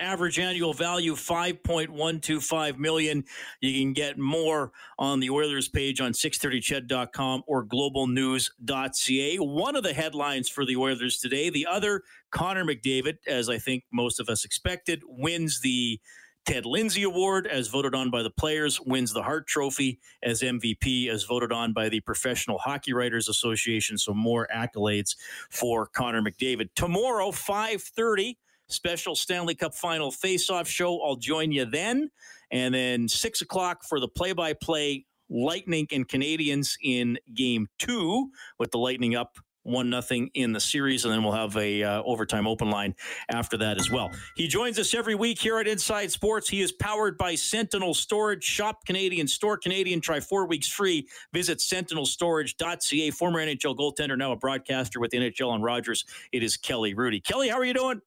average 0.00 0.38
annual 0.38 0.72
value, 0.72 1.12
5.125 1.12 2.78
million. 2.78 3.24
You 3.60 3.78
can 3.78 3.92
get 3.92 4.18
more 4.18 4.72
on 4.98 5.20
the 5.20 5.28
Oilers 5.28 5.68
page 5.68 6.00
on 6.00 6.12
630ched.com 6.12 7.42
or 7.46 7.66
globalnews.ca. 7.66 9.36
One 9.36 9.76
of 9.76 9.82
the 9.82 9.92
headlines 9.92 10.48
for 10.48 10.64
the 10.64 10.76
Oilers 10.76 11.18
today, 11.18 11.50
the 11.50 11.66
other, 11.66 12.04
Connor 12.30 12.64
McDavid, 12.64 13.18
as 13.26 13.50
I 13.50 13.58
think 13.58 13.84
most 13.92 14.18
of 14.18 14.30
us 14.30 14.46
expected, 14.46 15.02
wins 15.06 15.60
the 15.60 16.00
Ted 16.44 16.66
Lindsay 16.66 17.04
Award, 17.04 17.46
as 17.46 17.68
voted 17.68 17.94
on 17.94 18.10
by 18.10 18.22
the 18.22 18.30
players, 18.30 18.80
wins 18.80 19.12
the 19.12 19.22
Hart 19.22 19.46
Trophy 19.46 20.00
as 20.22 20.42
MVP, 20.42 21.08
as 21.08 21.22
voted 21.22 21.52
on 21.52 21.72
by 21.72 21.88
the 21.88 22.00
Professional 22.00 22.58
Hockey 22.58 22.92
Writers 22.92 23.28
Association. 23.28 23.96
So 23.96 24.12
more 24.12 24.48
accolades 24.52 25.14
for 25.50 25.86
Connor 25.86 26.20
McDavid. 26.20 26.70
Tomorrow, 26.74 27.30
5.30, 27.30 28.36
special 28.66 29.14
Stanley 29.14 29.54
Cup 29.54 29.74
Final 29.74 30.10
face-off 30.10 30.68
show. 30.68 31.00
I'll 31.02 31.16
join 31.16 31.52
you 31.52 31.64
then. 31.64 32.10
And 32.50 32.74
then 32.74 33.08
6 33.08 33.40
o'clock 33.40 33.84
for 33.84 34.00
the 34.00 34.08
play-by-play 34.08 35.06
Lightning 35.30 35.86
and 35.92 36.06
Canadiens 36.08 36.74
in 36.82 37.18
Game 37.32 37.68
2 37.78 38.30
with 38.58 38.70
the 38.72 38.78
Lightning 38.78 39.14
up 39.14 39.38
one 39.62 39.90
nothing 39.90 40.30
in 40.34 40.52
the 40.52 40.60
series, 40.60 41.04
and 41.04 41.12
then 41.12 41.22
we'll 41.22 41.32
have 41.32 41.56
a 41.56 41.82
uh, 41.82 42.02
overtime 42.02 42.46
open 42.46 42.70
line 42.70 42.94
after 43.28 43.56
that 43.58 43.78
as 43.78 43.90
well. 43.90 44.10
He 44.36 44.48
joins 44.48 44.78
us 44.78 44.94
every 44.94 45.14
week 45.14 45.38
here 45.38 45.58
at 45.58 45.66
Inside 45.66 46.10
Sports. 46.10 46.48
He 46.48 46.60
is 46.60 46.72
powered 46.72 47.16
by 47.18 47.34
Sentinel 47.34 47.94
Storage. 47.94 48.44
Shop 48.44 48.84
Canadian, 48.86 49.28
store 49.28 49.56
Canadian. 49.56 50.00
Try 50.00 50.20
four 50.20 50.46
weeks 50.46 50.68
free. 50.68 51.06
Visit 51.32 51.58
sentinelstorage.ca. 51.58 53.10
Former 53.10 53.38
NHL 53.40 53.76
goaltender, 53.76 54.16
now 54.16 54.32
a 54.32 54.36
broadcaster 54.36 55.00
with 55.00 55.12
NHL 55.12 55.50
on 55.50 55.62
Rogers. 55.62 56.04
It 56.32 56.42
is 56.42 56.56
Kelly 56.56 56.94
Hrudey. 56.94 57.22
Kelly, 57.24 57.48
how 57.48 57.58
are 57.58 57.64
you 57.64 57.74
doing? 57.74 58.00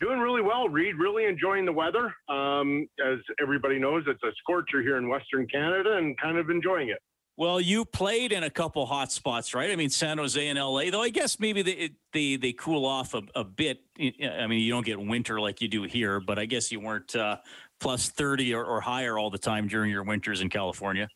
Doing 0.00 0.20
really 0.20 0.42
well, 0.42 0.68
Reed. 0.68 0.94
Really 0.96 1.24
enjoying 1.24 1.64
the 1.64 1.72
weather. 1.72 2.14
Um, 2.28 2.88
as 3.04 3.18
everybody 3.42 3.80
knows, 3.80 4.04
it's 4.06 4.22
a 4.22 4.30
scorcher 4.38 4.80
here 4.80 4.96
in 4.96 5.08
Western 5.08 5.46
Canada, 5.48 5.96
and 5.96 6.16
kind 6.18 6.38
of 6.38 6.50
enjoying 6.50 6.90
it. 6.90 6.98
Well, 7.38 7.60
you 7.60 7.84
played 7.84 8.32
in 8.32 8.42
a 8.42 8.50
couple 8.50 8.84
hot 8.84 9.12
spots, 9.12 9.54
right? 9.54 9.70
I 9.70 9.76
mean, 9.76 9.90
San 9.90 10.18
Jose 10.18 10.44
and 10.44 10.58
LA, 10.58 10.90
though 10.90 11.02
I 11.02 11.10
guess 11.10 11.38
maybe 11.38 11.62
they 11.62 11.90
they, 12.12 12.34
they 12.34 12.52
cool 12.52 12.84
off 12.84 13.14
a, 13.14 13.22
a, 13.36 13.44
bit. 13.44 13.80
I 13.96 14.48
mean, 14.48 14.58
you 14.58 14.72
don't 14.72 14.84
get 14.84 15.00
winter 15.00 15.40
like 15.40 15.60
you 15.60 15.68
do 15.68 15.84
here, 15.84 16.18
but 16.18 16.36
I 16.36 16.46
guess 16.46 16.72
you 16.72 16.80
weren't 16.80 17.14
uh, 17.14 17.36
plus 17.78 18.08
30 18.08 18.54
or, 18.54 18.64
or, 18.64 18.80
higher 18.80 19.20
all 19.20 19.30
the 19.30 19.38
time 19.38 19.68
during 19.68 19.88
your 19.88 20.02
winters 20.02 20.40
in 20.40 20.48
California. 20.48 21.06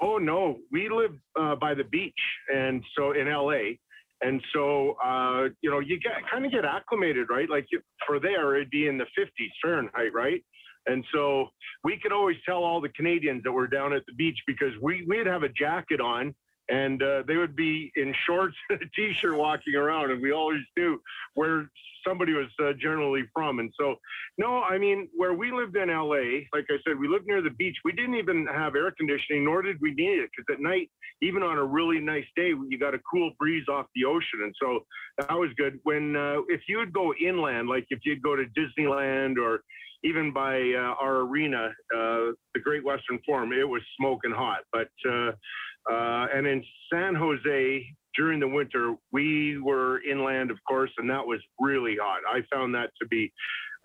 Oh, 0.00 0.18
no. 0.18 0.58
We 0.70 0.88
live 0.88 1.16
uh, 1.34 1.56
by 1.56 1.74
the 1.74 1.82
beach, 1.82 2.14
and 2.54 2.84
so 2.96 3.10
in 3.10 3.26
LA. 3.28 3.78
And 4.20 4.40
so, 4.52 4.96
uh, 5.04 5.48
you 5.60 5.72
know, 5.72 5.80
you 5.80 5.98
get 5.98 6.12
kind 6.30 6.46
of 6.46 6.52
get 6.52 6.64
acclimated, 6.64 7.30
right? 7.30 7.50
Like 7.50 7.66
for 8.06 8.20
there, 8.20 8.54
it'd 8.54 8.70
be 8.70 8.86
in 8.86 8.96
the 8.96 9.06
50s 9.18 9.50
Fahrenheit, 9.60 10.12
right? 10.14 10.44
And 10.88 11.04
so 11.12 11.48
we 11.84 11.98
could 11.98 12.12
always 12.12 12.36
tell 12.44 12.64
all 12.64 12.80
the 12.80 12.88
Canadians 12.90 13.42
that 13.44 13.52
were 13.52 13.68
down 13.68 13.92
at 13.92 14.04
the 14.06 14.14
beach 14.14 14.38
because 14.46 14.72
we, 14.82 15.04
we'd 15.06 15.26
have 15.26 15.42
a 15.42 15.48
jacket 15.50 16.00
on 16.00 16.34
and 16.70 17.02
uh, 17.02 17.22
they 17.26 17.36
would 17.36 17.56
be 17.56 17.90
in 17.96 18.14
shorts 18.26 18.56
and 18.70 18.80
a 18.82 18.86
t-shirt 18.94 19.36
walking 19.36 19.74
around 19.74 20.10
and 20.10 20.20
we 20.20 20.32
always 20.32 20.60
knew 20.76 21.00
where 21.34 21.70
somebody 22.06 22.32
was 22.32 22.48
uh, 22.62 22.72
generally 22.80 23.24
from. 23.34 23.58
And 23.58 23.72
so 23.78 23.96
no 24.36 24.62
i 24.62 24.78
mean 24.78 25.08
where 25.16 25.34
we 25.34 25.50
lived 25.50 25.76
in 25.76 25.88
la 25.88 26.04
like 26.06 26.66
i 26.70 26.76
said 26.86 26.98
we 26.98 27.08
lived 27.08 27.26
near 27.26 27.42
the 27.42 27.50
beach. 27.50 27.76
We 27.84 27.92
didn't 27.92 28.14
even 28.14 28.46
have 28.46 28.76
air 28.76 28.90
conditioning 28.92 29.44
nor 29.44 29.62
did 29.62 29.78
we 29.80 29.92
need 29.94 30.20
it 30.20 30.30
because 30.36 30.54
at 30.54 30.62
night 30.62 30.90
even 31.20 31.42
on 31.42 31.58
a 31.58 31.64
really 31.64 32.00
nice 32.00 32.26
day 32.36 32.48
you 32.68 32.78
got 32.78 32.94
a 32.94 33.00
cool 33.10 33.32
breeze 33.38 33.64
off 33.68 33.86
the 33.94 34.04
ocean. 34.04 34.40
And 34.42 34.54
so 34.60 34.80
that 35.18 35.32
was 35.32 35.50
good. 35.56 35.80
When 35.82 36.16
uh, 36.16 36.42
if 36.48 36.62
you 36.68 36.78
would 36.78 36.92
go 36.92 37.14
inland 37.14 37.68
like 37.68 37.86
if 37.90 38.00
you'd 38.04 38.22
go 38.22 38.36
to 38.36 38.44
disneyland 38.58 39.36
or 39.38 39.62
even 40.04 40.32
by 40.32 40.56
uh, 40.56 40.94
our 41.00 41.20
arena, 41.20 41.68
uh, 41.94 42.32
the 42.54 42.60
Great 42.62 42.84
Western 42.84 43.18
Forum, 43.26 43.52
it 43.52 43.68
was 43.68 43.82
smoking 43.98 44.32
hot. 44.32 44.60
But 44.72 44.88
uh, 45.08 45.32
uh, 45.90 46.26
and 46.34 46.46
in 46.46 46.62
San 46.92 47.14
Jose 47.14 47.86
during 48.14 48.40
the 48.40 48.48
winter, 48.48 48.94
we 49.12 49.58
were 49.58 50.02
inland, 50.02 50.50
of 50.50 50.58
course, 50.68 50.90
and 50.98 51.08
that 51.08 51.24
was 51.26 51.40
really 51.60 51.96
hot. 52.00 52.20
I 52.28 52.42
found 52.54 52.74
that 52.74 52.90
to 53.00 53.08
be 53.08 53.32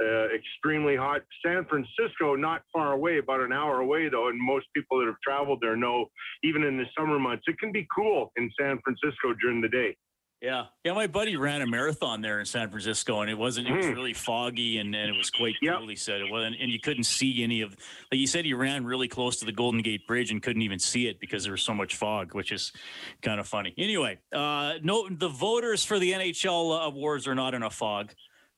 uh, 0.04 0.28
extremely 0.36 0.96
hot. 0.96 1.22
San 1.46 1.66
Francisco, 1.66 2.36
not 2.36 2.64
far 2.74 2.94
away, 2.94 3.20
about 3.20 3.42
an 3.42 3.54
hour 3.54 3.80
away, 3.80 4.10
though, 4.10 4.30
and 4.30 4.40
most 4.40 4.66
people 4.76 5.00
that 5.00 5.06
have 5.06 5.22
traveled 5.24 5.60
there 5.62 5.76
know, 5.76 6.08
even 6.44 6.64
in 6.64 6.78
the 6.78 6.86
summer 6.98 7.20
months, 7.20 7.44
it 7.48 7.60
can 7.60 7.72
be 7.72 7.88
cool 7.96 8.32
in 8.36 8.52
San 8.60 8.80
Francisco 8.84 9.34
during 9.42 9.62
the 9.62 9.70
day. 9.70 9.96
Yeah, 10.44 10.66
yeah. 10.84 10.92
My 10.92 11.08
buddy 11.08 11.38
ran 11.38 11.62
a 11.62 11.66
marathon 11.66 12.20
there 12.20 12.42
in 12.42 12.46
San 12.46 12.70
Francisco, 12.70 13.22
and 13.22 13.32
it 13.32 13.38
wasn't. 13.38 13.70
It 13.70 13.78
was 13.78 13.86
hmm. 13.86 13.94
really 13.94 14.12
foggy, 14.12 14.78
and, 14.80 14.94
and 14.94 15.10
it 15.10 15.18
was 15.18 15.30
quite 15.30 15.56
yep. 15.62 15.78
cool. 15.78 15.88
He 15.88 15.96
said 15.96 16.20
it 16.20 16.30
wasn't, 16.30 16.58
and 16.60 16.70
you 16.70 16.82
couldn't 16.82 17.06
see 17.06 17.42
any 17.44 17.62
of. 17.62 17.72
Like 18.12 18.20
he 18.20 18.28
said, 18.28 18.44
he 18.44 18.54
ran 18.54 18.84
really 18.84 19.08
close 19.08 19.38
to 19.38 19.46
the 19.46 19.54
Golden 19.54 19.82
Gate 19.82 20.06
Bridge 20.06 20.32
and 20.32 20.44
couldn't 20.44 20.62
even 20.62 20.80
see 20.80 21.08
it 21.08 21.22
because 21.22 21.46
there 21.46 21.54
was 21.54 21.62
so 21.62 21.74
much 21.74 21.96
fog, 21.96 22.36
which 22.36 22.52
is 22.52 22.74
kind 23.22 23.40
of 23.40 23.48
funny. 23.48 23.74
Anyway, 23.78 24.20
uh, 24.34 24.74
no, 24.84 25.08
the 25.08 25.30
voters 25.30 25.86
for 25.86 25.98
the 25.98 26.12
NHL 26.12 26.88
awards 26.88 27.26
are 27.26 27.36
not 27.36 27.54
in 27.54 27.64
a 27.64 27.70
fog 27.70 28.12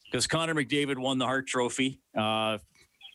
because 0.06 0.26
Connor 0.26 0.56
McDavid 0.56 0.98
won 0.98 1.20
the 1.20 1.26
Hart 1.26 1.46
Trophy. 1.46 2.02
Uh, 2.18 2.58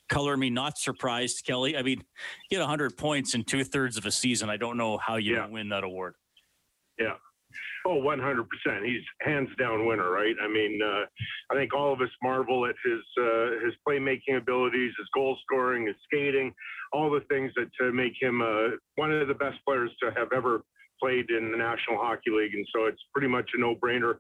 color 0.09 0.37
me 0.37 0.49
not 0.49 0.79
surprised, 0.79 1.45
Kelly. 1.45 1.77
I 1.77 1.83
mean, 1.83 2.05
get 2.51 2.61
100 2.61 2.97
points 2.97 3.35
in 3.35 3.43
two 3.43 3.65
thirds 3.65 3.97
of 3.97 4.07
a 4.07 4.13
season. 4.13 4.49
I 4.49 4.59
don't 4.59 4.77
know 4.77 4.97
how 4.97 5.17
you 5.17 5.35
yeah. 5.35 5.49
win 5.49 5.71
that 5.71 5.83
award. 5.83 6.15
Yeah. 7.01 7.15
Oh, 7.87 8.01
100%. 8.03 8.45
He's 8.85 9.03
hands 9.23 9.49
down 9.59 9.87
winner, 9.87 10.11
right? 10.11 10.35
I 10.43 10.49
mean, 10.49 10.81
uh, 10.83 11.05
I 11.51 11.55
think 11.55 11.75
all 11.75 11.93
of 11.93 12.01
us 12.01 12.11
marvel 12.23 12.67
at 12.67 12.75
his 12.85 13.01
uh, 13.19 13.65
his 13.65 13.75
playmaking 13.89 14.37
abilities, 14.37 14.93
his 14.99 15.09
goal 15.15 15.37
scoring, 15.43 15.87
his 15.87 15.97
skating, 16.05 16.53
all 16.93 17.11
the 17.11 17.25
things 17.31 17.53
that 17.57 17.69
to 17.81 17.93
make 17.93 18.13
him 18.21 18.43
uh, 18.43 18.77
one 18.97 19.13
of 19.13 19.29
the 19.29 19.35
best 19.35 19.59
players 19.67 19.91
to 20.03 20.11
have 20.17 20.29
ever 20.35 20.63
played 21.03 21.31
in 21.31 21.51
the 21.51 21.57
National 21.57 21.97
Hockey 21.97 22.31
League. 22.31 22.55
And 22.55 22.67
so 22.75 22.85
it's 22.85 23.03
pretty 23.15 23.29
much 23.29 23.51
a 23.55 23.61
no 23.61 23.75
brainer. 23.75 24.17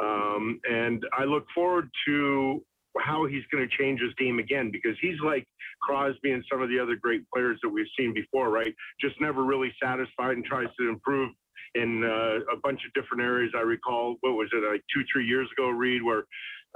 Um, 0.00 0.60
and 0.70 1.02
I 1.16 1.24
look 1.24 1.46
forward 1.54 1.88
to 2.06 2.62
how 3.00 3.26
he's 3.26 3.44
going 3.52 3.66
to 3.66 3.76
change 3.76 4.00
his 4.00 4.12
game 4.14 4.38
again 4.38 4.70
because 4.72 4.96
he's 5.00 5.18
like 5.24 5.46
Crosby 5.82 6.32
and 6.32 6.44
some 6.50 6.62
of 6.62 6.68
the 6.68 6.78
other 6.78 6.96
great 7.00 7.22
players 7.32 7.58
that 7.62 7.68
we've 7.68 7.86
seen 7.98 8.12
before, 8.12 8.50
right? 8.50 8.74
Just 9.00 9.20
never 9.20 9.44
really 9.44 9.72
satisfied 9.82 10.36
and 10.36 10.44
tries 10.44 10.68
to 10.78 10.88
improve 10.88 11.30
in 11.74 12.04
uh, 12.04 12.52
a 12.52 12.56
bunch 12.62 12.80
of 12.86 12.92
different 12.94 13.22
areas. 13.22 13.52
I 13.56 13.60
recall, 13.60 14.16
what 14.20 14.34
was 14.34 14.48
it, 14.52 14.68
like 14.70 14.82
two, 14.94 15.02
three 15.12 15.26
years 15.26 15.48
ago, 15.56 15.68
Reed, 15.70 16.02
where 16.02 16.24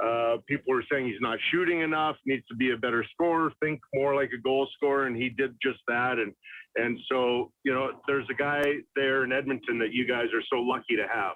uh, 0.02 0.38
people 0.46 0.74
were 0.74 0.84
saying 0.90 1.06
he's 1.06 1.20
not 1.20 1.38
shooting 1.50 1.80
enough, 1.80 2.16
needs 2.26 2.46
to 2.48 2.54
be 2.54 2.72
a 2.72 2.76
better 2.76 3.04
scorer, 3.12 3.52
think 3.62 3.80
more 3.94 4.14
like 4.14 4.30
a 4.32 4.40
goal 4.40 4.66
scorer, 4.76 5.06
and 5.06 5.16
he 5.16 5.28
did 5.28 5.54
just 5.62 5.80
that. 5.88 6.18
And 6.18 6.32
and 6.76 6.98
so, 7.10 7.52
you 7.64 7.74
know, 7.74 7.90
there's 8.06 8.26
a 8.30 8.34
guy 8.34 8.62
there 8.96 9.24
in 9.24 9.32
Edmonton 9.32 9.78
that 9.78 9.92
you 9.92 10.06
guys 10.08 10.28
are 10.34 10.42
so 10.50 10.56
lucky 10.56 10.96
to 10.96 11.06
have. 11.12 11.34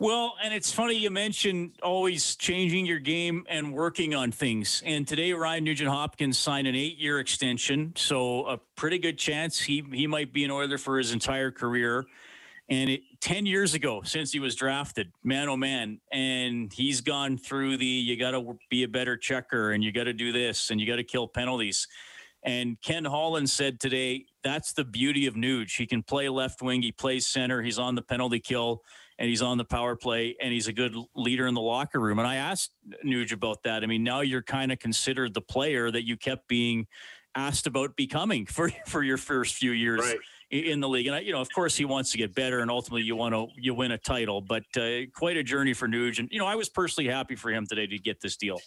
Well, 0.00 0.36
and 0.40 0.54
it's 0.54 0.70
funny 0.70 0.94
you 0.94 1.10
mentioned 1.10 1.72
always 1.82 2.36
changing 2.36 2.86
your 2.86 3.00
game 3.00 3.44
and 3.48 3.72
working 3.72 4.14
on 4.14 4.30
things. 4.30 4.80
And 4.86 5.08
today, 5.08 5.32
Ryan 5.32 5.64
Nugent 5.64 5.90
Hopkins 5.90 6.38
signed 6.38 6.68
an 6.68 6.76
eight-year 6.76 7.18
extension, 7.18 7.94
so 7.96 8.46
a 8.46 8.58
pretty 8.76 9.00
good 9.00 9.18
chance 9.18 9.58
he 9.58 9.82
he 9.92 10.06
might 10.06 10.32
be 10.32 10.44
an 10.44 10.52
Oiler 10.52 10.78
for 10.78 10.98
his 10.98 11.10
entire 11.10 11.50
career. 11.50 12.06
And 12.68 12.90
it, 12.90 13.00
ten 13.20 13.44
years 13.44 13.74
ago, 13.74 14.02
since 14.04 14.30
he 14.30 14.38
was 14.38 14.54
drafted, 14.54 15.10
man 15.24 15.48
oh 15.48 15.56
man, 15.56 15.98
and 16.12 16.72
he's 16.72 17.00
gone 17.00 17.36
through 17.36 17.78
the 17.78 17.84
you 17.84 18.16
got 18.16 18.32
to 18.32 18.56
be 18.70 18.84
a 18.84 18.88
better 18.88 19.16
checker, 19.16 19.72
and 19.72 19.82
you 19.82 19.90
got 19.90 20.04
to 20.04 20.12
do 20.12 20.30
this, 20.30 20.70
and 20.70 20.80
you 20.80 20.86
got 20.86 20.96
to 20.96 21.04
kill 21.04 21.26
penalties. 21.26 21.88
And 22.44 22.80
Ken 22.82 23.04
Holland 23.04 23.50
said 23.50 23.80
today 23.80 24.26
that's 24.44 24.74
the 24.74 24.84
beauty 24.84 25.26
of 25.26 25.34
Nuge. 25.34 25.76
He 25.76 25.86
can 25.88 26.04
play 26.04 26.28
left 26.28 26.62
wing, 26.62 26.82
he 26.82 26.92
plays 26.92 27.26
center, 27.26 27.62
he's 27.62 27.80
on 27.80 27.96
the 27.96 28.02
penalty 28.02 28.38
kill 28.38 28.84
and 29.18 29.28
he's 29.28 29.42
on 29.42 29.58
the 29.58 29.64
power 29.64 29.96
play 29.96 30.36
and 30.40 30.52
he's 30.52 30.68
a 30.68 30.72
good 30.72 30.94
leader 31.14 31.46
in 31.46 31.54
the 31.54 31.60
locker 31.60 32.00
room. 32.00 32.18
And 32.18 32.28
I 32.28 32.36
asked 32.36 32.70
Nuge 33.04 33.32
about 33.32 33.62
that. 33.64 33.82
I 33.82 33.86
mean, 33.86 34.04
now 34.04 34.20
you're 34.20 34.42
kind 34.42 34.70
of 34.72 34.78
considered 34.78 35.34
the 35.34 35.40
player 35.40 35.90
that 35.90 36.06
you 36.06 36.16
kept 36.16 36.48
being 36.48 36.86
asked 37.34 37.66
about 37.66 37.96
becoming 37.96 38.46
for 38.56 38.70
for 38.86 39.02
your 39.02 39.16
first 39.16 39.54
few 39.54 39.72
years 39.72 40.00
Right. 40.00 40.18
in 40.50 40.80
the 40.80 40.88
league. 40.88 41.06
And 41.06 41.16
I, 41.16 41.20
you 41.20 41.32
know, 41.32 41.40
of 41.40 41.52
course, 41.52 41.76
he 41.76 41.84
wants 41.84 42.12
to 42.12 42.18
get 42.18 42.34
better, 42.34 42.60
and 42.60 42.70
ultimately, 42.70 43.02
you 43.02 43.16
want 43.16 43.34
to 43.34 43.48
you 43.56 43.74
win 43.74 43.90
a 43.92 43.98
title. 43.98 44.40
But 44.40 44.64
uh, 44.76 45.06
quite 45.14 45.36
a 45.36 45.42
journey 45.42 45.74
for 45.74 45.88
Nuge, 45.88 46.20
and 46.20 46.28
you 46.30 46.38
know, 46.38 46.46
I 46.46 46.54
was 46.54 46.68
personally 46.68 47.10
happy 47.10 47.34
for 47.34 47.50
him 47.50 47.66
today 47.66 47.86
to 47.86 47.98
get 47.98 48.20
this 48.20 48.36
deal. 48.36 48.58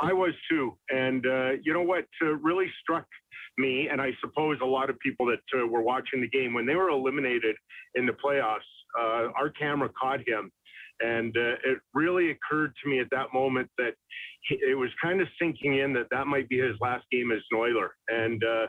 I 0.00 0.12
was 0.12 0.32
too. 0.50 0.76
And 0.90 1.24
uh, 1.26 1.50
you 1.62 1.72
know 1.72 1.82
what 1.82 2.06
uh, 2.22 2.34
really 2.36 2.66
struck 2.82 3.06
me, 3.58 3.88
and 3.88 4.00
I 4.00 4.10
suppose 4.20 4.58
a 4.62 4.66
lot 4.66 4.90
of 4.90 4.98
people 4.98 5.26
that 5.26 5.40
uh, 5.60 5.66
were 5.66 5.82
watching 5.82 6.20
the 6.20 6.28
game, 6.28 6.52
when 6.54 6.66
they 6.66 6.74
were 6.74 6.88
eliminated 6.88 7.54
in 7.94 8.06
the 8.06 8.12
playoffs, 8.12 8.58
uh, 8.98 9.28
our 9.38 9.50
camera 9.50 9.90
caught 10.00 10.20
him. 10.26 10.50
And 11.00 11.36
uh, 11.36 11.56
it 11.64 11.78
really 11.94 12.30
occurred 12.30 12.72
to 12.82 12.90
me 12.90 13.00
at 13.00 13.10
that 13.10 13.32
moment 13.34 13.68
that 13.78 13.94
he, 14.48 14.54
it 14.56 14.76
was 14.76 14.90
kind 15.02 15.20
of 15.20 15.28
sinking 15.40 15.78
in 15.78 15.92
that 15.94 16.06
that 16.10 16.26
might 16.26 16.48
be 16.48 16.58
his 16.58 16.76
last 16.80 17.04
game 17.10 17.32
as 17.32 17.40
an 17.50 17.58
Oiler. 17.58 17.90
And 18.08 18.42
uh, 18.44 18.66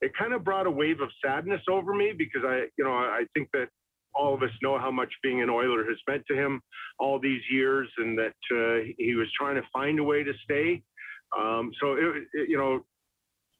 it 0.00 0.12
kind 0.16 0.32
of 0.34 0.44
brought 0.44 0.66
a 0.66 0.70
wave 0.70 1.00
of 1.00 1.08
sadness 1.24 1.62
over 1.70 1.94
me 1.94 2.12
because 2.16 2.42
I, 2.44 2.66
you 2.78 2.84
know, 2.84 2.92
I 2.92 3.24
think 3.34 3.48
that 3.54 3.68
all 4.14 4.34
of 4.34 4.42
us 4.42 4.50
know 4.62 4.78
how 4.78 4.90
much 4.90 5.12
being 5.22 5.42
an 5.42 5.50
Oiler 5.50 5.84
has 5.84 5.96
meant 6.08 6.24
to 6.28 6.36
him 6.36 6.60
all 6.98 7.18
these 7.18 7.42
years, 7.50 7.88
and 7.98 8.16
that 8.16 8.36
uh, 8.54 8.86
he 8.96 9.14
was 9.14 9.26
trying 9.36 9.56
to 9.56 9.62
find 9.72 9.98
a 9.98 10.04
way 10.04 10.22
to 10.22 10.32
stay. 10.44 10.82
Um, 11.36 11.72
so 11.80 11.94
it, 11.94 12.22
it, 12.32 12.48
you 12.48 12.56
know, 12.56 12.84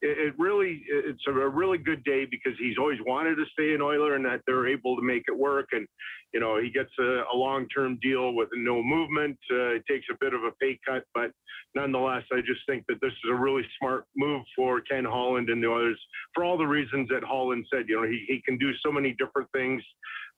it, 0.05 0.35
really 0.39 0.83
it's 0.89 1.23
a 1.27 1.33
really 1.33 1.79
good 1.79 2.05
day 2.05 2.25
because 2.25 2.53
he's 2.59 2.79
always 2.79 2.99
wanted 3.07 3.37
to 3.37 3.45
stay 3.53 3.75
an 3.75 3.83
Oiler, 3.83 4.15
and 4.15 4.25
that 4.25 4.43
they're 4.47 4.69
able 4.69 4.97
to 4.97 5.03
make 5.03 5.25
it 5.29 5.37
work. 5.37 5.69
And 5.73 5.87
you 6.33 6.41
know, 6.41 6.61
he 6.61 6.71
gets 6.71 6.91
a, 6.99 7.23
a 7.33 7.37
long-term 7.37 7.99
deal 8.03 8.35
with 8.35 8.49
no 8.55 8.83
movement. 8.83 9.39
Uh, 9.51 9.77
it 9.77 9.85
takes 9.89 10.07
a 10.11 10.17
bit 10.21 10.35
of 10.35 10.43
a 10.43 10.51
pay 10.61 10.79
cut, 10.87 11.05
but 11.15 11.31
nonetheless, 11.75 12.25
I 12.33 12.41
just 12.41 12.61
think 12.69 12.85
that 12.89 13.01
this 13.01 13.13
is 13.13 13.31
a 13.31 13.35
really 13.35 13.63
smart 13.79 14.05
move 14.17 14.43
for 14.57 14.81
Ken 14.81 15.05
Holland 15.05 15.49
and 15.49 15.63
the 15.63 15.73
others 15.73 16.01
for 16.35 16.45
all 16.45 16.59
the 16.59 16.67
reasons 16.67 17.09
that 17.11 17.23
Holland 17.23 17.67
said. 17.73 17.85
You 17.89 18.01
know, 18.01 18.09
he, 18.09 18.25
he 18.27 18.43
can 18.45 18.59
do 18.59 18.73
so 18.85 18.91
many 18.91 19.15
different 19.19 19.49
things. 19.53 19.83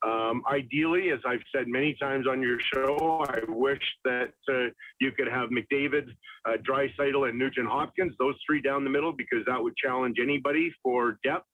Um, 0.07 0.43
ideally, 0.49 1.11
as 1.11 1.19
I've 1.27 1.43
said 1.53 1.67
many 1.67 1.95
times 2.01 2.27
on 2.31 2.41
your 2.41 2.59
show, 2.73 3.25
I 3.29 3.41
wish 3.49 3.83
that 4.05 4.33
uh, 4.49 4.67
you 5.01 5.11
could 5.11 5.27
have 5.29 5.51
McDavid, 5.51 6.09
uh, 6.49 7.25
and 7.25 7.39
Nugent 7.39 7.69
Hopkins, 7.69 8.15
those 8.19 8.37
three 8.47 8.63
down 8.63 8.85
the 8.85 8.91
middle, 8.91 9.13
because 9.13 9.45
that 9.47 9.61
would 9.61 9.77
challenge 9.77 10.19
anybody 10.23 10.73
for 10.83 11.19
depth. 11.25 11.47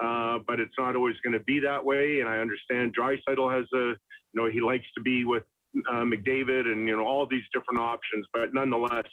Uh, 0.00 0.38
but 0.46 0.60
it's 0.60 0.74
not 0.78 0.94
always 0.94 1.16
going 1.24 1.32
to 1.32 1.44
be 1.44 1.58
that 1.58 1.84
way. 1.84 2.20
And 2.20 2.28
I 2.28 2.38
understand 2.38 2.94
Draisaitl 2.96 3.52
has 3.52 3.66
a, 3.74 3.86
you 3.88 3.96
know, 4.34 4.48
he 4.48 4.60
likes 4.60 4.86
to 4.96 5.02
be 5.02 5.24
with 5.24 5.42
uh, 5.90 6.04
McDavid 6.04 6.70
and, 6.70 6.86
you 6.86 6.96
know, 6.96 7.04
all 7.04 7.26
these 7.26 7.42
different 7.52 7.80
options. 7.80 8.24
But 8.32 8.54
nonetheless, 8.54 9.10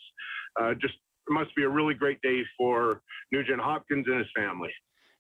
uh, 0.62 0.76
just 0.80 0.94
must 1.28 1.56
be 1.56 1.64
a 1.64 1.70
really 1.70 1.96
great 1.96 2.22
day 2.22 2.44
for 2.56 3.02
Nugent 3.32 3.62
Hopkins 3.62 4.06
and 4.08 4.20
his 4.20 4.28
family. 4.36 4.70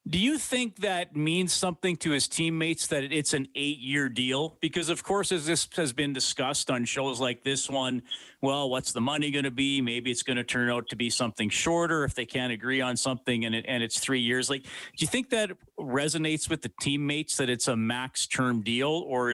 Do 0.08 0.20
you 0.20 0.38
think 0.38 0.82
that 0.82 1.16
means 1.16 1.51
something 1.51 1.97
to 1.97 2.12
his 2.12 2.28
teammates 2.28 2.86
that 2.88 3.06
it's 3.12 3.34
an 3.34 3.47
eight 3.56 3.80
year 3.80 4.08
deal? 4.08 4.56
Because, 4.62 4.89
of 4.89 5.03
course, 5.03 5.32
as 5.32 5.47
this 5.47 5.68
has 5.76 5.93
been 5.93 6.14
discussed 6.14 6.70
on 6.70 6.86
shows 6.86 7.20
like 7.20 7.43
this 7.43 7.68
one, 7.68 8.03
well, 8.39 8.70
what's 8.70 8.91
the 8.91 9.01
money 9.01 9.32
going 9.32 9.45
to 9.45 9.51
be? 9.51 9.82
Maybe 9.82 10.12
it's 10.12 10.22
going 10.22 10.38
to 10.38 10.43
turn 10.43 10.70
out 10.70 10.89
to 10.89 10.95
be 10.95 11.10
something 11.10 11.49
shorter 11.49 12.03
if 12.03 12.14
they 12.14 12.26
can't 12.28 12.53
agree 12.53 12.82
on 12.82 12.95
something 12.95 13.45
and, 13.45 13.56
it, 13.56 13.66
and 13.68 13.82
it's 13.82 13.99
three 13.99 14.20
years. 14.20 14.47
Like, 14.47 14.62
do 14.62 14.70
you 14.99 15.08
think 15.08 15.32
that 15.32 15.49
resonates 15.80 16.51
with 16.51 16.62
the 16.62 16.72
teammates 16.80 17.38
that 17.38 17.49
it's 17.49 17.68
a 17.68 17.76
max 17.76 18.28
term 18.28 18.62
deal 18.62 19.03
or 19.08 19.34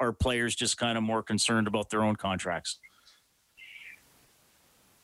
Are 0.00 0.12
players 0.12 0.54
just 0.54 0.78
kind 0.78 0.96
of 0.96 1.04
more 1.04 1.22
concerned 1.22 1.66
about 1.66 1.90
their 1.90 2.02
own 2.02 2.16
contracts? 2.16 2.78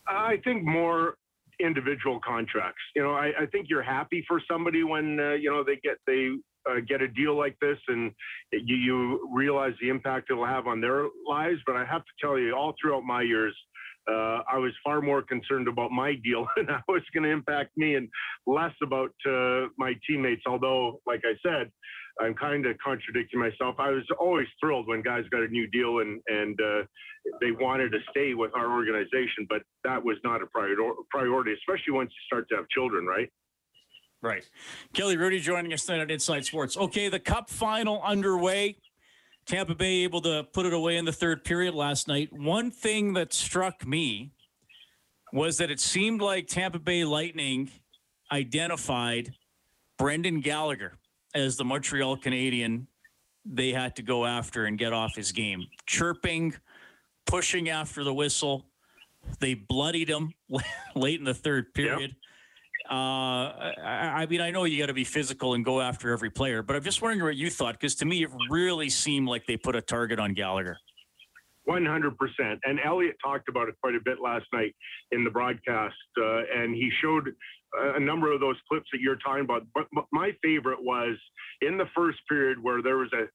I 0.09 0.39
think 0.45 0.65
more 0.65 1.17
individual 1.61 2.21
contracts. 2.27 2.83
You 2.95 3.03
know, 3.03 3.13
I, 3.13 3.33
I 3.41 3.47
think 3.47 3.67
you're 3.69 3.83
happy 3.83 4.25
for 4.27 4.41
somebody 4.51 4.85
when 4.85 5.19
uh, 5.21 5.33
you 5.33 5.51
know 5.51 5.65
they 5.65 5.77
get 5.77 5.97
they 6.07 6.31
uh, 6.69 6.81
get 6.87 7.03
a 7.03 7.09
deal 7.09 7.37
like 7.37 7.57
this, 7.61 7.79
and 7.89 8.13
you, 8.53 8.77
you 8.77 9.31
realize 9.33 9.73
the 9.81 9.89
impact 9.89 10.31
it'll 10.31 10.47
have 10.47 10.67
on 10.67 10.81
their 10.81 11.07
lives. 11.29 11.61
But 11.67 11.77
I 11.77 11.85
have 11.85 12.03
to 12.03 12.13
tell 12.21 12.39
you, 12.39 12.55
all 12.55 12.75
throughout 12.81 13.05
my 13.05 13.23
years, 13.23 13.57
uh, 14.09 14.41
I 14.51 14.59
was 14.59 14.73
far 14.85 15.01
more 15.01 15.23
concerned 15.23 15.69
about 15.69 15.91
my 15.91 16.15
deal 16.23 16.47
and 16.57 16.69
how 16.69 16.95
it's 16.95 17.07
going 17.13 17.25
to 17.25 17.31
impact 17.31 17.77
me, 17.77 17.97
and 17.97 18.09
less 18.47 18.75
about 18.83 19.13
uh, 19.29 19.69
my 19.79 19.95
teammates. 20.09 20.43
Although, 20.47 21.01
like 21.07 21.23
I 21.25 21.35
said. 21.47 21.71
I'm 22.21 22.35
kind 22.35 22.65
of 22.67 22.77
contradicting 22.79 23.39
myself. 23.39 23.77
I 23.79 23.91
was 23.91 24.05
always 24.19 24.47
thrilled 24.61 24.89
when 24.89 25.03
guys 25.03 25.25
got 25.31 25.43
a 25.43 25.49
new 25.49 25.67
deal 25.67 25.99
and 26.01 26.21
and 26.29 26.59
uh, 26.61 26.83
they 27.41 27.51
wanted 27.51 27.93
to 27.93 27.99
stay 28.11 28.35
with 28.35 28.53
our 28.57 28.73
organization, 28.73 29.47
but 29.49 29.63
that 29.85 30.03
was 30.03 30.17
not 30.25 30.43
a 30.43 30.47
prior- 30.47 30.77
priority, 31.11 31.53
especially 31.53 31.93
once 31.93 32.11
you 32.11 32.27
start 32.27 32.49
to 32.51 32.57
have 32.57 32.69
children, 32.69 33.07
right? 33.07 33.29
Right. 34.23 34.49
Kelly 34.95 35.17
Hrudey 35.17 35.41
joining 35.41 35.73
us 35.73 35.85
tonight 35.85 36.03
on 36.03 36.11
Inside 36.11 36.45
Sports. 36.45 36.77
Okay, 36.77 37.09
the 37.09 37.21
Cup 37.21 37.51
final 37.51 38.03
underway. 38.03 38.79
Tampa 39.47 39.77
Bay 39.77 40.03
able 40.03 40.21
to 40.23 40.45
put 40.53 40.67
it 40.67 40.73
away 40.73 40.97
in 40.97 41.05
the 41.05 41.13
third 41.13 41.45
period 41.45 41.73
last 41.75 42.09
night. 42.09 42.33
One 42.33 42.73
thing 42.73 43.13
that 43.13 43.33
struck 43.33 43.87
me 43.87 44.33
was 45.33 45.59
that 45.59 45.71
it 45.71 45.79
seemed 45.79 46.21
like 46.21 46.49
Tampa 46.49 46.81
Bay 46.81 47.05
Lightning 47.05 47.71
identified 48.33 49.35
Brendan 49.99 50.41
Gallagher 50.41 50.95
as 51.35 51.57
the 51.57 51.65
Montreal 51.65 52.17
Canadien 52.17 52.87
they 53.47 53.71
had 53.71 53.97
to 53.97 54.03
go 54.03 54.27
after 54.27 54.65
and 54.65 54.77
get 54.77 54.93
off 54.93 55.15
his 55.15 55.33
game. 55.33 55.67
Chirping, 55.87 56.55
pushing 57.27 57.69
after 57.69 58.03
the 58.03 58.13
whistle. 58.13 58.67
They 59.41 59.55
bloodied 59.55 60.09
him 60.09 60.35
late 60.95 61.19
in 61.19 61.25
the 61.25 61.35
third 61.35 61.73
period. 61.75 62.17
Uh, 62.89 62.95
I, 62.95 64.23
I 64.23 64.27
mean, 64.27 64.41
I 64.41 64.51
know 64.51 64.65
you 64.65 64.79
got 64.79 64.87
to 64.87 64.95
be 64.95 65.05
physical 65.05 65.55
and 65.55 65.65
go 65.65 65.81
after 65.81 66.13
every 66.13 66.31
player, 66.31 66.63
but 66.63 66.77
I'm 66.77 66.83
just 66.83 67.03
wondering 67.03 67.23
what 67.23 67.37
you 67.37 67.51
thought 67.51 67.75
because 67.75 67.97
to 67.97 68.05
me, 68.05 68.23
it 68.23 68.31
really 68.49 68.89
seemed 68.89 69.29
like 69.29 69.47
they 69.47 69.57
put 69.57 69.75
a 69.75 69.83
target 69.83 70.21
on 70.21 70.35
Gallagher. 70.35 70.79
100%. 71.69 72.13
And 72.65 72.79
Elliot 72.85 73.17
talked 73.23 73.49
about 73.49 73.69
it 73.69 73.75
quite 73.81 73.97
a 73.97 74.01
bit 74.05 74.19
last 74.23 74.47
night 74.53 74.75
in 75.11 75.25
the 75.25 75.31
broadcast, 75.31 75.97
uh, 76.17 76.43
and 76.55 76.77
he 76.77 76.91
showed 77.03 77.35
a 77.75 78.01
number 78.01 78.33
of 78.33 78.41
those 78.41 78.57
clips 78.69 78.87
that 78.93 79.01
you're 79.01 79.17
talking 79.17 79.45
about. 79.45 79.67
But 79.75 79.87
my 80.13 80.33
favorite 80.43 80.83
was 80.83 81.17
in 81.61 81.77
the 81.77 81.87
first 81.95 82.19
period 82.29 82.63
where 82.63 82.83
there 82.83 82.99
was 82.99 83.11
a 83.13 83.27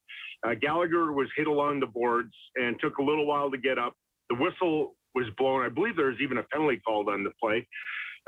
uh, 0.47 0.55
Gallagher 0.59 1.11
was 1.11 1.27
hit 1.35 1.47
along 1.47 1.79
the 1.79 1.85
boards 1.85 2.33
and 2.55 2.75
took 2.79 2.97
a 2.97 3.03
little 3.03 3.27
while 3.27 3.51
to 3.51 3.57
get 3.57 3.77
up. 3.77 3.93
The 4.29 4.35
whistle 4.35 4.95
was 5.13 5.25
blown. 5.37 5.63
I 5.63 5.69
believe 5.69 5.95
there 5.95 6.07
was 6.07 6.19
even 6.21 6.37
a 6.37 6.43
penalty 6.43 6.81
called 6.85 7.09
on 7.09 7.23
the 7.23 7.31
play 7.41 7.67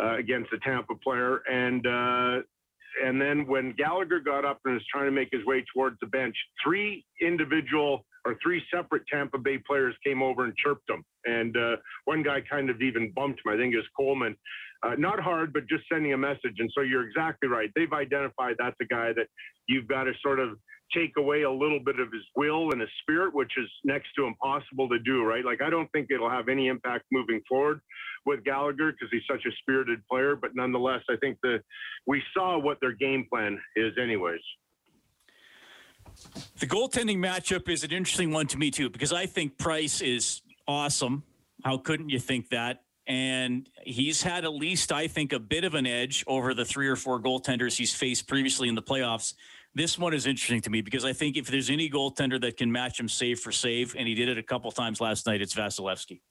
uh, 0.01 0.17
against 0.17 0.51
the 0.51 0.57
Tampa 0.59 0.93
player, 1.03 1.41
and 1.49 1.87
uh, 1.87 2.41
and 3.03 3.19
then 3.19 3.47
when 3.47 3.73
Gallagher 3.77 4.19
got 4.19 4.45
up 4.45 4.59
and 4.65 4.75
was 4.75 4.83
trying 4.91 5.05
to 5.05 5.11
make 5.11 5.29
his 5.31 5.43
way 5.45 5.65
towards 5.73 5.97
the 5.99 6.07
bench, 6.07 6.35
three 6.63 7.05
individual 7.21 8.05
or 8.25 8.37
three 8.41 8.61
separate 8.73 9.03
Tampa 9.11 9.37
Bay 9.37 9.57
players 9.57 9.95
came 10.05 10.21
over 10.21 10.45
and 10.45 10.55
chirped 10.55 10.89
him. 10.89 11.03
And 11.25 11.55
uh, 11.57 11.77
one 12.05 12.23
guy 12.23 12.41
kind 12.41 12.69
of 12.69 12.81
even 12.81 13.11
bumped 13.11 13.41
him. 13.43 13.51
I 13.51 13.57
think 13.57 13.73
it 13.73 13.77
was 13.77 13.85
Coleman. 13.97 14.35
Uh, 14.84 14.95
not 14.97 15.19
hard, 15.19 15.53
but 15.53 15.67
just 15.69 15.84
sending 15.91 16.11
a 16.11 16.17
message. 16.17 16.55
And 16.59 16.69
so 16.75 16.81
you're 16.81 17.07
exactly 17.07 17.47
right. 17.47 17.71
They've 17.73 17.93
identified 17.93 18.55
that's 18.59 18.75
a 18.81 18.86
guy 18.86 19.13
that 19.13 19.27
you've 19.67 19.88
got 19.88 20.03
to 20.03 20.11
sort 20.21 20.39
of 20.39 20.57
take 20.93 21.11
away 21.17 21.43
a 21.43 21.51
little 21.51 21.79
bit 21.79 21.99
of 21.99 22.11
his 22.11 22.21
will 22.36 22.71
and 22.71 22.81
his 22.81 22.89
spirit, 23.01 23.34
which 23.34 23.51
is 23.57 23.67
next 23.86 24.09
to 24.17 24.25
impossible 24.25 24.89
to 24.89 24.99
do, 24.99 25.23
right? 25.23 25.45
Like, 25.45 25.61
I 25.61 25.69
don't 25.69 25.89
think 25.93 26.07
it'll 26.11 26.29
have 26.29 26.49
any 26.49 26.67
impact 26.67 27.05
moving 27.11 27.41
forward 27.47 27.79
with 28.25 28.43
Gallagher 28.43 28.91
because 28.91 29.07
he's 29.11 29.23
such 29.29 29.45
a 29.45 29.51
spirited 29.61 30.05
player. 30.09 30.36
But 30.36 30.51
nonetheless, 30.53 31.01
I 31.09 31.15
think 31.15 31.38
that 31.43 31.61
we 32.05 32.21
saw 32.34 32.59
what 32.59 32.77
their 32.81 32.93
game 32.93 33.25
plan 33.31 33.59
is, 33.75 33.93
anyways. 33.97 34.41
The 36.59 36.67
goaltending 36.67 37.17
matchup 37.17 37.69
is 37.69 37.84
an 37.84 37.91
interesting 37.91 38.31
one 38.31 38.47
to 38.47 38.57
me, 38.57 38.69
too, 38.69 38.89
because 38.89 39.13
I 39.13 39.25
think 39.25 39.57
Price 39.57 40.01
is 40.01 40.41
awesome. 40.67 41.23
How 41.63 41.77
couldn't 41.77 42.09
you 42.09 42.19
think 42.19 42.49
that? 42.49 42.82
And 43.05 43.69
he's 43.83 44.23
had 44.23 44.45
at 44.45 44.53
least, 44.53 44.91
I 44.91 45.07
think, 45.07 45.33
a 45.33 45.39
bit 45.39 45.65
of 45.65 45.75
an 45.75 45.85
edge 45.85 46.23
over 46.25 46.53
the 46.53 46.63
three 46.63 46.87
or 46.87 46.95
four 46.95 47.21
goaltenders 47.21 47.75
he's 47.75 47.93
faced 47.93 48.27
previously 48.27 48.69
in 48.69 48.75
the 48.75 48.81
playoffs 48.81 49.33
This 49.75 49.99
one 49.99 50.13
is 50.13 50.25
interesting 50.25 50.61
to 50.61 50.69
me 50.69 50.81
because 50.81 51.03
I 51.03 51.11
think 51.11 51.35
if 51.35 51.47
there's 51.47 51.69
any 51.69 51.89
goaltender 51.89 52.39
that 52.41 52.57
can 52.57 52.71
match 52.71 52.99
him 52.99 53.09
save 53.09 53.39
for 53.39 53.51
save, 53.51 53.95
and 53.97 54.07
he 54.07 54.15
did 54.15 54.29
it 54.29 54.37
a 54.37 54.43
couple 54.43 54.71
times 54.71 55.01
last 55.01 55.25
night, 55.25 55.41
it's 55.41 55.53
Vasilevskiy. 55.53 56.21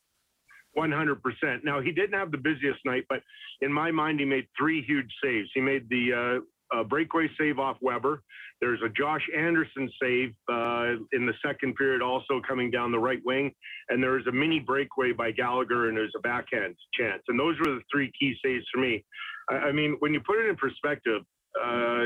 100%. 0.77 1.65
Now, 1.65 1.81
he 1.81 1.93
didn't 1.93 2.19
have 2.19 2.31
the 2.31 2.39
busiest 2.39 2.81
night, 2.85 3.05
but 3.09 3.21
in 3.61 3.73
my 3.73 3.91
mind, 3.91 4.21
he 4.21 4.27
made 4.27 4.47
three 4.59 4.83
huge 4.83 5.11
saves. 5.23 5.51
He 5.55 5.61
made 5.61 5.89
the 5.91 6.41
uh, 6.73 6.79
uh, 6.79 6.85
breakaway 6.85 7.29
save 7.39 7.59
off 7.59 7.77
Weber. 7.81 8.23
There's 8.63 8.81
a 8.85 8.89
Josh 8.89 9.29
Anderson 9.37 9.91
save 10.01 10.31
uh, 10.49 10.93
in 11.13 11.27
the 11.27 11.35
second 11.45 11.75
period, 11.75 12.01
also 12.01 12.41
coming 12.47 12.71
down 12.71 12.93
the 12.93 12.99
right 12.99 13.19
wing. 13.25 13.53
And 13.89 14.01
there 14.01 14.13
was 14.13 14.27
a 14.29 14.33
mini 14.33 14.61
breakaway 14.61 15.11
by 15.11 15.33
Gallagher, 15.33 15.89
and 15.89 15.97
there's 15.97 16.15
a 16.17 16.21
backhand 16.21 16.77
chance. 16.99 17.23
And 17.27 17.39
those 17.39 17.57
were 17.59 17.75
the 17.75 17.81
three 17.93 18.13
key 18.19 18.37
saves 18.43 18.65
for 18.73 18.81
me. 18.81 19.05
I, 19.51 19.55
I 19.55 19.73
mean, 19.73 19.97
when 19.99 20.15
you 20.15 20.21
put 20.21 20.39
it 20.39 20.49
in 20.49 20.55
perspective, 20.55 21.23
uh, 21.61 22.05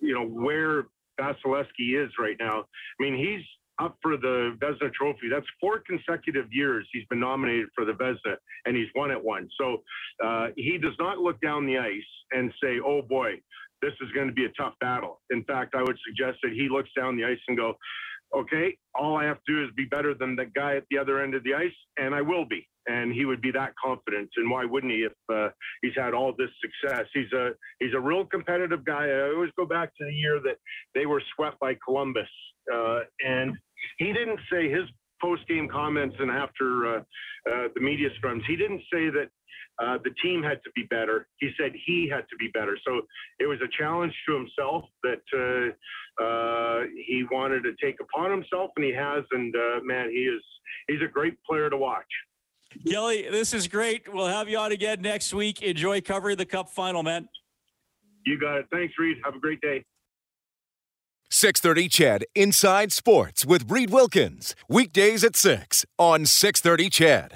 you 0.00 0.12
know, 0.12 0.26
where 0.26 0.88
Vasilevskiy 1.20 2.04
is 2.04 2.10
right 2.18 2.36
now, 2.40 2.64
I 2.64 3.02
mean, 3.02 3.16
he's 3.16 3.44
up 3.80 3.96
for 4.02 4.16
the 4.16 4.56
Vezina 4.60 4.92
Trophy. 4.92 5.28
That's 5.30 5.46
four 5.60 5.82
consecutive 5.86 6.46
years 6.50 6.88
he's 6.92 7.04
been 7.10 7.20
nominated 7.20 7.68
for 7.74 7.84
the 7.84 7.92
Vezina, 7.92 8.36
and 8.64 8.76
he's 8.76 8.88
won 8.94 9.10
it 9.10 9.22
one. 9.22 9.48
So 9.60 9.82
uh, 10.24 10.48
he 10.56 10.78
does 10.78 10.94
not 10.98 11.18
look 11.18 11.40
down 11.40 11.66
the 11.66 11.78
ice 11.78 12.02
and 12.32 12.52
say, 12.62 12.80
"Oh 12.84 13.02
boy, 13.02 13.34
this 13.82 13.92
is 14.00 14.10
going 14.12 14.28
to 14.28 14.32
be 14.32 14.44
a 14.44 14.52
tough 14.60 14.74
battle." 14.80 15.20
In 15.30 15.44
fact, 15.44 15.74
I 15.74 15.82
would 15.82 15.98
suggest 16.06 16.38
that 16.42 16.52
he 16.52 16.68
looks 16.68 16.90
down 16.96 17.16
the 17.16 17.24
ice 17.24 17.40
and 17.48 17.56
go, 17.56 17.74
"Okay, 18.34 18.76
all 18.94 19.16
I 19.16 19.24
have 19.24 19.38
to 19.44 19.52
do 19.52 19.64
is 19.64 19.70
be 19.76 19.84
better 19.84 20.14
than 20.14 20.36
the 20.36 20.46
guy 20.46 20.76
at 20.76 20.84
the 20.90 20.98
other 20.98 21.20
end 21.20 21.34
of 21.34 21.42
the 21.44 21.54
ice, 21.54 21.76
and 21.98 22.14
I 22.14 22.22
will 22.22 22.44
be." 22.44 22.68
And 22.88 23.12
he 23.12 23.24
would 23.24 23.42
be 23.42 23.50
that 23.50 23.74
confident, 23.82 24.30
and 24.36 24.48
why 24.48 24.64
wouldn't 24.64 24.92
he 24.92 25.00
if 25.00 25.12
uh, 25.32 25.48
he's 25.82 25.94
had 25.96 26.14
all 26.14 26.32
this 26.36 26.50
success? 26.60 27.06
He's 27.12 27.32
a 27.32 27.50
he's 27.80 27.94
a 27.94 28.00
real 28.00 28.24
competitive 28.24 28.84
guy. 28.84 29.08
I 29.08 29.32
always 29.34 29.50
go 29.56 29.66
back 29.66 29.88
to 29.96 30.04
the 30.04 30.12
year 30.12 30.40
that 30.44 30.58
they 30.94 31.06
were 31.06 31.22
swept 31.34 31.58
by 31.58 31.76
Columbus, 31.84 32.28
uh, 32.72 33.00
and 33.24 33.56
he 33.98 34.12
didn't 34.12 34.40
say 34.50 34.70
his 34.70 34.88
post 35.20 35.46
game 35.48 35.68
comments 35.68 36.16
and 36.18 36.30
after 36.30 36.96
uh, 36.96 36.98
uh, 37.50 37.68
the 37.74 37.80
media 37.80 38.08
scrums, 38.20 38.42
he 38.46 38.56
didn't 38.56 38.82
say 38.92 39.08
that 39.10 39.28
uh, 39.78 39.98
the 40.04 40.10
team 40.22 40.42
had 40.42 40.62
to 40.64 40.70
be 40.74 40.84
better. 40.84 41.26
He 41.38 41.50
said 41.58 41.72
he 41.86 42.08
had 42.10 42.24
to 42.30 42.36
be 42.38 42.48
better. 42.54 42.78
So 42.86 43.02
it 43.38 43.46
was 43.46 43.58
a 43.62 43.68
challenge 43.78 44.14
to 44.28 44.34
himself 44.34 44.84
that 45.02 45.22
uh, 45.36 46.22
uh, 46.22 46.84
he 47.06 47.24
wanted 47.30 47.62
to 47.64 47.72
take 47.82 47.96
upon 48.00 48.30
himself, 48.30 48.70
and 48.76 48.84
he 48.84 48.92
has. 48.92 49.24
And 49.32 49.54
uh, 49.54 49.80
man, 49.82 50.10
he 50.10 50.22
is 50.22 50.42
he's 50.88 51.02
a 51.02 51.10
great 51.10 51.34
player 51.48 51.68
to 51.68 51.76
watch. 51.76 52.06
Kelly, 52.88 53.26
this 53.30 53.54
is 53.54 53.68
great. 53.68 54.12
We'll 54.12 54.26
have 54.26 54.48
you 54.48 54.58
on 54.58 54.72
again 54.72 55.00
next 55.00 55.32
week. 55.32 55.62
Enjoy 55.62 56.00
covering 56.00 56.36
the 56.36 56.46
Cup 56.46 56.68
final, 56.68 57.02
man. 57.02 57.28
You 58.26 58.38
got 58.38 58.58
it. 58.58 58.66
Thanks, 58.72 58.94
Reed. 58.98 59.18
Have 59.24 59.34
a 59.34 59.38
great 59.38 59.60
day. 59.60 59.84
630 61.30 61.88
CHED 61.88 62.24
Inside 62.34 62.92
Sports 62.92 63.44
with 63.44 63.70
Reed 63.70 63.90
Wilkins. 63.90 64.54
Weekdays 64.68 65.24
at 65.24 65.36
6 65.36 65.84
on 65.98 66.24
630 66.24 66.88
CHED. 66.88 67.32